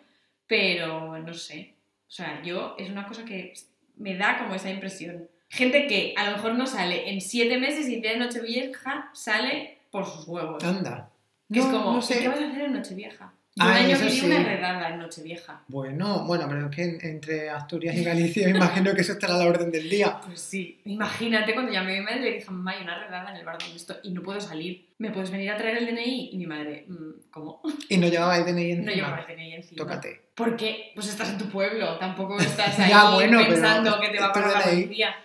pero 0.48 1.18
no 1.18 1.34
sé. 1.34 1.74
O 2.08 2.12
sea, 2.12 2.41
yo 2.41 2.76
es 2.78 2.89
una 2.89 3.08
cosa 3.08 3.26
que 3.26 3.53
me 3.97 4.16
da 4.16 4.38
como 4.38 4.55
esa 4.55 4.70
impresión. 4.70 5.28
Gente 5.49 5.88
que 5.88 6.14
a 6.18 6.30
lo 6.30 6.38
mejor 6.38 6.55
no 6.55 6.66
sale 6.68 7.10
en 7.10 7.22
siete 7.22 7.58
meses 7.58 7.88
y 7.88 7.99
de 8.01 8.18
Nochevieja 8.18 9.10
sale 9.14 9.78
por 9.91 10.05
sus 10.05 10.28
huevos. 10.28 10.64
Anda. 10.64 11.10
Que 11.51 11.60
es 11.60 11.66
No, 11.66 11.72
como, 11.72 11.93
no 11.93 11.99
¿y 11.99 12.01
sé. 12.01 12.20
¿qué 12.20 12.28
vas 12.28 12.39
a 12.39 12.47
hacer 12.49 12.62
en 12.64 12.74
Nochevieja? 12.74 13.34
Yo 13.58 13.66
un 13.66 13.72
Ay, 13.72 13.86
año 13.86 13.97
viví 13.97 14.12
sí. 14.12 14.26
una 14.26 14.43
redada 14.43 14.89
en 14.89 14.99
Nochevieja. 14.99 15.62
Bueno, 15.68 16.26
bueno, 16.26 16.45
pero 16.47 16.70
es 16.70 16.76
que 16.76 16.84
en- 16.84 16.99
entre 17.03 17.49
Asturias 17.49 17.95
y 17.95 18.03
Galicia 18.03 18.47
me 18.51 18.58
imagino 18.58 18.93
que 18.93 19.01
eso 19.01 19.14
estará 19.14 19.34
a 19.36 19.38
la 19.39 19.45
orden 19.47 19.72
del 19.72 19.89
día. 19.89 20.20
Pues 20.26 20.39
sí, 20.41 20.80
imagínate 20.86 21.53
cuando 21.53 21.72
llamé 21.72 21.97
a 21.97 21.99
mi 21.99 22.05
madre 22.05 22.20
y 22.20 22.24
le 22.24 22.32
dije, 22.36 22.51
mamá, 22.51 22.72
hay 22.74 22.84
una 22.84 22.99
redada 23.03 23.32
en 23.32 23.38
el 23.38 23.45
bar 23.45 23.58
donde 23.58 23.76
estoy 23.78 23.95
y 24.03 24.12
no 24.12 24.22
puedo 24.22 24.39
salir. 24.39 24.86
¿Me 24.99 25.10
puedes 25.12 25.32
venir 25.32 25.49
a 25.51 25.58
traer 25.58 25.78
el 25.78 25.88
DNI? 25.88 26.30
Y 26.34 26.38
mi 26.38 26.45
madre, 26.45 26.86
"Mm, 26.88 27.30
¿cómo? 27.32 27.62
Y 27.89 27.97
no 27.97 28.08
llevabais 28.08 28.45
DNI 28.45 28.74
No 28.74 28.80
encima. 28.80 28.91
llevaba 28.93 29.20
el 29.22 29.28
DNI 29.36 29.53
encima. 29.55 29.78
Tócate. 29.78 30.22
Porque 30.36 30.91
pues 30.93 31.08
estás 31.08 31.30
en 31.30 31.38
tu 31.39 31.49
pueblo, 31.49 31.97
tampoco 31.97 32.39
estás 32.39 32.78
ahí 32.80 32.89
Ya, 32.91 33.10
bueno, 33.12 33.39
pero 33.39 33.53
pensando 33.53 33.99
que 33.99 34.10
te 34.10 34.20
va 34.20 34.28
a 34.28 34.34
tu 34.34 34.39
parar 34.39 34.53
la 34.66 34.72
DNI. 34.72 34.84
policía. 34.84 35.16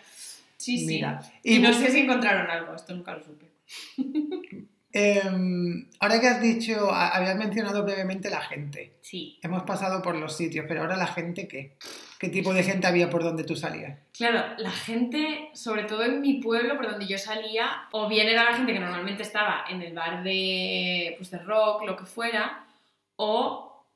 Sí, 0.57 0.79
sí. 0.87 1.03
Y, 1.43 1.57
Y, 1.57 1.59
no 1.59 1.73
sé 1.73 1.91
si 1.91 2.01
encontraron 2.01 2.51
algo, 2.51 2.75
esto 2.75 2.95
nunca 2.95 3.13
lo 3.15 3.23
supe. 3.23 3.47
em, 4.93 5.89
ahora 6.01 6.21
que 6.21 6.29
has 6.29 6.43
dicho, 6.43 6.93
habías 6.93 7.37
mencionado 7.37 7.85
brevemente 7.85 8.31
la 8.31 8.41
gente. 8.41 8.95
Sí. 9.01 9.39
Hemos 9.43 9.63
pasado 9.63 10.03
por 10.03 10.17
los 10.17 10.37
sitios, 10.37 10.67
pero 10.69 10.83
ahora 10.83 10.97
la 10.97 11.07
gente, 11.07 11.49
¿qué? 11.49 11.77
¿Qué 12.19 12.29
tipo 12.29 12.55
de 12.55 12.63
gente 12.63 12.87
había 12.87 13.11
por 13.11 13.25
donde 13.25 13.45
tú 13.45 13.57
salías? 13.57 13.99
Claro, 14.17 14.55
la 14.59 14.71
gente, 14.71 15.51
sobre 15.55 15.85
todo 15.85 16.05
en 16.05 16.21
mi 16.21 16.35
pueblo, 16.35 16.77
por 16.77 16.89
donde 16.89 17.07
yo 17.07 17.19
salía, 17.19 17.89
o 17.91 18.09
bien 18.09 18.29
era 18.29 18.45
la 18.45 18.57
gente 18.57 18.73
que 18.73 18.81
normalmente 18.81 19.23
estaba 19.23 19.65
en 19.69 19.83
el 19.83 19.93
bar 19.93 20.23
de, 20.23 21.15
pues, 21.19 21.31
de 21.31 21.39
rock, 21.39 21.83
lo 21.85 21.97
que 21.97 22.05
fuera, 22.05 22.67
o 23.17 23.87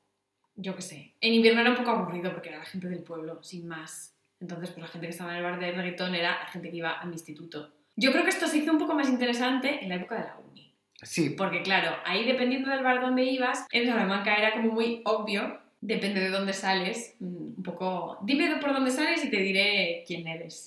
yo 0.55 0.75
qué 0.75 0.81
sé. 0.81 1.13
En 1.21 1.33
invierno 1.33 1.61
era 1.61 1.69
un 1.69 1.77
poco 1.77 1.91
aburrido 1.91 2.31
porque 2.33 2.49
era 2.49 2.57
la 2.57 2.65
gente 2.65 2.89
del 2.89 3.03
pueblo, 3.03 3.41
sin 3.43 3.67
más. 3.67 4.13
Entonces, 4.39 4.69
pues 4.71 4.81
la 4.81 4.87
gente 4.87 5.07
que 5.07 5.11
estaba 5.11 5.31
en 5.31 5.37
el 5.37 5.43
bar 5.43 5.59
de 5.59 5.71
reggaetón 5.71 6.15
era 6.15 6.39
la 6.39 6.47
gente 6.47 6.69
que 6.69 6.77
iba 6.77 6.99
a 6.99 7.05
mi 7.05 7.13
instituto. 7.13 7.73
Yo 7.95 8.11
creo 8.11 8.23
que 8.23 8.29
esto 8.29 8.47
se 8.47 8.57
hizo 8.57 8.71
un 8.71 8.77
poco 8.77 8.93
más 8.93 9.09
interesante 9.09 9.83
en 9.83 9.89
la 9.89 9.95
época 9.95 10.15
de 10.15 10.25
la 10.25 10.37
uni. 10.37 10.66
Sí, 11.01 11.29
Porque 11.31 11.61
claro, 11.61 11.95
ahí 12.05 12.25
dependiendo 12.25 12.69
del 12.71 12.83
bar 12.83 13.01
donde 13.01 13.23
ibas, 13.23 13.65
en 13.71 13.87
Salamanca 13.87 14.35
era 14.35 14.53
como 14.53 14.71
muy 14.73 15.01
obvio, 15.05 15.59
depende 15.79 16.19
de 16.21 16.29
dónde 16.29 16.53
sales, 16.53 17.15
mm, 17.19 17.25
un 17.57 17.63
poco, 17.63 18.17
dime 18.23 18.55
por 18.57 18.73
dónde 18.73 18.89
sales 18.91 19.23
y 19.23 19.29
te 19.29 19.37
diré 19.37 20.03
quién 20.07 20.27
eres. 20.27 20.65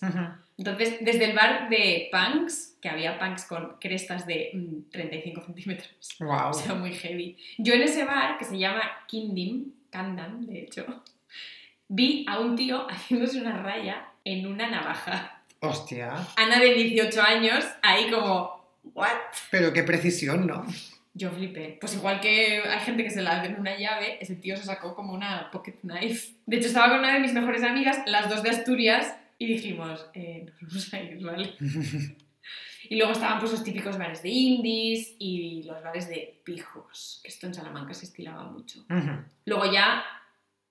Entonces, 0.57 0.99
desde 1.01 1.25
el 1.25 1.33
bar 1.35 1.69
de 1.69 2.11
punks, 2.13 2.77
que 2.81 2.89
había 2.89 3.19
punks 3.19 3.45
con 3.47 3.77
crestas 3.81 4.25
de 4.27 4.51
mm, 4.55 4.91
35 4.93 5.43
centímetros, 5.43 5.91
Wow. 6.21 6.51
o 6.51 6.53
sea, 6.53 6.75
muy 6.75 6.93
heavy. 6.93 7.37
Yo 7.59 7.75
en 7.75 7.83
ese 7.83 8.05
bar, 8.05 8.39
que 8.39 8.45
se 8.45 8.57
llama 8.59 8.83
Kindim, 9.09 9.73
Kandam, 9.91 10.47
de 10.47 10.61
hecho, 10.61 11.03
vi 11.89 12.25
a 12.29 12.39
un 12.39 12.55
tío 12.55 12.87
haciéndose 12.89 13.41
una 13.41 13.61
raya 13.61 14.07
en 14.25 14.47
una 14.47 14.71
navaja. 14.71 15.43
Hostia. 15.61 16.13
Ana 16.37 16.61
de 16.61 16.73
18 16.75 17.21
años, 17.21 17.65
ahí 17.83 18.11
como, 18.11 18.60
¿what? 18.83 19.09
Pero 19.51 19.73
qué 19.73 19.83
precisión, 19.83 20.47
¿no? 20.47 20.67
Yo 21.15 21.31
flipé. 21.31 21.77
Pues 21.81 21.95
igual 21.95 22.21
que 22.21 22.63
hay 22.63 22.81
gente 22.81 23.03
que 23.03 23.11
se 23.11 23.23
la 23.23 23.41
hace 23.41 23.51
en 23.51 23.61
una 23.61 23.77
llave, 23.77 24.19
ese 24.21 24.37
tío 24.37 24.57
se 24.57 24.65
sacó 24.65 24.95
como 24.95 25.13
una 25.13 25.51
pocket 25.51 25.81
knife. 25.81 26.35
De 26.47 26.59
hecho, 26.59 26.69
estaba 26.69 26.91
con 26.91 27.01
una 27.01 27.15
de 27.15 27.21
mis 27.21 27.33
mejores 27.33 27.63
amigas, 27.63 27.99
las 28.07 28.29
dos 28.29 28.43
de 28.43 28.51
Asturias, 28.51 29.15
y 29.39 29.47
dijimos, 29.47 30.07
eh, 30.15 30.47
nos 30.47 30.61
vamos 30.61 30.95
a 30.95 31.01
ir, 31.01 31.23
¿vale? 31.23 31.55
Y 32.89 32.97
luego 32.97 33.13
estaban 33.13 33.39
pues 33.39 33.53
los 33.53 33.63
típicos 33.63 33.97
bares 33.99 34.21
de 34.21 34.31
indies 34.31 35.15
y 35.21 35.63
los 35.63 35.81
bares 35.81 36.09
de 36.09 36.41
pijos, 36.43 37.21
que 37.23 37.29
esto 37.29 37.47
en 37.47 37.55
Salamanca 37.55 37.95
se 37.95 38.05
estilaba 38.05 38.43
mucho. 38.45 38.81
Ujú. 38.91 39.25
Luego 39.45 39.73
ya 39.73 40.05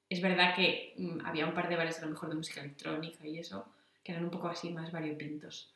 es 0.10 0.22
verdad 0.22 0.53
que 0.53 0.95
mm, 0.97 1.26
había 1.26 1.45
un 1.45 1.53
par 1.53 1.70
de 1.70 1.78
bares 1.78 1.99
a 1.99 2.05
lo 2.05 2.12
mejor 2.12 2.28
de 2.28 2.36
música 2.36 2.60
electrónica 2.60 3.26
y 3.26 3.39
eso, 3.39 3.66
que 4.03 4.12
eran 4.12 4.26
un 4.26 4.32
poco 4.32 4.49
así 4.49 4.70
más 4.72 4.91
variopintos. 4.91 5.74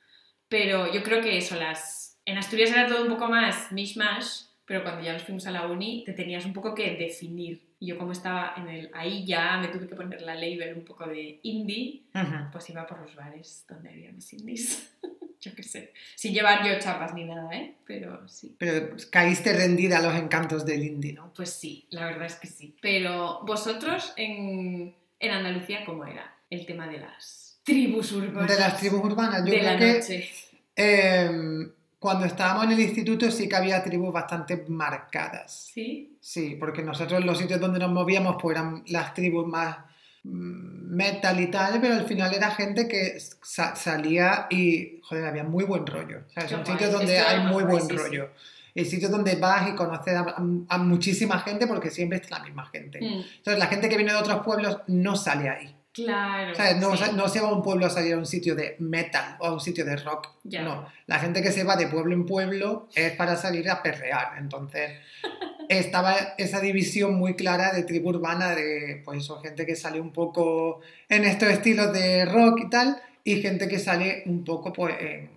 Pero 0.49 0.91
yo 0.91 1.01
creo 1.01 1.21
que 1.21 1.37
eso, 1.37 1.55
las... 1.55 2.12
En 2.25 2.37
Asturias 2.37 2.71
era 2.71 2.87
todo 2.87 3.03
un 3.03 3.09
poco 3.09 3.27
más 3.27 3.71
mishmash, 3.71 4.43
pero 4.65 4.83
cuando 4.83 5.01
ya 5.03 5.13
nos 5.13 5.23
fuimos 5.23 5.45
a 5.47 5.51
la 5.51 5.67
uni 5.67 6.03
te 6.05 6.13
tenías 6.13 6.45
un 6.45 6.53
poco 6.53 6.73
que 6.73 6.95
definir. 6.95 7.61
Y 7.79 7.87
yo 7.87 7.97
como 7.97 8.13
estaba 8.13 8.53
en 8.55 8.69
el... 8.69 8.89
Ahí 8.93 9.25
ya 9.25 9.57
me 9.57 9.67
tuve 9.67 9.87
que 9.87 9.95
poner 9.95 10.21
la 10.21 10.35
label 10.35 10.73
un 10.77 10.85
poco 10.85 11.05
de 11.05 11.39
indie, 11.43 12.03
pues 12.51 12.69
iba 12.69 12.87
por 12.87 13.01
los 13.01 13.13
bares 13.15 13.65
donde 13.67 13.89
había 13.89 14.11
mis 14.13 14.31
indies. 14.31 14.89
yo 15.41 15.53
qué 15.53 15.63
sé. 15.63 15.91
Sin 16.15 16.33
llevar 16.33 16.65
yo 16.65 16.79
chapas 16.79 17.13
ni 17.13 17.25
nada, 17.25 17.49
¿eh? 17.53 17.75
Pero 17.85 18.25
sí. 18.29 18.55
Pero 18.57 18.95
caíste 19.11 19.51
rendida 19.51 19.97
a 19.97 20.01
los 20.01 20.15
encantos 20.15 20.65
del 20.65 20.81
indie, 20.83 21.11
¿no? 21.11 21.33
Pues 21.33 21.49
sí, 21.49 21.85
la 21.89 22.05
verdad 22.05 22.27
es 22.27 22.35
que 22.35 22.47
sí. 22.47 22.73
Pero 22.81 23.41
vosotros 23.45 24.13
en, 24.15 24.95
en 25.19 25.31
Andalucía, 25.31 25.83
¿cómo 25.85 26.05
era 26.05 26.33
el 26.49 26.65
tema 26.65 26.87
de 26.87 26.99
las 26.99 27.59
tribus 27.65 28.13
urbanas? 28.13 28.47
De 28.49 28.57
las 28.63 28.79
tribus 28.79 29.03
urbanas, 29.03 29.39
yo 29.43 29.51
de 29.51 29.59
creo 29.59 29.63
la 29.73 29.77
que 29.77 29.93
noche. 29.93 30.29
eh, 30.77 31.67
cuando 32.03 32.25
estábamos 32.25 32.65
en 32.65 32.71
el 32.73 32.81
instituto 32.81 33.31
sí 33.31 33.47
que 33.47 33.55
había 33.55 33.81
tribus 33.81 34.11
bastante 34.11 34.65
marcadas. 34.67 35.69
¿Sí? 35.73 36.17
Sí, 36.19 36.57
porque 36.59 36.81
nosotros 36.81 37.23
los 37.23 37.37
sitios 37.37 37.61
donde 37.61 37.79
nos 37.79 37.91
movíamos 37.91 38.35
pues 38.41 38.57
eran 38.57 38.83
las 38.87 39.13
tribus 39.13 39.47
más 39.47 39.77
mm, 40.23 40.93
metal 40.95 41.39
y 41.39 41.47
tal, 41.47 41.79
pero 41.79 41.93
al 41.93 42.05
final 42.05 42.33
era 42.33 42.51
gente 42.51 42.89
que 42.89 43.17
sa- 43.41 43.75
salía 43.77 44.47
y, 44.49 44.99
joder, 45.03 45.25
había 45.25 45.45
muy 45.45 45.63
buen 45.63 45.87
rollo. 45.87 46.23
O 46.29 46.31
sea, 46.33 46.49
son 46.49 46.65
sitios 46.65 46.91
donde 46.91 47.17
hay 47.19 47.39
muy 47.47 47.63
buen 47.63 47.87
rollo. 47.97 48.29
Y 48.75 48.83
sitios 48.83 49.09
donde 49.11 49.35
vas 49.37 49.69
y 49.69 49.75
conoces 49.75 50.13
a, 50.15 50.35
a 50.67 50.77
muchísima 50.79 51.39
gente 51.39 51.67
porque 51.67 51.89
siempre 51.89 52.17
está 52.17 52.39
la 52.39 52.43
misma 52.43 52.65
gente. 52.65 52.99
Mm, 52.99 53.23
Entonces 53.37 53.59
la 53.59 53.67
gente 53.67 53.87
que 53.87 53.95
viene 53.95 54.11
de 54.11 54.17
otros 54.17 54.43
pueblos 54.43 54.79
no 54.87 55.15
sale 55.15 55.47
ahí. 55.47 55.73
Claro. 55.93 56.55
¿Sabes? 56.55 56.77
No, 56.77 56.97
sí. 56.97 57.03
no 57.15 57.29
se 57.29 57.39
va 57.39 57.49
a 57.49 57.53
un 57.53 57.61
pueblo 57.61 57.85
a 57.85 57.89
salir 57.89 58.13
a 58.13 58.17
un 58.17 58.25
sitio 58.25 58.55
de 58.55 58.75
metal 58.79 59.37
o 59.39 59.45
a 59.47 59.53
un 59.53 59.59
sitio 59.59 59.85
de 59.85 59.95
rock. 59.97 60.29
Ya. 60.43 60.63
No. 60.63 60.85
La 61.07 61.19
gente 61.19 61.41
que 61.41 61.51
se 61.51 61.63
va 61.63 61.75
de 61.75 61.87
pueblo 61.87 62.13
en 62.13 62.25
pueblo 62.25 62.87
es 62.95 63.11
para 63.13 63.35
salir 63.37 63.69
a 63.69 63.81
perrear. 63.83 64.37
Entonces, 64.37 64.91
estaba 65.69 66.15
esa 66.37 66.59
división 66.59 67.15
muy 67.15 67.35
clara 67.35 67.71
de 67.73 67.83
tribu 67.83 68.09
urbana, 68.09 68.55
de 68.55 69.01
pues 69.05 69.19
eso, 69.19 69.39
gente 69.39 69.65
que 69.65 69.75
sale 69.75 70.01
un 70.01 70.11
poco 70.11 70.81
en 71.09 71.23
estos 71.25 71.49
estilos 71.49 71.93
de 71.93 72.25
rock 72.25 72.61
y 72.65 72.69
tal, 72.69 73.01
y 73.23 73.41
gente 73.41 73.67
que 73.67 73.79
sale 73.79 74.23
un 74.25 74.43
poco 74.43 74.73
pues 74.73 74.95
en- 74.99 75.31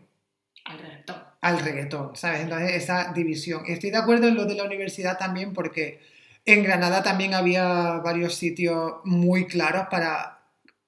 Al 0.65 0.79
reggaetón. 0.79 1.17
al 1.43 1.59
reggaetón, 1.61 2.17
¿sabes? 2.17 2.41
Entonces, 2.41 2.73
esa 2.73 3.13
división. 3.13 3.63
Estoy 3.67 3.91
de 3.91 3.99
acuerdo 3.99 4.27
en 4.29 4.35
lo 4.35 4.45
de 4.47 4.55
la 4.57 4.65
universidad 4.65 5.17
también 5.19 5.53
porque 5.53 6.01
en 6.45 6.63
Granada 6.63 7.03
también 7.03 7.35
había 7.35 7.99
varios 8.05 8.35
sitios 8.37 8.95
muy 9.05 9.47
claros 9.47 9.87
para 9.91 10.36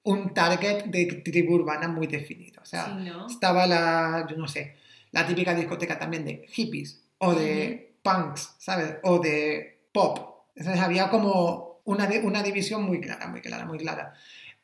un 0.05 0.32
target 0.32 0.84
de 0.84 1.07
tribu 1.24 1.55
urbana 1.55 1.88
muy 1.88 2.07
definido. 2.07 2.62
O 2.62 2.64
sea, 2.64 2.86
sí, 2.86 3.09
¿no? 3.09 3.26
estaba 3.26 3.66
la, 3.66 4.26
yo 4.28 4.36
no 4.36 4.49
sé, 4.49 4.76
la 5.11 5.26
típica 5.26 5.55
discoteca 5.55 5.99
también 5.99 6.24
de 6.24 6.46
hippies 6.49 7.03
o 7.18 7.34
de 7.34 7.94
punks, 8.03 8.55
¿sabes? 8.59 8.96
O 9.03 9.18
de 9.18 9.80
pop. 9.92 10.46
Entonces 10.55 10.82
había 10.82 11.09
como 11.09 11.80
una, 11.84 12.09
una 12.22 12.42
división 12.42 12.82
muy 12.84 13.01
clara, 13.01 13.26
muy 13.28 13.40
clara, 13.40 13.64
muy 13.64 13.78
clara. 13.78 14.14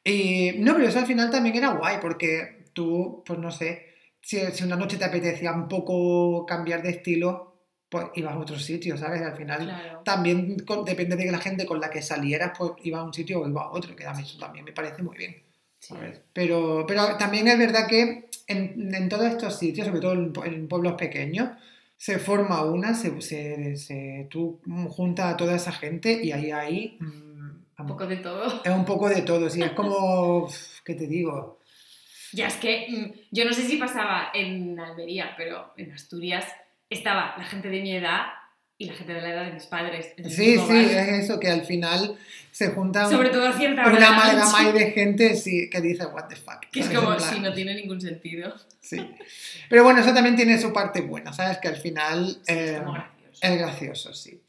Y 0.02 0.52
no, 0.58 0.74
pero 0.74 0.88
eso 0.88 0.98
al 0.98 1.06
final 1.06 1.30
también 1.30 1.56
era 1.56 1.70
guay 1.70 1.98
porque 2.00 2.66
tú, 2.72 3.22
pues 3.24 3.38
no 3.38 3.50
sé, 3.50 3.86
si, 4.20 4.38
si 4.52 4.64
una 4.64 4.76
noche 4.76 4.96
te 4.96 5.04
apetecía 5.04 5.52
un 5.52 5.68
poco 5.68 6.44
cambiar 6.46 6.82
de 6.82 6.90
estilo, 6.90 7.53
pues 7.94 8.06
ibas 8.16 8.34
a 8.34 8.38
otro 8.38 8.58
sitio, 8.58 8.96
¿sabes? 8.98 9.22
Al 9.22 9.36
final 9.36 9.62
Claro. 9.64 10.00
también 10.04 10.58
con- 10.66 10.84
depende 10.84 11.14
de 11.16 11.30
la 11.30 11.38
gente 11.38 11.64
con 11.64 11.78
la 11.80 11.90
que 11.90 12.02
salieras, 12.02 12.52
pues 12.58 12.72
iba 12.82 12.98
a 12.98 13.04
un 13.04 13.14
sitio 13.14 13.40
o 13.40 13.48
iba 13.48 13.62
a 13.62 13.70
otro, 13.70 13.94
que 13.94 14.02
eso 14.04 14.38
también 14.38 14.64
me 14.64 14.72
parece 14.72 15.02
muy 15.02 15.16
bien. 15.16 15.36
Sí. 15.78 15.94
Pero, 16.32 16.84
pero 16.88 17.16
también 17.16 17.46
es 17.46 17.58
verdad 17.58 17.86
que 17.86 18.28
en, 18.48 18.94
en 18.94 19.08
todos 19.08 19.26
estos 19.26 19.58
sitios, 19.58 19.86
sobre 19.86 20.00
todo 20.00 20.12
en, 20.14 20.32
en 20.44 20.66
pueblos 20.68 20.94
pequeños, 20.94 21.50
se 21.96 22.18
forma 22.18 22.64
una, 22.64 22.94
se, 22.94 23.20
se, 23.20 23.76
se- 23.76 24.26
tú 24.30 24.60
juntas 24.88 25.32
a 25.32 25.36
toda 25.36 25.54
esa 25.54 25.72
gente 25.72 26.20
y 26.22 26.32
ahí 26.32 26.50
hay... 26.50 26.96
mm, 27.00 27.80
Un 27.82 27.86
poco 27.86 28.06
de 28.06 28.16
todo. 28.16 28.62
Es 28.64 28.70
un 28.72 28.84
poco 28.84 29.08
de 29.08 29.22
todo, 29.22 29.48
sí, 29.48 29.62
es 29.62 29.70
como... 29.80 30.48
¿Qué 30.84 30.94
te 30.94 31.06
digo? 31.06 31.60
Ya 32.32 32.48
es 32.48 32.56
que 32.56 32.86
mm, 32.88 33.12
yo 33.30 33.44
no 33.44 33.52
sé 33.52 33.62
si 33.62 33.76
pasaba 33.76 34.30
en 34.34 34.78
Almería, 34.80 35.34
pero 35.36 35.72
en 35.76 35.92
Asturias 35.92 36.44
estaba 36.94 37.34
la 37.36 37.44
gente 37.44 37.68
de 37.68 37.80
mi 37.82 37.94
edad 37.94 38.22
y 38.76 38.86
la 38.86 38.94
gente 38.94 39.12
de 39.14 39.20
la 39.20 39.30
edad 39.30 39.44
de 39.44 39.52
mis 39.52 39.66
padres. 39.66 40.12
Sí, 40.16 40.30
sí, 40.30 40.56
bar. 40.56 40.76
es 40.76 41.08
eso, 41.24 41.38
que 41.38 41.48
al 41.48 41.64
final 41.64 42.16
se 42.50 42.68
junta 42.70 43.06
un- 43.06 43.12
Sobre 43.12 43.28
todo 43.30 43.52
cierta 43.52 43.86
una 43.86 44.08
amalgama 44.08 44.72
de 44.72 44.90
gente 44.90 45.36
sí, 45.36 45.68
que 45.70 45.80
dice, 45.80 46.06
what 46.06 46.24
the 46.28 46.36
fuck. 46.36 46.60
Que 46.72 46.80
es 46.80 46.88
como, 46.90 47.18
si 47.20 47.40
no 47.40 47.52
tiene 47.52 47.74
ningún 47.74 48.00
sentido. 48.00 48.54
sí. 48.80 48.98
Pero 49.68 49.84
bueno, 49.84 50.00
eso 50.00 50.12
también 50.12 50.36
tiene 50.36 50.58
su 50.58 50.72
parte 50.72 51.00
buena, 51.02 51.32
¿sabes? 51.32 51.58
Que 51.58 51.68
al 51.68 51.76
final... 51.76 52.38
Eh, 52.46 52.80
gracioso. 52.82 53.38
Es 53.42 53.58
gracioso, 53.58 54.14
sí. 54.14 54.40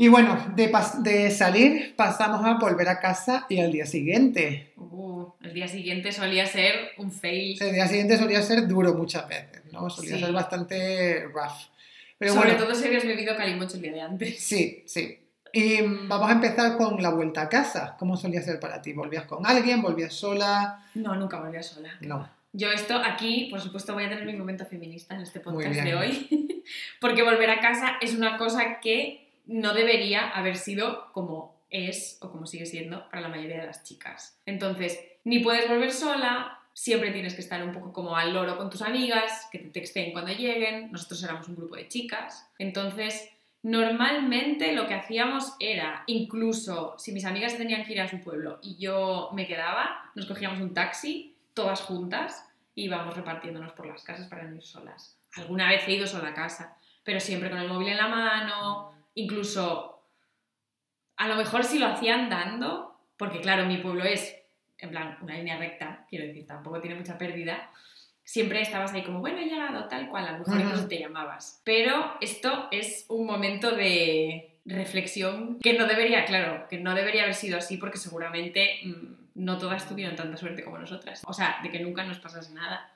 Y 0.00 0.06
bueno, 0.08 0.52
de, 0.54 0.70
pas- 0.70 1.02
de 1.02 1.28
salir 1.30 1.94
pasamos 1.96 2.44
a 2.46 2.54
volver 2.54 2.88
a 2.88 3.00
casa 3.00 3.46
y 3.48 3.58
al 3.60 3.72
día 3.72 3.84
siguiente. 3.84 4.72
Uh, 4.76 5.26
el 5.42 5.52
día 5.54 5.66
siguiente 5.66 6.12
solía 6.12 6.46
ser 6.46 6.90
un 6.98 7.10
fail. 7.10 7.60
El 7.60 7.72
día 7.72 7.88
siguiente 7.88 8.16
solía 8.16 8.40
ser 8.42 8.68
duro 8.68 8.94
muchas 8.94 9.26
veces, 9.26 9.57
¿no? 9.72 9.88
Solía 9.90 10.16
Sí. 10.16 10.20
ser 10.22 10.32
bastante 10.32 11.24
rough. 11.26 11.68
Pero 12.18 12.34
Sobre 12.34 12.52
bueno, 12.52 12.64
todo 12.64 12.74
si 12.74 12.86
habías 12.86 13.04
bebido 13.04 13.36
calimocho 13.36 13.76
el 13.76 13.82
día 13.82 13.92
de 13.92 14.00
antes. 14.00 14.40
sí, 14.42 14.82
sí. 14.86 15.18
Y 15.52 15.80
vamos 15.80 16.28
a 16.28 16.32
empezar 16.32 16.76
con 16.76 17.02
la 17.02 17.08
vuelta 17.10 17.42
a 17.42 17.48
casa. 17.48 17.96
¿Cómo 17.98 18.16
solía 18.18 18.42
ser 18.42 18.60
para 18.60 18.82
ti? 18.82 18.92
¿Volvías 18.92 19.24
con 19.24 19.46
alguien? 19.46 19.80
¿Volvías 19.80 20.12
sola? 20.12 20.84
No, 20.94 21.14
nunca 21.16 21.38
volvía 21.40 21.62
sola. 21.62 21.90
No. 22.00 22.28
Yo 22.52 22.70
esto 22.70 22.96
aquí, 23.02 23.48
por 23.50 23.60
supuesto, 23.60 23.94
voy 23.94 24.04
a 24.04 24.08
tener 24.10 24.26
mi 24.26 24.34
momento 24.34 24.66
feminista 24.66 25.14
en 25.14 25.22
este 25.22 25.40
podcast 25.40 25.70
bien. 25.72 25.84
de 25.84 25.94
hoy, 25.94 26.64
porque 27.00 27.22
volver 27.22 27.48
a 27.50 27.60
casa 27.60 27.96
es 28.00 28.14
una 28.14 28.36
cosa 28.36 28.80
que 28.80 29.26
no 29.46 29.72
debería 29.72 30.28
haber 30.28 30.56
sido 30.56 31.10
como 31.12 31.56
es 31.70 32.18
o 32.20 32.30
como 32.30 32.46
sigue 32.46 32.66
siendo 32.66 33.08
para 33.08 33.22
la 33.22 33.28
mayoría 33.28 33.60
de 33.60 33.66
las 33.66 33.84
chicas. 33.84 34.38
Entonces, 34.44 34.98
ni 35.24 35.38
puedes 35.40 35.68
volver 35.68 35.92
sola, 35.92 36.57
siempre 36.78 37.10
tienes 37.10 37.34
que 37.34 37.40
estar 37.40 37.60
un 37.64 37.72
poco 37.72 37.92
como 37.92 38.14
al 38.14 38.32
loro 38.32 38.56
con 38.56 38.70
tus 38.70 38.82
amigas, 38.82 39.48
que 39.50 39.58
te 39.58 39.70
texten 39.70 40.12
cuando 40.12 40.30
lleguen. 40.30 40.92
Nosotros 40.92 41.20
éramos 41.24 41.48
un 41.48 41.56
grupo 41.56 41.74
de 41.74 41.88
chicas. 41.88 42.48
Entonces, 42.56 43.28
normalmente 43.64 44.72
lo 44.74 44.86
que 44.86 44.94
hacíamos 44.94 45.56
era, 45.58 46.04
incluso 46.06 46.94
si 46.96 47.10
mis 47.10 47.24
amigas 47.24 47.56
tenían 47.56 47.84
que 47.84 47.94
ir 47.94 48.00
a 48.00 48.06
su 48.06 48.20
pueblo 48.20 48.60
y 48.62 48.76
yo 48.76 49.30
me 49.32 49.48
quedaba, 49.48 50.12
nos 50.14 50.26
cogíamos 50.26 50.60
un 50.60 50.72
taxi, 50.72 51.34
todas 51.52 51.80
juntas, 51.80 52.48
y 52.76 52.84
íbamos 52.84 53.16
repartiéndonos 53.16 53.72
por 53.72 53.86
las 53.86 54.04
casas 54.04 54.28
para 54.28 54.44
no 54.44 54.54
ir 54.54 54.62
solas. 54.62 55.18
Alguna 55.34 55.68
vez 55.70 55.82
he 55.88 55.94
ido 55.94 56.06
sola 56.06 56.28
a 56.28 56.34
casa, 56.34 56.76
pero 57.02 57.18
siempre 57.18 57.50
con 57.50 57.58
el 57.58 57.66
móvil 57.66 57.88
en 57.88 57.96
la 57.96 58.06
mano, 58.06 58.92
incluso 59.16 60.00
a 61.16 61.26
lo 61.26 61.34
mejor 61.34 61.64
si 61.64 61.80
lo 61.80 61.88
hacía 61.88 62.14
andando, 62.14 62.96
porque 63.16 63.40
claro, 63.40 63.66
mi 63.66 63.78
pueblo 63.78 64.04
es 64.04 64.37
en 64.78 64.90
plan 64.90 65.18
una 65.20 65.36
línea 65.36 65.58
recta, 65.58 66.06
quiero 66.08 66.26
decir, 66.26 66.46
tampoco 66.46 66.80
tiene 66.80 66.96
mucha 66.96 67.18
pérdida, 67.18 67.70
siempre 68.24 68.60
estabas 68.60 68.92
ahí 68.92 69.02
como, 69.02 69.20
bueno, 69.20 69.38
he 69.38 69.46
llegado, 69.46 69.88
tal 69.88 70.08
cual, 70.08 70.26
a 70.26 70.32
lo 70.32 70.38
mejor 70.40 70.60
incluso 70.60 70.86
te 70.86 70.98
llamabas. 70.98 71.62
Pero 71.64 72.14
esto 72.20 72.68
es 72.70 73.06
un 73.08 73.26
momento 73.26 73.74
de 73.74 74.58
reflexión 74.66 75.58
que 75.60 75.72
no 75.72 75.86
debería, 75.86 76.24
claro, 76.24 76.66
que 76.68 76.78
no 76.78 76.94
debería 76.94 77.22
haber 77.22 77.34
sido 77.34 77.56
así 77.56 77.78
porque 77.78 77.96
seguramente 77.96 78.80
mm, 78.84 79.44
no 79.44 79.56
todas 79.56 79.88
tuvieron 79.88 80.14
tanta 80.14 80.36
suerte 80.36 80.62
como 80.62 80.78
nosotras. 80.78 81.22
O 81.26 81.32
sea, 81.32 81.58
de 81.62 81.70
que 81.70 81.80
nunca 81.80 82.04
nos 82.04 82.18
pasase 82.18 82.52
nada. 82.52 82.92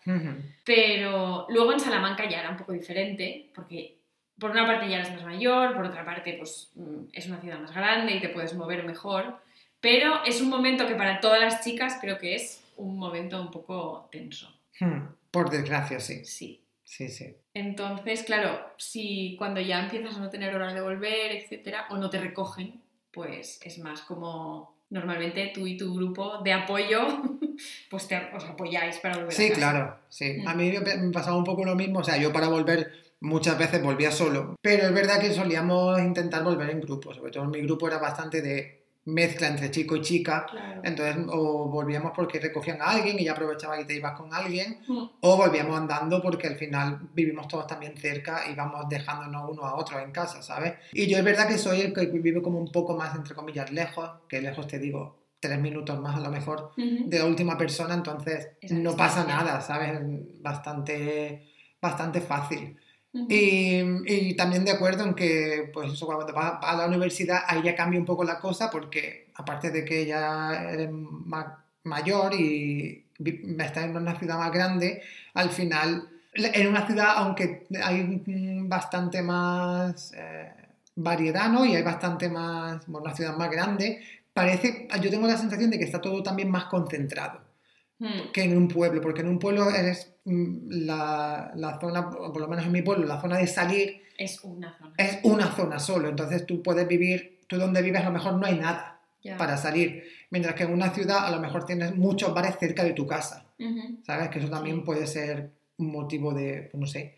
Pero 0.65 1.47
luego 1.49 1.73
en 1.73 1.81
Salamanca 1.81 2.29
ya 2.29 2.41
era 2.41 2.51
un 2.51 2.59
poco 2.59 2.73
diferente, 2.73 3.51
porque 3.55 3.97
por 4.39 4.51
una 4.51 4.67
parte 4.67 4.89
ya 4.89 4.97
eres 4.97 5.13
más 5.13 5.25
mayor, 5.25 5.75
por 5.75 5.85
otra 5.85 6.05
parte 6.05 6.35
pues 6.35 6.73
mm, 6.75 7.05
es 7.13 7.27
una 7.27 7.41
ciudad 7.41 7.59
más 7.59 7.75
grande 7.75 8.17
y 8.17 8.21
te 8.21 8.29
puedes 8.29 8.55
mover 8.55 8.85
mejor, 8.85 9.39
pero 9.83 10.25
es 10.25 10.41
un 10.41 10.49
momento 10.49 10.87
que 10.87 10.95
para 10.95 11.21
todas 11.21 11.41
las 11.41 11.63
chicas 11.63 11.99
creo 12.01 12.17
que 12.19 12.35
es 12.37 12.63
un 12.79 12.97
momento 12.99 13.39
un 13.41 13.51
poco 13.51 14.09
tenso. 14.11 14.49
Hmm. 14.81 15.09
Por 15.31 15.51
desgracia, 15.51 16.01
sí. 16.01 16.25
Sí. 16.25 16.59
Sí, 16.85 17.09
sí. 17.09 17.35
Entonces, 17.55 18.23
claro, 18.23 18.61
si 18.77 19.35
cuando 19.39 19.61
ya 19.61 19.81
empiezas 19.83 20.17
a 20.17 20.21
no 20.21 20.29
tener 20.29 20.55
hora 20.55 20.75
de 20.75 20.81
volver, 20.83 21.33
etcétera, 21.33 21.87
o 21.91 21.97
no 21.97 22.11
te 22.11 22.19
recogen, 22.21 22.83
pues 23.11 23.61
es 23.65 23.79
más 23.79 24.03
como 24.03 24.77
normalmente 24.91 25.53
tú 25.55 25.67
y 25.67 25.79
tu 25.79 25.95
grupo 25.95 26.39
de 26.43 26.53
apoyo, 26.53 27.01
pues 27.91 28.09
te, 28.09 28.17
os 28.35 28.45
apoyáis 28.45 28.99
para 28.99 29.15
volver 29.17 29.33
a 29.33 29.37
Sí, 29.37 29.49
casa. 29.49 29.59
claro, 29.61 29.99
sí. 30.11 30.35
Mm. 30.43 30.49
A 30.49 30.55
mí 30.55 30.71
me 31.01 31.11
pasaba 31.13 31.37
un 31.39 31.45
poco 31.45 31.65
lo 31.65 31.75
mismo, 31.75 32.01
o 32.01 32.05
sea, 32.05 32.19
yo 32.19 32.31
para 32.31 32.49
volver 32.49 32.93
muchas 33.21 33.57
veces 33.57 33.83
volvía 33.83 34.11
solo, 34.11 34.57
pero 34.61 34.85
es 34.89 34.93
verdad 34.93 35.19
que 35.19 35.33
solíamos 35.33 35.99
intentar 35.99 36.45
volver 36.45 36.69
en 36.71 36.81
grupo, 36.83 37.15
sobre 37.15 37.31
todo 37.31 37.45
mi 37.47 37.63
grupo 37.63 37.89
era 37.89 37.99
bastante 37.99 38.43
de 38.43 38.82
mezcla 39.05 39.49
entre 39.49 39.71
chico 39.71 39.97
y 39.97 40.01
chica. 40.01 40.47
Claro. 40.51 40.81
Entonces, 40.85 41.17
o 41.29 41.69
volvíamos 41.69 42.13
porque 42.15 42.39
recogían 42.39 42.81
a 42.81 42.87
alguien 42.87 43.19
y 43.19 43.25
ya 43.25 43.33
aprovechaba 43.33 43.81
y 43.81 43.85
te 43.85 43.95
ibas 43.95 44.13
con 44.19 44.33
alguien, 44.33 44.79
Mm, 44.87 45.05
o 45.21 45.37
volvíamos 45.37 45.77
andando 45.77 46.23
porque 46.23 46.47
al 46.47 46.57
final 46.57 47.01
vivimos 47.15 47.49
todos 47.49 47.67
también 47.67 47.97
cerca 47.97 48.49
y 48.51 48.55
vamos 48.55 48.89
dejándonos 48.89 49.51
uno 49.51 49.65
a 49.65 49.77
otro 49.77 49.99
en 49.99 50.13
casa, 50.13 50.43
¿sabes? 50.43 50.75
Y 50.93 51.07
yo 51.07 51.19
es 51.19 51.25
verdad 51.25 51.49
que 51.49 51.59
soy 51.59 51.81
el 51.81 51.93
que 51.93 52.07
vive 52.07 52.43
como 52.43 52.59
un 52.59 52.71
poco 52.71 52.97
más, 52.97 53.15
entre 53.15 53.35
comillas, 53.35 53.71
lejos, 53.73 54.09
que 54.29 54.41
lejos 54.41 54.67
te 54.67 54.79
digo, 54.79 55.23
tres 55.41 55.59
minutos 55.59 55.99
más 56.01 56.17
a 56.17 56.21
lo 56.21 56.31
mejor, 56.31 56.71
de 56.77 57.19
la 57.19 57.27
última 57.27 57.59
persona, 57.59 57.95
entonces 57.95 58.51
Esa 58.61 58.75
no 58.77 58.97
pasa 58.97 59.25
nada, 59.25 59.61
¿sabes? 59.61 59.99
Bastante, 60.41 61.51
bastante 61.81 62.21
fácil. 62.21 62.77
Y, 63.29 64.35
también 64.37 64.65
de 64.65 64.73
acuerdo 64.73 65.05
en 65.05 65.15
que, 65.15 65.71
pues 65.73 65.93
eso, 65.93 66.07
cuando 66.07 66.33
vas 66.33 66.55
a 66.63 66.77
la 66.77 66.87
universidad, 66.87 67.43
ahí 67.47 67.63
ya 67.63 67.75
cambia 67.75 68.01
un 68.01 68.07
poco 68.07 68.25
la 68.25 68.41
cosa, 68.41 68.71
porque 68.71 69.29
aparte 69.35 69.71
de 69.71 69.85
que 69.85 70.07
ya 70.07 70.71
eres 70.73 70.91
ma- 70.93 71.65
mayor 71.85 72.35
y 72.35 73.07
estás 73.59 73.85
en 73.85 73.97
una 73.97 74.19
ciudad 74.19 74.39
más 74.39 74.53
grande, 74.53 75.03
al 75.35 75.51
final, 75.51 76.09
en 76.35 76.67
una 76.69 76.87
ciudad, 76.87 77.15
aunque 77.17 77.67
hay 77.83 78.23
bastante 78.67 79.23
más 79.23 80.13
eh, 80.17 80.53
variedad, 80.97 81.49
¿no? 81.51 81.65
Y 81.65 81.75
hay 81.77 81.83
bastante 81.83 82.29
más, 82.29 82.87
bueno, 82.87 83.07
una 83.07 83.15
ciudad 83.17 83.37
más 83.37 83.51
grande, 83.51 84.03
parece, 84.33 84.89
yo 85.01 85.11
tengo 85.11 85.27
la 85.27 85.37
sensación 85.37 85.71
de 85.71 85.79
que 85.79 85.85
está 85.85 86.01
todo 86.01 86.23
también 86.23 86.51
más 86.51 86.65
concentrado 86.67 87.41
Mm, 88.03 88.33
que 88.33 88.43
en 88.43 88.57
un 88.57 88.67
pueblo, 88.67 89.01
porque 89.01 89.21
en 89.21 89.29
un 89.29 89.39
pueblo 89.39 89.71
eres 89.71 90.13
mm, 90.25 90.87
la, 90.87 91.53
la 91.55 91.79
zona, 91.79 92.11
por 92.11 92.41
lo 92.41 92.49
menos 92.49 92.67
en 92.67 92.73
mi 92.73 92.83
pueblo, 92.83 93.07
la 93.07 93.21
zona 93.21 93.37
de 93.39 93.47
salir 93.47 94.03
Es 94.19 94.41
una 94.43 94.77
zona. 94.77 94.93
es 94.99 95.21
una 95.23 95.53
zona 95.53 95.79
solo, 95.79 96.09
entonces 96.09 96.45
tú 96.45 96.65
puedes 96.65 96.89
vivir, 96.89 97.39
tú 97.47 97.59
donde 97.59 97.81
vives 97.81 98.01
a 98.01 98.07
lo 98.07 98.11
mejor 98.11 98.35
no 98.35 98.45
hay 98.45 98.59
nada 98.59 99.01
para 99.39 99.57
salir, 99.57 100.03
mientras 100.31 100.57
que 100.57 100.65
en 100.65 100.73
una 100.73 100.91
ciudad 100.91 101.25
a 101.25 101.31
lo 101.31 101.39
mejor 101.39 101.65
tienes 101.65 101.95
muchos 101.95 102.35
bares 102.35 102.57
cerca 102.59 102.83
de 102.83 102.93
tu 102.93 103.07
casa. 103.07 103.47
¿sabes? 104.03 104.31
Que 104.31 104.41
eso 104.41 104.51
también 104.51 104.83
puede 104.83 105.07
ser 105.07 105.53
un 105.77 105.93
motivo 105.93 106.35
de, 106.35 106.71
no 106.75 106.89
sé, 106.89 107.15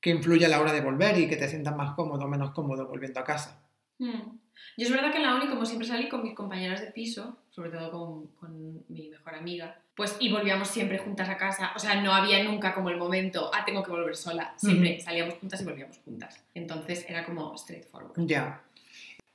que 0.00 0.10
influye 0.10 0.46
a 0.46 0.48
la 0.48 0.60
hora 0.60 0.72
de 0.72 0.80
volver 0.80 1.18
y 1.18 1.28
que 1.28 1.36
te 1.36 1.48
sientas 1.48 1.74
más 1.74 1.96
cómodo 1.96 2.26
o 2.26 2.28
menos 2.28 2.52
cómodo 2.52 2.86
volviendo 2.86 3.18
a 3.18 3.24
casa. 3.24 3.60
Mm. 3.98 4.38
Yo 4.76 4.86
es 4.86 4.92
verdad 4.92 5.10
que 5.10 5.16
en 5.16 5.24
la 5.24 5.34
uni, 5.34 5.48
como 5.48 5.66
siempre 5.66 5.88
salí 5.88 6.08
con 6.08 6.22
mis 6.22 6.36
compañeras 6.36 6.80
de 6.80 6.92
piso, 6.92 7.38
sobre 7.50 7.70
todo 7.70 7.90
con, 7.90 8.26
con 8.38 8.84
mi 8.88 9.08
mejor 9.08 9.34
amiga, 9.34 9.80
pues 9.98 10.14
y 10.20 10.30
volvíamos 10.30 10.68
siempre 10.68 10.96
juntas 10.96 11.28
a 11.28 11.36
casa. 11.36 11.72
O 11.74 11.80
sea, 11.80 12.00
no 12.00 12.14
había 12.14 12.44
nunca 12.44 12.72
como 12.72 12.88
el 12.88 12.96
momento, 12.96 13.50
ah, 13.52 13.64
tengo 13.66 13.82
que 13.82 13.90
volver 13.90 14.16
sola. 14.16 14.54
Siempre 14.56 15.00
salíamos 15.00 15.34
juntas 15.34 15.60
y 15.60 15.64
volvíamos 15.64 15.98
juntas. 16.04 16.40
Entonces 16.54 17.04
era 17.08 17.26
como 17.26 17.58
straightforward. 17.58 18.12
Ya. 18.24 18.62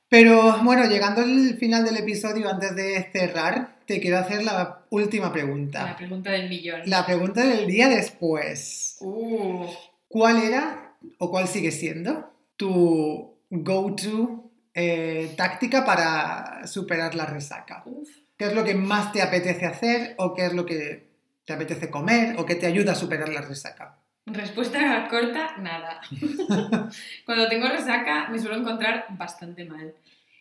Pero 0.07 0.63
bueno, 0.63 0.85
llegando 0.85 1.21
al 1.21 1.57
final 1.57 1.83
del 1.83 1.97
episodio, 1.97 2.49
antes 2.49 2.73
de 2.77 3.09
cerrar, 3.11 3.75
te 3.85 3.99
quiero 3.99 4.19
hacer 4.19 4.41
la 4.43 4.85
última 4.89 5.33
pregunta. 5.33 5.83
La 5.83 5.97
pregunta 5.97 6.31
del 6.31 6.47
millón. 6.47 6.81
La 6.85 7.05
pregunta 7.05 7.45
del 7.45 7.67
día 7.67 7.89
después. 7.89 8.95
Uh, 9.01 9.67
¿Cuál 10.07 10.43
era 10.43 10.95
o 11.17 11.29
cuál 11.29 11.49
sigue 11.49 11.71
siendo 11.71 12.31
tu 12.55 13.35
go-to 13.49 14.49
eh, 14.73 15.33
táctica 15.35 15.83
para 15.83 16.65
superar 16.67 17.15
la 17.15 17.25
resaca? 17.25 17.83
uf. 17.85 18.22
¿Qué 18.43 18.49
es 18.49 18.55
lo 18.55 18.65
que 18.65 18.75
más 18.75 19.13
te 19.13 19.21
apetece 19.21 19.65
hacer 19.65 20.15
o 20.17 20.33
qué 20.33 20.47
es 20.47 20.53
lo 20.53 20.65
que 20.65 21.07
te 21.45 21.53
apetece 21.53 21.89
comer 21.89 22.35
o 22.37 22.45
qué 22.45 22.55
te 22.55 22.65
ayuda 22.65 22.91
a 22.91 22.95
superar 22.95 23.29
la 23.29 23.39
resaca? 23.39 23.99
Respuesta 24.25 25.07
corta, 25.09 25.55
nada. 25.59 26.01
cuando 27.25 27.47
tengo 27.47 27.69
resaca 27.69 28.27
me 28.27 28.37
suelo 28.37 28.57
encontrar 28.57 29.05
bastante 29.11 29.63
mal. 29.63 29.93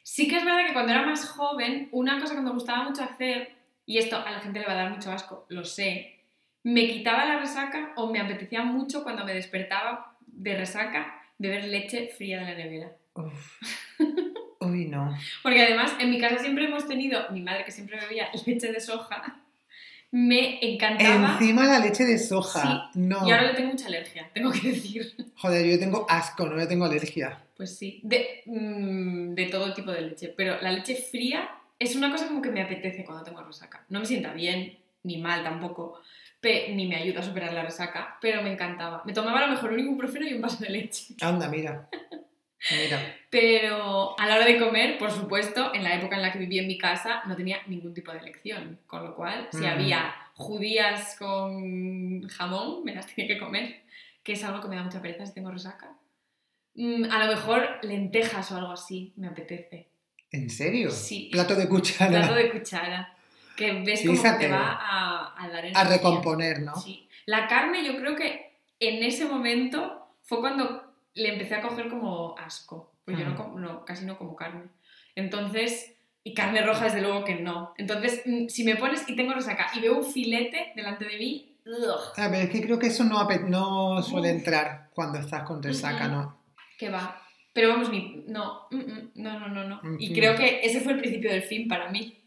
Sí 0.02 0.26
que 0.26 0.38
es 0.38 0.44
verdad 0.44 0.66
que 0.66 0.72
cuando 0.72 0.90
era 0.90 1.06
más 1.06 1.28
joven, 1.28 1.90
una 1.92 2.18
cosa 2.18 2.34
que 2.34 2.40
me 2.40 2.50
gustaba 2.50 2.82
mucho 2.82 3.04
hacer, 3.04 3.54
y 3.86 3.98
esto 3.98 4.16
a 4.16 4.32
la 4.32 4.40
gente 4.40 4.58
le 4.58 4.66
va 4.66 4.72
a 4.72 4.82
dar 4.82 4.90
mucho 4.90 5.12
asco, 5.12 5.46
lo 5.48 5.64
sé, 5.64 6.24
me 6.64 6.88
quitaba 6.88 7.24
la 7.24 7.38
resaca 7.38 7.92
o 7.94 8.10
me 8.10 8.18
apetecía 8.18 8.64
mucho 8.64 9.04
cuando 9.04 9.24
me 9.24 9.32
despertaba 9.32 10.16
de 10.26 10.56
resaca 10.56 11.22
beber 11.38 11.66
leche 11.66 12.08
fría 12.08 12.40
de 12.40 12.46
la 12.46 12.54
nevera. 12.56 12.96
Uf. 13.14 13.60
Uy, 14.62 14.86
no. 14.86 15.16
Porque 15.42 15.62
además 15.62 15.92
en 15.98 16.10
mi 16.10 16.18
casa 16.20 16.38
siempre 16.38 16.64
hemos 16.64 16.86
tenido, 16.86 17.20
mi 17.30 17.40
madre 17.40 17.64
que 17.64 17.72
siempre 17.72 17.98
bebía 17.98 18.28
leche 18.46 18.72
de 18.72 18.80
soja, 18.80 19.40
me 20.10 20.58
encantaba. 20.62 21.38
Encima 21.40 21.64
la 21.64 21.78
leche 21.78 22.04
de 22.04 22.18
soja. 22.18 22.90
No. 22.94 23.26
Y 23.26 23.30
ahora 23.30 23.48
le 23.48 23.54
tengo 23.54 23.70
mucha 23.70 23.86
alergia, 23.86 24.28
tengo 24.32 24.52
que 24.52 24.72
decir. 24.72 25.14
Joder, 25.36 25.66
yo 25.66 25.78
tengo 25.78 26.06
asco, 26.08 26.46
no 26.46 26.56
le 26.56 26.66
tengo 26.66 26.84
alergia. 26.84 27.38
Pues 27.56 27.76
sí, 27.76 28.00
de, 28.02 28.42
mm, 28.46 29.34
de 29.34 29.46
todo 29.46 29.72
tipo 29.72 29.90
de 29.90 30.02
leche. 30.02 30.28
Pero 30.36 30.60
la 30.60 30.70
leche 30.70 30.96
fría 30.96 31.48
es 31.78 31.96
una 31.96 32.10
cosa 32.10 32.28
como 32.28 32.42
que 32.42 32.50
me 32.50 32.62
apetece 32.62 33.04
cuando 33.04 33.24
tengo 33.24 33.42
resaca. 33.42 33.84
No 33.88 34.00
me 34.00 34.06
sienta 34.06 34.32
bien, 34.34 34.78
ni 35.02 35.16
mal 35.16 35.42
tampoco, 35.42 36.00
ni 36.42 36.86
me 36.86 36.96
ayuda 36.96 37.20
a 37.20 37.24
superar 37.24 37.52
la 37.52 37.62
resaca, 37.62 38.18
pero 38.20 38.42
me 38.42 38.52
encantaba. 38.52 39.02
Me 39.06 39.12
tomaba 39.12 39.38
a 39.38 39.46
lo 39.46 39.52
mejor 39.52 39.72
un 39.72 39.80
ibuprofeno 39.80 40.26
y 40.26 40.34
un 40.34 40.42
vaso 40.42 40.62
de 40.62 40.70
leche. 40.70 41.14
Anda, 41.20 41.48
mira. 41.48 41.88
Mira. 42.70 43.16
Pero 43.30 44.14
a 44.18 44.26
la 44.26 44.36
hora 44.36 44.44
de 44.44 44.58
comer, 44.58 44.98
por 44.98 45.10
supuesto, 45.10 45.74
en 45.74 45.82
la 45.82 45.94
época 45.94 46.16
en 46.16 46.22
la 46.22 46.30
que 46.32 46.38
vivía 46.38 46.62
en 46.62 46.68
mi 46.68 46.78
casa 46.78 47.22
no 47.26 47.34
tenía 47.34 47.58
ningún 47.66 47.92
tipo 47.94 48.12
de 48.12 48.18
elección. 48.18 48.78
Con 48.86 49.04
lo 49.04 49.14
cual, 49.16 49.48
si 49.50 49.58
Mm. 49.58 49.66
había 49.66 50.14
judías 50.34 51.16
con 51.18 52.28
jamón, 52.28 52.84
me 52.84 52.94
las 52.94 53.06
tenía 53.06 53.34
que 53.34 53.40
comer, 53.40 53.82
que 54.22 54.32
es 54.34 54.44
algo 54.44 54.60
que 54.60 54.68
me 54.68 54.76
da 54.76 54.82
mucha 54.84 55.02
pereza 55.02 55.26
si 55.26 55.34
tengo 55.34 55.50
resaca. 55.50 55.90
Mm, 56.74 57.10
a 57.10 57.24
lo 57.26 57.32
mejor 57.34 57.78
lentejas 57.82 58.50
o 58.52 58.56
algo 58.56 58.72
así, 58.72 59.12
me 59.16 59.26
apetece. 59.26 59.88
¿En 60.30 60.48
serio? 60.48 60.90
Sí. 60.90 61.28
Plato 61.32 61.54
de 61.54 61.68
cuchara. 61.68 62.10
Plato 62.10 62.34
de 62.34 62.50
cuchara. 62.50 63.14
Que 63.56 63.72
ves 63.82 64.02
como 64.06 64.22
que 64.22 64.30
te 64.46 64.48
va 64.48 64.78
a, 64.80 65.34
a 65.44 65.48
dar 65.48 65.64
A 65.64 65.68
energía. 65.68 65.84
recomponer, 65.84 66.60
¿no? 66.62 66.74
Sí. 66.76 67.06
La 67.26 67.46
carne 67.48 67.84
yo 67.84 67.96
creo 67.96 68.16
que 68.16 68.52
en 68.80 69.02
ese 69.04 69.26
momento 69.26 70.08
fue 70.22 70.40
cuando 70.40 70.81
le 71.14 71.32
empecé 71.32 71.54
a 71.56 71.60
coger 71.62 71.88
como 71.88 72.36
asco. 72.38 72.92
Pues 73.04 73.18
yo 73.18 73.24
no, 73.24 73.34
como- 73.36 73.58
no- 73.58 73.84
casi 73.84 74.04
no 74.04 74.16
como 74.18 74.36
carne. 74.36 74.64
Entonces, 75.16 75.94
y 76.24 76.34
carne 76.34 76.62
roja 76.62 76.84
desde 76.84 77.02
luego 77.02 77.24
que 77.24 77.34
no. 77.36 77.74
Entonces, 77.76 78.22
mm, 78.24 78.48
si 78.48 78.64
me 78.64 78.76
pones 78.76 79.08
y 79.08 79.16
tengo 79.16 79.34
resaca 79.34 79.70
y 79.74 79.80
veo 79.80 79.98
un 79.98 80.04
filete 80.04 80.72
delante 80.76 81.04
de 81.04 81.18
mí, 81.18 81.56
ugh, 81.66 82.00
A 82.16 82.28
ver, 82.28 82.42
es 82.44 82.50
que 82.50 82.62
creo 82.62 82.78
que 82.78 82.86
eso 82.88 83.04
no, 83.04 83.28
no 83.48 84.02
suele 84.02 84.30
entrar 84.30 84.90
cuando 84.94 85.18
estás 85.18 85.42
con 85.42 85.62
resaca. 85.62 86.08
¿no? 86.08 86.40
que 86.78 86.88
va. 86.90 87.20
Pero 87.52 87.68
vamos, 87.68 87.90
ni, 87.90 88.24
no, 88.28 88.66
no, 88.70 89.38
no, 89.38 89.48
no, 89.48 89.64
no. 89.68 89.80
Y 89.98 90.12
creo 90.14 90.34
que 90.36 90.60
ese 90.64 90.80
fue 90.80 90.92
el 90.94 90.98
principio 91.00 91.30
del 91.30 91.42
fin 91.42 91.68
para 91.68 91.90
mí. 91.90 92.18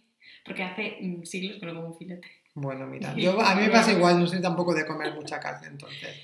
Porque 0.46 0.64
hace 0.64 0.98
mm, 1.02 1.24
siglos 1.24 1.60
que 1.60 1.66
no 1.66 1.74
como 1.74 1.88
un 1.88 1.98
filete. 1.98 2.30
Bueno, 2.54 2.86
mira, 2.86 3.14
yo, 3.18 3.40
a 3.42 3.56
mí 3.56 3.64
me 3.64 3.70
pasa 3.70 3.92
igual, 3.92 4.20
no 4.20 4.28
soy 4.28 4.42
tampoco 4.42 4.74
de 4.74 4.86
comer 4.86 5.14
mucha 5.14 5.40
carne, 5.40 5.68
entonces. 5.68 6.16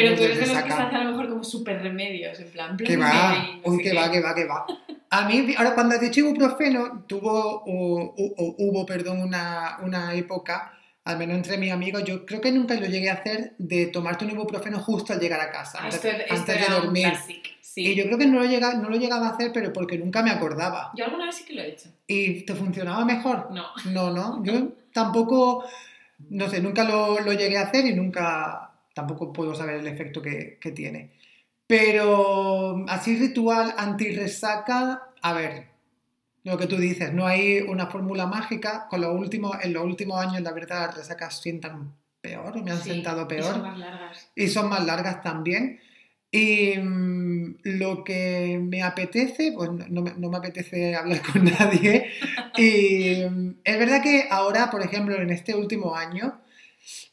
Pero 0.00 0.14
tú 0.16 0.22
eres 0.24 0.40
de 0.40 0.46
los 0.46 0.62
que 0.62 0.70
se 0.70 0.76
hace 0.82 0.96
a 0.96 1.04
lo 1.04 1.10
mejor 1.10 1.28
como 1.28 1.44
súper 1.44 1.82
remedios, 1.82 2.38
en 2.40 2.50
plan, 2.50 2.76
Que 2.76 2.96
Blue 2.96 3.04
va, 3.04 3.32
no 3.64 3.72
uy, 3.72 3.82
que 3.82 3.92
va, 3.94 4.10
que 4.10 4.20
va, 4.20 4.34
que 4.34 4.44
va. 4.44 4.66
A 5.10 5.28
mí, 5.28 5.54
ahora 5.56 5.74
cuando 5.74 5.94
has 5.94 6.00
dicho 6.00 6.20
ibuprofeno, 6.20 7.04
tuvo, 7.06 7.30
o, 7.64 8.14
o- 8.16 8.54
hubo, 8.58 8.84
perdón, 8.86 9.20
una, 9.22 9.78
una 9.82 10.14
época, 10.14 10.72
al 11.04 11.18
menos 11.18 11.36
entre 11.36 11.58
mis 11.58 11.70
amigos, 11.72 12.02
yo 12.04 12.26
creo 12.26 12.40
que 12.40 12.50
nunca 12.52 12.74
lo 12.74 12.86
llegué 12.86 13.10
a 13.10 13.14
hacer 13.14 13.54
de 13.58 13.86
tomarte 13.86 14.24
un 14.24 14.32
ibuprofeno 14.32 14.80
justo 14.80 15.12
al 15.12 15.20
llegar 15.20 15.40
a 15.40 15.50
casa, 15.50 15.78
antes, 15.80 16.04
esto, 16.04 16.08
esto 16.08 16.34
antes 16.34 16.68
de 16.68 16.74
dormir. 16.74 17.08
classic, 17.08 17.52
sí. 17.60 17.86
Y 17.86 17.94
yo 17.94 18.04
creo 18.06 18.18
que 18.18 18.26
no 18.26 18.40
lo, 18.40 18.46
llega, 18.46 18.74
no 18.74 18.90
lo 18.90 18.96
llegaba 18.96 19.28
a 19.28 19.30
hacer, 19.30 19.52
pero 19.52 19.72
porque 19.72 19.96
nunca 19.96 20.22
me 20.22 20.30
acordaba. 20.30 20.90
Yo 20.96 21.04
alguna 21.04 21.26
vez 21.26 21.36
sí 21.36 21.44
que 21.44 21.52
lo 21.54 21.62
he 21.62 21.68
hecho. 21.68 21.88
¿Y 22.08 22.44
te 22.44 22.54
funcionaba 22.56 23.04
mejor? 23.04 23.48
No. 23.52 23.66
No, 23.92 24.10
no, 24.10 24.42
yo 24.44 24.72
tampoco, 24.92 25.64
no 26.30 26.48
sé, 26.50 26.60
nunca 26.60 26.82
lo, 26.82 27.20
lo 27.20 27.32
llegué 27.32 27.58
a 27.58 27.62
hacer 27.62 27.86
y 27.86 27.94
nunca, 27.94 28.65
tampoco 28.96 29.30
puedo 29.30 29.54
saber 29.54 29.76
el 29.76 29.86
efecto 29.86 30.22
que, 30.22 30.56
que 30.58 30.72
tiene. 30.72 31.12
Pero 31.66 32.84
así 32.88 33.16
ritual 33.18 33.74
anti-resaca, 33.76 35.10
a 35.20 35.32
ver, 35.34 35.66
lo 36.44 36.56
que 36.56 36.66
tú 36.66 36.76
dices, 36.76 37.12
no 37.12 37.26
hay 37.26 37.58
una 37.60 37.88
fórmula 37.88 38.26
mágica. 38.26 38.86
Con 38.88 39.02
lo 39.02 39.12
último, 39.12 39.52
en 39.62 39.74
los 39.74 39.84
últimos 39.84 40.18
años, 40.24 40.40
la 40.40 40.52
verdad, 40.52 40.86
las 40.86 40.96
resacas 40.96 41.40
sientan 41.42 41.94
peor, 42.22 42.62
me 42.62 42.70
han 42.70 42.78
Sí, 42.82 42.90
sentado 42.90 43.22
y 43.22 43.26
peor 43.26 43.52
son 43.52 43.62
más 43.62 43.78
largas. 43.78 44.30
y 44.34 44.46
son 44.48 44.68
más 44.70 44.86
largas 44.86 45.22
también. 45.22 45.78
Y 46.30 46.78
mm, 46.78 47.56
lo 47.64 48.02
que 48.02 48.58
me 48.62 48.82
apetece, 48.82 49.52
pues 49.52 49.70
no, 49.72 49.84
no 49.88 50.02
me, 50.02 50.14
no 50.16 50.30
me 50.30 50.38
apetece 50.38 50.94
hablar 50.96 51.20
con 51.20 51.44
nadie. 51.58 52.12
Y 52.56 53.24
mm, 53.28 53.56
es 53.62 53.78
verdad 53.78 54.02
que 54.02 54.26
ahora, 54.30 54.70
por 54.70 54.82
ejemplo, 54.82 55.16
en 55.20 55.30
este 55.30 55.54
último 55.54 55.94
año, 55.96 56.40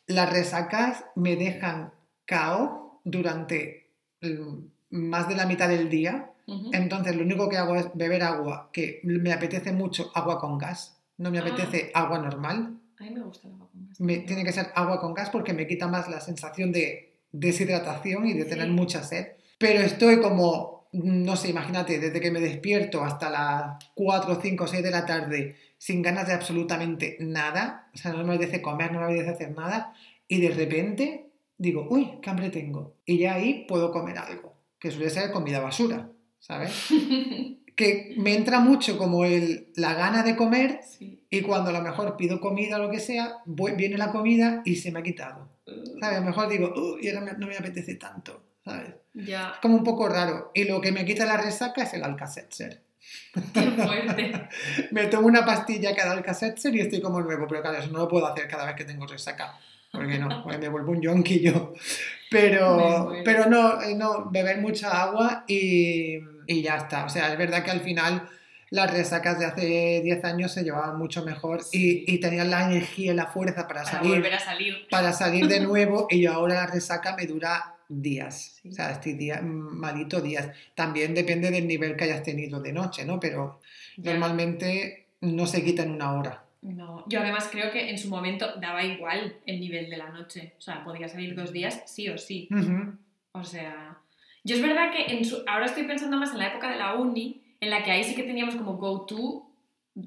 las 0.08 0.32
resacas 0.32 1.06
me 1.16 1.36
dejan 1.36 1.92
cao 2.26 3.00
durante 3.04 3.90
mm, 4.22 4.58
más 4.92 5.28
de 5.28 5.36
la 5.36 5.46
mitad 5.46 5.70
del 5.70 5.90
día. 5.90 6.30
Entonces, 6.74 7.16
lo 7.16 7.24
único 7.24 7.48
que 7.48 7.58
hago 7.58 7.76
es 7.76 7.88
beber 7.94 8.22
agua, 8.24 8.70
que 8.74 9.00
me 9.04 9.32
apetece 9.32 9.72
mucho 9.72 10.12
agua 10.14 10.40
con 10.40 10.58
gas. 10.58 10.98
No 11.18 11.32
me 11.32 11.40
Ah. 11.40 11.42
apetece 11.42 11.90
agua 11.94 12.20
normal. 12.20 12.78
A 13.00 13.04
mí 13.04 13.12
me 13.12 13.22
gusta 13.22 13.48
el 13.48 13.54
agua 13.54 13.70
con 13.72 13.88
gas. 13.88 14.00
Me- 14.02 14.18
tiene 14.20 14.44
que 14.44 14.52
ser 14.52 14.68
agua 14.76 15.00
con 15.00 15.14
gas 15.14 15.30
porque 15.30 15.54
me 15.54 15.68
quita 15.68 15.88
más 15.88 16.10
la 16.10 16.20
sensación 16.20 16.72
de 16.74 17.14
deshidratación 17.32 18.28
y 18.28 18.34
de 18.34 18.46
tener 18.46 18.66
Sí. 18.68 18.72
mucha 18.72 19.04
sed. 19.04 19.28
Pero 19.58 19.80
estoy 19.82 20.20
como 20.20 20.74
no 20.96 21.36
sé, 21.38 21.50
imagínate, 21.50 21.98
desde 21.98 22.22
que 22.22 22.30
me 22.30 22.40
despierto 22.40 23.04
hasta 23.04 23.28
las 23.28 23.84
4, 23.96 24.40
5, 24.40 24.68
6 24.68 24.84
de 24.84 24.92
la 24.92 25.08
tarde 25.08 25.56
sin 25.86 26.02
ganas 26.02 26.28
de 26.28 26.34
absolutamente 26.34 27.18
nada, 27.20 27.90
o 27.94 27.98
sea, 27.98 28.14
no 28.14 28.24
me 28.24 28.36
apetece 28.36 28.62
comer, 28.62 28.94
no 28.94 29.00
me 29.00 29.06
apetece 29.08 29.32
hacer 29.32 29.52
nada, 29.52 29.94
y 30.30 30.40
de 30.40 30.50
repente 30.52 31.30
digo, 31.58 31.86
uy, 31.90 32.20
qué 32.22 32.30
hambre 32.30 32.50
tengo. 32.50 32.96
Y 33.06 33.18
ya 33.18 33.34
ahí 33.34 33.66
puedo 33.68 33.92
comer 33.92 34.18
algo, 34.18 34.56
que 34.80 34.92
suele 34.92 35.10
ser 35.10 35.30
comida 35.32 35.60
basura, 35.60 36.10
¿sabes? 36.40 36.72
que 37.76 38.14
me 38.18 38.34
entra 38.34 38.60
mucho 38.60 38.98
como 38.98 39.26
el, 39.26 39.74
la 39.76 39.94
gana 39.96 40.24
de 40.24 40.38
comer 40.38 40.80
Sí. 40.84 41.22
y 41.30 41.42
cuando 41.42 41.70
a 41.72 41.74
lo 41.74 41.82
mejor 41.82 42.16
pido 42.16 42.40
comida 42.40 42.78
o 42.78 42.84
lo 42.84 42.90
que 42.90 43.02
sea, 43.02 43.40
voy- 43.46 43.74
viene 43.76 43.98
la 43.98 44.12
comida 44.14 44.62
y 44.64 44.78
se 44.78 44.90
me 44.92 45.00
ha 45.00 45.04
quitado. 45.04 45.50
¿Sabes? 46.00 46.18
A 46.18 46.20
lo 46.22 46.26
mejor 46.26 46.48
digo, 46.48 46.74
uy, 46.76 47.10
ahora 47.10 47.22
me- 47.26 47.34
no 47.38 47.48
me 47.48 47.58
apetece 47.58 47.96
tanto, 47.96 48.42
¿sabes? 48.64 48.94
Ya, 49.14 49.52
Es 49.56 49.60
como 49.62 49.76
un 49.76 49.84
poco 49.84 50.08
raro. 50.08 50.50
Y 50.54 50.64
lo 50.64 50.80
que 50.80 50.94
me 50.94 51.04
quita 51.04 51.26
la 51.26 51.36
resaca 51.38 51.84
es 51.84 51.94
el 51.94 52.04
Alka-Seltzer. 52.04 52.82
Qué 53.54 53.62
fuerte. 53.72 54.32
Me 54.92 55.06
tomo 55.08 55.28
una 55.28 55.46
pastilla 55.46 55.96
cada 55.96 56.12
Alka-Seltzer 56.12 56.76
y 56.76 56.82
estoy 56.82 57.02
como 57.02 57.22
nuevo, 57.22 57.48
pero 57.48 57.62
claro, 57.62 57.78
eso 57.78 57.92
no 57.92 58.00
lo 58.00 58.08
puedo 58.08 58.26
hacer 58.28 58.48
cada 58.48 58.66
vez 58.66 58.76
que 58.76 58.86
tengo 58.86 59.06
resaca. 59.08 59.58
Porque 59.92 60.18
no, 60.18 60.42
porque 60.42 60.58
me 60.58 60.70
vuelvo 60.70 60.92
un 60.92 61.02
yonki 61.02 61.40
yo. 61.40 61.74
Pero, 62.32 63.14
pero 63.26 63.46
no, 63.48 63.82
eh, 63.82 63.94
no, 63.96 64.30
beber 64.32 64.58
mucha 64.60 64.90
agua 65.04 65.44
y, 65.48 66.18
y 66.48 66.62
ya 66.64 66.78
está. 66.78 67.06
O 67.06 67.10
sea, 67.10 67.32
es 67.32 67.38
verdad 67.38 67.64
que 67.64 67.72
al 67.72 67.82
final 67.82 68.28
las 68.72 68.92
resacas 68.92 69.38
de 69.38 69.46
hace 69.46 70.02
10 70.04 70.26
años 70.26 70.52
se 70.52 70.64
llevaban 70.64 70.98
mucho 70.98 71.24
mejor 71.24 71.64
Sí. 71.64 72.04
y, 72.08 72.16
y 72.16 72.20
tenían 72.20 72.50
la 72.50 72.64
energía 72.72 73.12
y 73.12 73.16
la 73.16 73.28
fuerza 73.28 73.68
para, 73.68 73.84
Para 73.84 73.86
salir 74.00 74.16
volver 74.16 74.34
a 74.34 74.40
salir. 74.40 74.88
para 74.90 75.14
salir 75.14 75.48
de 75.48 75.60
nuevo 75.68 76.08
y 76.10 76.22
yo 76.22 76.34
ahora 76.34 76.56
la 76.56 76.66
resaca 76.68 77.16
me 77.16 77.28
dura 77.28 77.73
días. 77.90 78.60
Sí. 78.62 78.70
O 78.70 78.72
sea, 78.72 78.92
estoy 78.92 79.14
día, 79.14 79.42
malito 79.42 80.22
días. 80.22 80.50
También 80.76 81.14
depende 81.14 81.52
del 81.52 81.68
nivel 81.68 81.96
que 81.96 82.06
hayas 82.06 82.24
tenido 82.24 82.60
de 82.62 82.74
noche, 82.74 83.06
¿no? 83.06 83.20
Pero 83.20 83.60
Ya. 83.98 84.12
normalmente 84.14 85.08
no 85.22 85.46
se 85.46 85.64
quita 85.64 85.84
en 85.84 85.92
una 85.92 86.14
hora. 86.14 86.44
No, 86.62 87.04
yo 87.10 87.20
además 87.20 87.50
creo 87.52 87.72
que 87.72 87.90
en 87.90 87.98
su 87.98 88.10
momento 88.10 88.56
daba 88.60 88.84
igual 88.84 89.36
el 89.46 89.60
nivel 89.60 89.90
de 89.90 89.98
la 89.98 90.10
noche. 90.10 90.54
O 90.58 90.62
sea, 90.62 90.84
podía 90.84 91.08
salir 91.10 91.36
dos 91.36 91.52
días 91.52 91.84
sí 91.86 92.08
o 92.10 92.18
sí. 92.18 92.48
O 93.34 93.44
sea, 93.44 93.98
yo 94.44 94.56
es 94.56 94.62
verdad 94.62 94.92
que 94.92 95.14
en 95.14 95.26
su- 95.26 95.44
ahora 95.48 95.66
estoy 95.66 95.84
pensando 95.84 96.18
más 96.18 96.32
en 96.32 96.40
la 96.40 96.48
época 96.48 96.70
de 96.72 96.78
la 96.78 96.96
uni, 96.96 97.42
en 97.60 97.70
la 97.70 97.84
que 97.84 97.92
ahí 97.92 98.04
sí 98.04 98.16
que 98.16 98.24
teníamos 98.24 98.56
como 98.56 98.78
go-to 98.78 99.50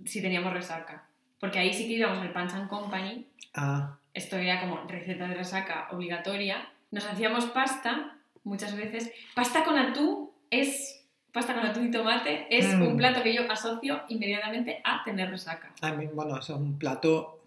si 0.06 0.22
teníamos 0.22 0.52
resaca. 0.52 1.06
Porque 1.38 1.58
ahí 1.58 1.72
sí 1.74 1.86
que 1.86 1.94
íbamos 1.94 2.18
al 2.18 2.32
Punch 2.32 2.52
and 2.54 2.68
Company, 2.68 3.26
Ah, 3.54 3.98
esto 4.14 4.36
era 4.36 4.60
como 4.60 4.76
receta 4.86 5.26
de 5.28 5.34
resaca 5.34 5.88
obligatoria. 5.90 6.68
Nos 6.96 7.04
hacíamos 7.04 7.44
pasta 7.46 8.16
muchas 8.42 8.74
veces. 8.74 9.12
Pasta 9.34 9.64
con 9.64 9.76
atún 9.76 10.30
es. 10.50 11.04
Pasta 11.30 11.52
con 11.54 11.66
atún 11.66 11.88
y 11.88 11.90
tomate 11.90 12.46
es 12.48 12.66
Mm. 12.74 12.80
un 12.86 12.96
plato 12.96 13.22
que 13.22 13.34
yo 13.34 13.42
asocio 13.52 14.00
inmediatamente 14.08 14.80
a 14.82 15.04
tener 15.04 15.28
resaca. 15.30 15.70
a 15.82 15.92
mí, 15.92 16.06
bueno, 16.06 16.38
eso 16.38 16.54
es 16.54 16.58
un 16.60 16.78
plato 16.78 17.42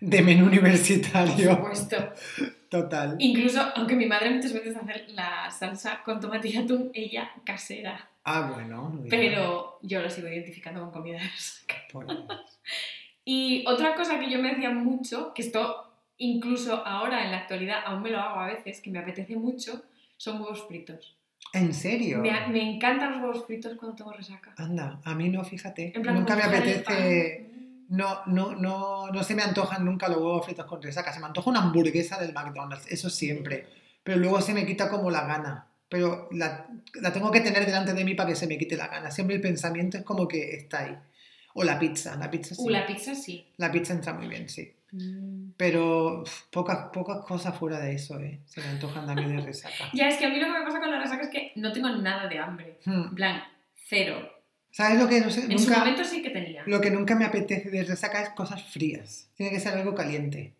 de 0.00 0.22
menú 0.22 0.44
Por 0.44 0.52
universitario. 0.54 1.50
supuesto. 1.56 1.96
Total. 2.70 3.16
Incluso, 3.18 3.60
aunque 3.76 3.96
mi 3.96 4.06
madre 4.06 4.30
muchas 4.30 4.54
veces 4.54 4.74
hace 4.74 5.08
la 5.08 5.50
salsa 5.50 6.02
con 6.02 6.18
tomate 6.18 6.48
y 6.48 6.56
atún, 6.56 6.90
ella 6.94 7.30
casera. 7.44 8.08
Ah, 8.24 8.50
bueno. 8.54 8.88
bien. 8.94 9.08
Pero 9.10 9.78
yo 9.82 10.00
lo 10.00 10.08
sigo 10.08 10.28
identificando 10.28 10.80
con 10.80 10.90
comida 10.90 11.18
de 11.18 11.28
resaca. 11.28 11.74
Y 13.26 13.64
otra 13.66 13.94
cosa 13.94 14.18
que 14.18 14.30
yo 14.30 14.38
me 14.38 14.52
hacía 14.52 14.70
mucho, 14.70 15.34
que 15.34 15.42
esto 15.42 15.89
incluso 16.20 16.86
ahora 16.86 17.24
en 17.24 17.32
la 17.32 17.38
actualidad 17.38 17.80
aún 17.84 18.02
me 18.02 18.10
lo 18.10 18.20
hago 18.20 18.40
a 18.40 18.46
veces, 18.46 18.80
que 18.80 18.90
me 18.90 19.00
apetece 19.00 19.36
mucho, 19.36 19.82
son 20.16 20.40
huevos 20.40 20.66
fritos. 20.68 21.16
¿En 21.52 21.74
serio? 21.74 22.18
Me, 22.18 22.30
me 22.48 22.74
encantan 22.74 23.12
los 23.12 23.22
huevos 23.22 23.46
fritos 23.46 23.76
cuando 23.76 23.96
tengo 23.96 24.12
resaca. 24.12 24.54
Anda, 24.56 25.00
a 25.04 25.14
mí 25.14 25.28
no, 25.28 25.42
fíjate. 25.44 25.92
En 25.94 26.02
plan, 26.02 26.14
Nunca 26.14 26.36
me 26.36 26.42
apetece. 26.42 27.50
No, 27.88 28.20
no, 28.26 28.54
no, 28.54 29.10
no 29.10 29.24
se 29.24 29.34
me 29.34 29.42
antojan 29.42 29.84
nunca 29.84 30.08
los 30.08 30.18
huevos 30.18 30.44
fritos 30.44 30.64
con 30.66 30.80
resaca. 30.80 31.12
Se 31.12 31.18
me 31.18 31.26
antoja 31.26 31.50
una 31.50 31.60
hamburguesa 31.60 32.20
del 32.20 32.32
McDonald's, 32.32 32.86
eso 32.88 33.10
siempre. 33.10 33.66
Pero 34.04 34.18
luego 34.18 34.40
se 34.40 34.54
me 34.54 34.64
quita 34.64 34.88
como 34.88 35.10
la 35.10 35.26
gana. 35.26 35.66
Pero 35.88 36.28
la, 36.30 36.68
la 37.00 37.12
tengo 37.12 37.32
que 37.32 37.40
tener 37.40 37.66
delante 37.66 37.92
de 37.94 38.04
mí 38.04 38.14
para 38.14 38.28
que 38.28 38.36
se 38.36 38.46
me 38.46 38.56
quite 38.56 38.76
la 38.76 38.86
gana. 38.86 39.10
Siempre 39.10 39.36
el 39.36 39.42
pensamiento 39.42 39.98
es 39.98 40.04
como 40.04 40.28
que 40.28 40.54
está 40.54 40.84
ahí. 40.84 40.96
O 41.54 41.64
la 41.64 41.80
pizza, 41.80 42.14
la 42.14 42.30
pizza 42.30 42.54
sí. 42.54 42.62
Uh, 42.62 42.68
la 42.68 42.86
pizza 42.86 43.14
sí. 43.14 43.48
La 43.56 43.72
pizza 43.72 43.92
entra 43.92 44.12
muy 44.12 44.28
bien, 44.28 44.48
sí. 44.48 44.72
Mm. 44.92 45.50
Pero 45.56 46.24
pocas, 46.50 46.88
pocas 46.92 47.24
cosas 47.24 47.56
fuera 47.56 47.78
de 47.78 47.94
eso, 47.94 48.18
¿eh? 48.20 48.40
Se 48.46 48.60
me 48.60 48.68
antojan 48.68 49.08
a 49.08 49.14
mí 49.14 49.24
de 49.24 49.40
resaca. 49.40 49.90
Ya, 49.92 50.08
es 50.08 50.16
que 50.16 50.26
a 50.26 50.30
mí 50.30 50.40
lo 50.40 50.46
que 50.46 50.58
me 50.58 50.64
pasa 50.64 50.80
con 50.80 50.90
la 50.90 51.00
resaca 51.00 51.22
es 51.22 51.30
que 51.30 51.52
no 51.56 51.72
tengo 51.72 51.88
nada 51.90 52.28
de 52.28 52.38
hambre. 52.38 52.78
En 52.86 53.14
plan, 53.14 53.42
cero. 53.74 54.30
¿Sabes 54.70 55.00
lo 55.00 55.08
que 55.08 55.20
no 55.20 55.30
sé? 55.30 55.44
En 55.50 55.58
su 55.58 55.70
momento 55.70 56.04
sí 56.04 56.22
que 56.22 56.30
tenía. 56.30 56.62
lo 56.66 56.80
que 56.80 56.90
nunca 56.90 57.14
me 57.14 57.24
apetece 57.24 57.70
de 57.70 57.84
resaca 57.84 58.22
es 58.22 58.30
cosas 58.30 58.62
frías. 58.62 59.28
Tiene 59.34 59.52
que 59.52 59.60
ser 59.60 59.74
algo 59.74 59.94
caliente. 59.94 60.54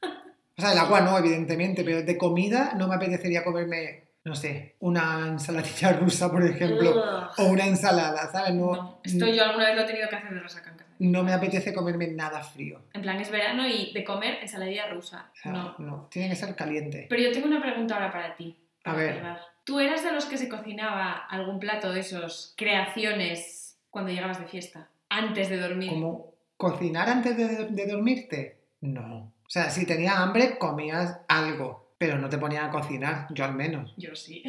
O 0.56 0.62
sea, 0.62 0.72
el 0.72 0.78
agua 0.78 1.00
no, 1.00 1.16
evidentemente, 1.16 1.82
pero 1.84 2.02
de 2.02 2.18
comida 2.18 2.74
no 2.76 2.86
me 2.86 2.96
apetecería 2.96 3.42
comerme, 3.42 4.04
no 4.24 4.34
sé, 4.34 4.76
una 4.80 5.26
ensaladilla 5.28 5.92
rusa, 6.00 6.30
por 6.30 6.44
ejemplo, 6.44 6.94
o 7.38 7.44
una 7.44 7.66
ensalada, 7.66 8.30
¿sabes? 8.30 8.54
No, 8.54 8.74
No, 8.74 9.00
esto 9.02 9.26
yo 9.26 9.44
alguna 9.44 9.66
vez 9.66 9.76
lo 9.76 9.82
he 9.82 9.86
tenido 9.86 10.08
que 10.08 10.16
hacer 10.16 10.34
de 10.34 10.40
resaca 10.40 10.70
en 10.70 10.76
casa. 10.76 10.90
no 10.98 11.22
me 11.22 11.32
apetece 11.32 11.72
comerme 11.72 12.08
nada 12.08 12.42
frío. 12.42 12.82
En 12.92 13.02
plan, 13.02 13.18
es 13.20 13.30
verano 13.30 13.66
y 13.66 13.92
de 13.92 14.04
comer 14.04 14.38
ensaladilla 14.42 14.88
rusa. 14.88 15.30
Sea, 15.34 15.52
No. 15.52 15.74
no, 15.78 16.08
tiene 16.10 16.28
que 16.28 16.36
ser 16.36 16.54
caliente. 16.54 17.06
Pero 17.08 17.22
yo 17.22 17.32
tengo 17.32 17.46
una 17.46 17.62
pregunta 17.62 17.94
ahora 17.94 18.12
para 18.12 18.36
ti. 18.36 18.56
A 18.84 18.92
ver. 18.94 19.22
¿Tú 19.64 19.78
eras 19.78 20.02
de 20.02 20.12
los 20.12 20.24
que 20.26 20.36
se 20.38 20.48
cocinaba 20.48 21.12
algún 21.12 21.58
plato 21.60 21.92
de 21.92 22.00
esos 22.00 22.54
creaciones 22.56 23.78
cuando 23.90 24.10
llegabas 24.12 24.38
de 24.40 24.46
fiesta? 24.46 24.88
Antes 25.08 25.48
de 25.48 25.58
dormir. 25.58 25.90
¿Como 25.90 26.34
cocinar 26.56 27.08
antes 27.08 27.36
de, 27.36 27.66
de 27.66 27.86
dormirte? 27.86 28.58
No. 28.80 29.32
O 29.46 29.50
sea, 29.50 29.70
si 29.70 29.84
tenías 29.86 30.16
hambre, 30.16 30.58
comías 30.58 31.18
algo, 31.28 31.79
pero 32.00 32.16
no 32.16 32.30
te 32.30 32.38
ponías 32.38 32.64
a 32.64 32.70
cocinar, 32.70 33.26
yo 33.28 33.44
al 33.44 33.52
menos. 33.52 33.92
Yo 33.98 34.16
sí. 34.16 34.42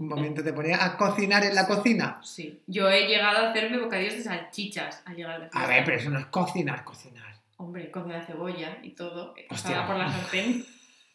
Un 0.00 0.08
momento 0.08 0.42
te 0.42 0.52
ponías 0.52 0.82
a 0.82 0.96
cocinar 0.96 1.44
en 1.44 1.54
la 1.54 1.64
cocina. 1.64 2.20
Sí. 2.24 2.60
Yo 2.66 2.90
he 2.90 3.06
llegado 3.06 3.38
a 3.38 3.50
hacerme 3.50 3.78
bocadillos 3.78 4.14
de 4.14 4.22
salchichas 4.24 5.00
al 5.04 5.14
llegar 5.14 5.34
de 5.34 5.42
fiesta. 5.42 5.62
A 5.62 5.68
ver, 5.68 5.84
pero 5.84 5.96
eso 5.96 6.10
no 6.10 6.18
es 6.18 6.26
cocinar, 6.26 6.82
cocinar. 6.82 7.36
Hombre, 7.56 7.88
la 8.08 8.26
cebolla 8.26 8.78
y 8.82 8.96
todo. 8.96 9.32
Hostia. 9.48 9.86
Por 9.86 9.96
la 9.96 10.10
sartén. 10.10 10.66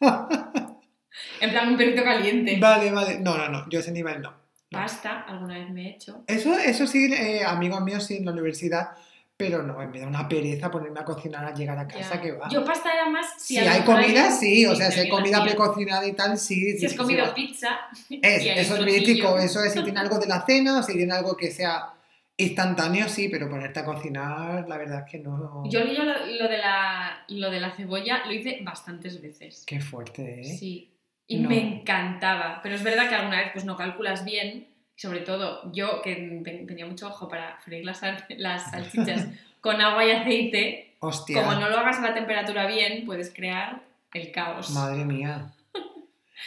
en 1.42 1.50
plan, 1.50 1.68
un 1.68 1.76
perrito 1.76 2.02
caliente. 2.02 2.56
Vale, 2.58 2.90
vale. 2.90 3.20
No, 3.20 3.36
no, 3.36 3.50
no, 3.50 3.68
yo 3.68 3.80
ese 3.80 3.92
nivel 3.92 4.22
no. 4.22 4.30
no. 4.30 4.38
Pasta, 4.70 5.20
alguna 5.28 5.58
vez 5.58 5.68
me 5.68 5.82
he 5.86 5.90
hecho. 5.90 6.24
Eso, 6.26 6.54
eso 6.58 6.86
sí, 6.86 7.12
eh, 7.12 7.44
amigos 7.44 7.82
míos 7.82 8.06
sí 8.06 8.16
en 8.16 8.24
la 8.24 8.32
universidad, 8.32 8.92
pero 9.38 9.62
no, 9.62 9.78
me 9.78 10.00
da 10.00 10.06
una 10.08 10.28
pereza 10.28 10.68
ponerme 10.68 10.98
a 10.98 11.04
cocinar 11.04 11.44
al 11.44 11.54
llegar 11.54 11.78
a 11.78 11.86
casa 11.86 12.16
Ya. 12.16 12.20
que 12.20 12.32
va. 12.32 12.48
Yo 12.50 12.64
pasta 12.64 12.92
era 12.92 13.08
más... 13.08 13.24
si 13.38 13.56
a 13.56 13.64
lo 13.64 13.70
hay 13.70 13.80
comida, 13.82 14.30
sí, 14.32 14.66
o 14.66 14.74
sea, 14.74 14.90
si 14.90 14.98
hay 15.00 15.08
comida 15.08 15.42
precocinada 15.44 16.04
y 16.06 16.12
tal, 16.12 16.36
sí. 16.36 16.76
Si 16.76 16.86
has 16.86 16.92
sí, 16.92 16.98
comido 16.98 17.24
sí, 17.26 17.32
pizza... 17.36 17.68
Es, 18.10 18.44
eso 18.66 18.76
es 18.76 18.84
mítico, 18.84 19.38
eso 19.38 19.62
es 19.62 19.72
si 19.72 19.82
tiene 19.84 20.00
algo 20.00 20.18
de 20.18 20.26
la 20.26 20.42
cena 20.46 20.80
o 20.80 20.82
si 20.82 20.94
tiene 20.94 21.12
algo 21.14 21.36
que 21.36 21.52
sea 21.52 21.94
instantáneo, 22.36 23.08
sí, 23.08 23.28
pero 23.28 23.48
ponerte 23.48 23.80
a 23.80 23.84
cocinar, 23.84 24.68
la 24.68 24.76
verdad 24.76 25.04
es 25.06 25.10
que 25.10 25.18
no. 25.18 25.62
Yo, 25.70 25.84
yo 25.84 26.02
lo, 26.04 26.26
lo 26.26 26.48
de 26.48 26.58
la, 26.58 27.24
lo 27.28 27.50
de 27.50 27.60
la 27.60 27.70
cebolla 27.76 28.24
lo 28.26 28.32
hice 28.32 28.58
bastantes 28.62 29.22
veces. 29.22 29.64
Qué 29.66 29.80
fuerte, 29.80 30.40
¿eh? 30.40 30.44
Sí. 30.44 30.94
Y 31.26 31.38
No. 31.40 31.48
me 31.48 31.60
encantaba. 31.60 32.60
Pero 32.62 32.74
es 32.74 32.82
verdad 32.82 33.08
que 33.08 33.14
alguna 33.14 33.38
vez 33.38 33.50
pues 33.52 33.64
no 33.64 33.76
calculas 33.76 34.24
bien. 34.24 34.68
Sobre 35.00 35.20
todo 35.20 35.70
yo, 35.72 36.02
que 36.02 36.40
te- 36.44 36.64
tenía 36.66 36.84
mucho 36.84 37.06
ojo 37.06 37.28
para 37.28 37.56
freír 37.60 37.84
las, 37.84 38.00
las 38.36 38.70
salchichas 38.70 39.26
con 39.60 39.80
agua 39.80 40.04
y 40.04 40.10
aceite, 40.10 40.94
Hostia, 41.00 41.40
como 41.40 41.54
no 41.54 41.68
lo 41.70 41.78
hagas 41.78 41.98
a 41.98 42.02
la 42.02 42.14
temperatura 42.14 42.66
bien, 42.66 43.04
puedes 43.06 43.30
crear 43.32 43.80
el 44.12 44.32
caos. 44.32 44.70
madre 44.70 45.04
mía. 45.04 45.52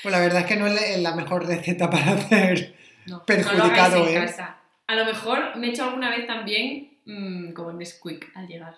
Pues 0.04 0.12
la 0.12 0.20
verdad 0.20 0.42
es 0.42 0.46
que 0.48 0.58
no 0.58 0.68
es 0.68 1.00
la- 1.02 1.16
mejor 1.16 1.48
receta 1.48 1.90
para 1.90 2.12
hacer. 2.12 2.76
No, 3.06 3.24
perjudicado, 3.26 3.98
no 4.00 4.04
lo 4.06 4.10
en 4.12 4.18
¿eh? 4.18 4.20
casa. 4.22 4.58
A 4.88 4.96
lo 4.96 5.06
mejor 5.06 5.56
me 5.56 5.68
he 5.68 5.70
hecho 5.70 5.86
alguna 5.86 6.10
vez 6.10 6.28
también 6.28 6.98
mm, 7.06 7.54
como 7.54 7.72
Nesquik 7.72 8.32
al 8.36 8.48
llegar. 8.48 8.76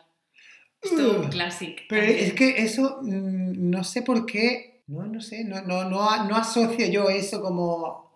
Esto 0.82 1.22
Uh, 1.22 1.30
classic. 1.30 1.82
Pero 1.90 2.04
también. 2.06 2.26
es 2.28 2.34
que 2.34 2.50
eso, 2.64 3.00
mm, 3.02 3.70
no 3.72 3.84
sé 3.84 4.02
por 4.04 4.26
qué, 4.26 4.82
no, 4.88 5.04
no 5.06 5.20
sé, 5.22 5.44
no, 5.46 5.62
no, 5.62 5.90
no, 5.90 6.26
no 6.26 6.36
asocio 6.36 6.86
yo 6.88 7.10
eso 7.10 7.42
como 7.42 8.12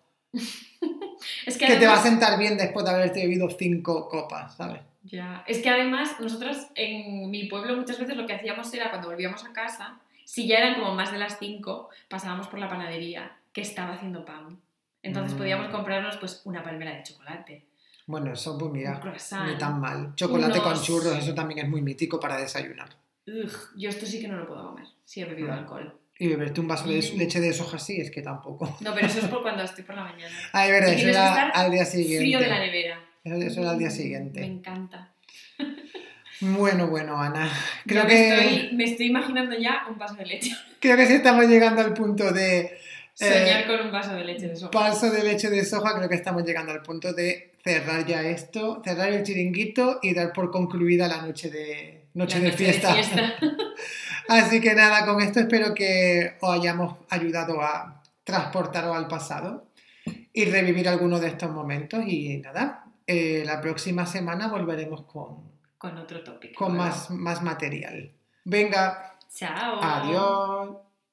Es 1.46 1.56
que 1.58 1.66
que 1.66 1.76
te 1.76 1.86
va 1.86 1.94
a 1.94 2.02
sentar 2.02 2.38
bien 2.38 2.56
después 2.56 2.84
de 2.84 2.90
haberte 2.92 3.20
bebido 3.20 3.48
cinco 3.50 4.08
copas, 4.08 4.56
¿sabes? 4.56 4.80
Ya, 5.04 5.42
es 5.46 5.58
que 5.62 5.70
además 5.70 6.20
nosotros 6.20 6.66
en 6.74 7.30
mi 7.30 7.44
pueblo 7.46 7.76
muchas 7.76 7.98
veces 7.98 8.16
lo 8.16 8.26
que 8.26 8.34
hacíamos 8.34 8.72
era 8.74 8.90
cuando 8.90 9.08
volvíamos 9.08 9.44
a 9.44 9.52
casa, 9.52 9.98
si 10.24 10.46
ya 10.46 10.58
eran 10.58 10.74
como 10.74 10.94
más 10.94 11.10
de 11.12 11.18
las 11.18 11.38
5, 11.38 11.88
pasábamos 12.08 12.48
por 12.48 12.58
la 12.58 12.68
panadería 12.68 13.32
que 13.52 13.62
estaba 13.62 13.94
haciendo 13.94 14.24
pan. 14.24 14.60
Entonces 15.02 15.32
Mm. 15.34 15.38
podíamos 15.38 15.68
comprarnos 15.68 16.16
pues 16.18 16.42
una 16.44 16.62
palmera 16.62 16.94
de 16.94 17.02
chocolate, 17.02 17.64
Bueno, 18.06 18.32
eso 18.32 18.56
pues 18.58 18.72
mira, 18.72 19.00
ni 19.44 19.58
tan 19.58 19.80
mal. 19.80 20.14
Chocolate 20.16 20.60
con 20.62 20.80
churros, 20.82 21.18
eso 21.18 21.34
también 21.34 21.60
es 21.60 21.68
muy 21.68 21.82
mítico 21.82 22.18
para 22.18 22.36
desayunar. 22.38 22.88
Ugh, 23.26 23.50
yo 23.76 23.90
esto 23.90 24.06
sí 24.06 24.20
que 24.20 24.28
no 24.28 24.36
lo 24.36 24.46
puedo 24.46 24.66
comer, 24.68 24.86
si 25.04 25.20
he 25.20 25.24
bebido 25.26 25.48
Mm. 25.52 25.58
alcohol. 25.58 25.97
Y 26.20 26.26
beberte 26.28 26.60
un 26.60 26.66
vaso 26.68 26.88
de 26.88 27.00
leche 27.16 27.40
de 27.40 27.52
soja 27.52 27.78
sí, 27.78 28.00
es 28.00 28.10
que 28.10 28.22
tampoco. 28.22 28.76
No, 28.80 28.92
pero 28.94 29.06
eso 29.06 29.20
es 29.20 29.26
por 29.26 29.40
cuando 29.42 29.62
estoy 29.62 29.84
por 29.84 29.94
la 29.94 30.02
mañana. 30.04 30.34
Ay, 30.52 30.72
verdad, 30.72 30.92
Y 30.92 30.94
eso 30.96 31.08
era 31.10 31.48
al 31.50 31.70
día 31.70 31.84
siguiente. 31.84 32.18
Frío 32.24 32.38
de 32.40 32.46
la 32.48 32.58
nevera. 32.58 33.00
Eso, 33.24 33.36
eso 33.36 33.60
era 33.60 33.70
al 33.70 33.78
día 33.78 33.88
Me 33.88 33.94
siguiente. 33.94 34.44
encanta. 34.44 35.12
Bueno, 36.40 36.86
bueno, 36.88 37.20
Ana. 37.20 37.50
Creo 37.86 38.04
me, 38.04 38.10
que, 38.10 38.28
estoy, 38.28 38.76
me 38.76 38.84
estoy 38.84 39.06
imaginando 39.06 39.56
ya 39.58 39.84
un 39.90 39.98
vaso 39.98 40.14
de 40.14 40.26
leche. 40.26 40.52
creo 40.80 40.96
que 40.96 41.06
sí 41.06 41.14
estamos 41.14 41.46
llegando 41.46 41.82
al 41.82 41.94
punto 41.94 42.32
de 42.32 42.78
Soñar 43.14 43.62
eh, 43.62 43.64
con 43.66 43.80
un 43.86 43.90
vaso 43.92 44.14
de 44.14 44.24
leche 44.24 44.46
de 44.48 44.54
soja. 44.56 44.70
paso 44.70 45.10
de 45.10 45.24
leche 45.24 45.50
de 45.50 45.64
soja. 45.64 45.96
Creo 45.96 46.08
que 46.08 46.14
estamos 46.14 46.44
llegando 46.44 46.70
al 46.70 46.82
punto 46.82 47.12
de 47.12 47.52
cerrar 47.64 48.06
ya 48.06 48.22
esto, 48.22 48.80
cerrar 48.84 49.12
el 49.12 49.24
chiringuito 49.24 49.98
y 50.02 50.14
dar 50.14 50.32
por 50.32 50.50
concluida 50.52 51.08
la 51.08 51.22
noche 51.22 51.50
de, 51.50 52.04
noche 52.14 52.38
La 52.38 52.44
de 52.44 52.50
noche 52.52 52.64
fiesta. 52.64 52.94
fiesta. 52.94 53.34
Así 54.28 54.60
que 54.60 54.74
nada, 54.74 55.06
con 55.06 55.20
esto 55.22 55.40
espero 55.40 55.74
que 55.74 56.36
os 56.40 56.50
hayamos 56.50 56.96
ayudado 57.10 57.60
a 57.62 58.02
transportaros 58.24 58.94
al 58.96 59.08
pasado 59.08 59.66
y 60.32 60.44
revivir 60.44 60.88
algunos 60.88 61.20
de 61.20 61.28
estos 61.28 61.50
momentos. 61.50 62.04
Y 62.06 62.38
nada, 62.38 62.84
eh, 63.06 63.42
la 63.46 63.60
próxima 63.60 64.04
semana 64.06 64.48
volveremos 64.48 65.02
con, 65.02 65.50
Con 65.78 65.96
otro 65.96 66.22
tópico. 66.22 66.64
con 66.64 66.74
¿verdad? 66.76 66.88
más, 66.88 67.10
más 67.10 67.42
material. 67.42 68.12
Venga, 68.44 69.16
Chao. 69.34 69.80
adiós. 69.82 70.76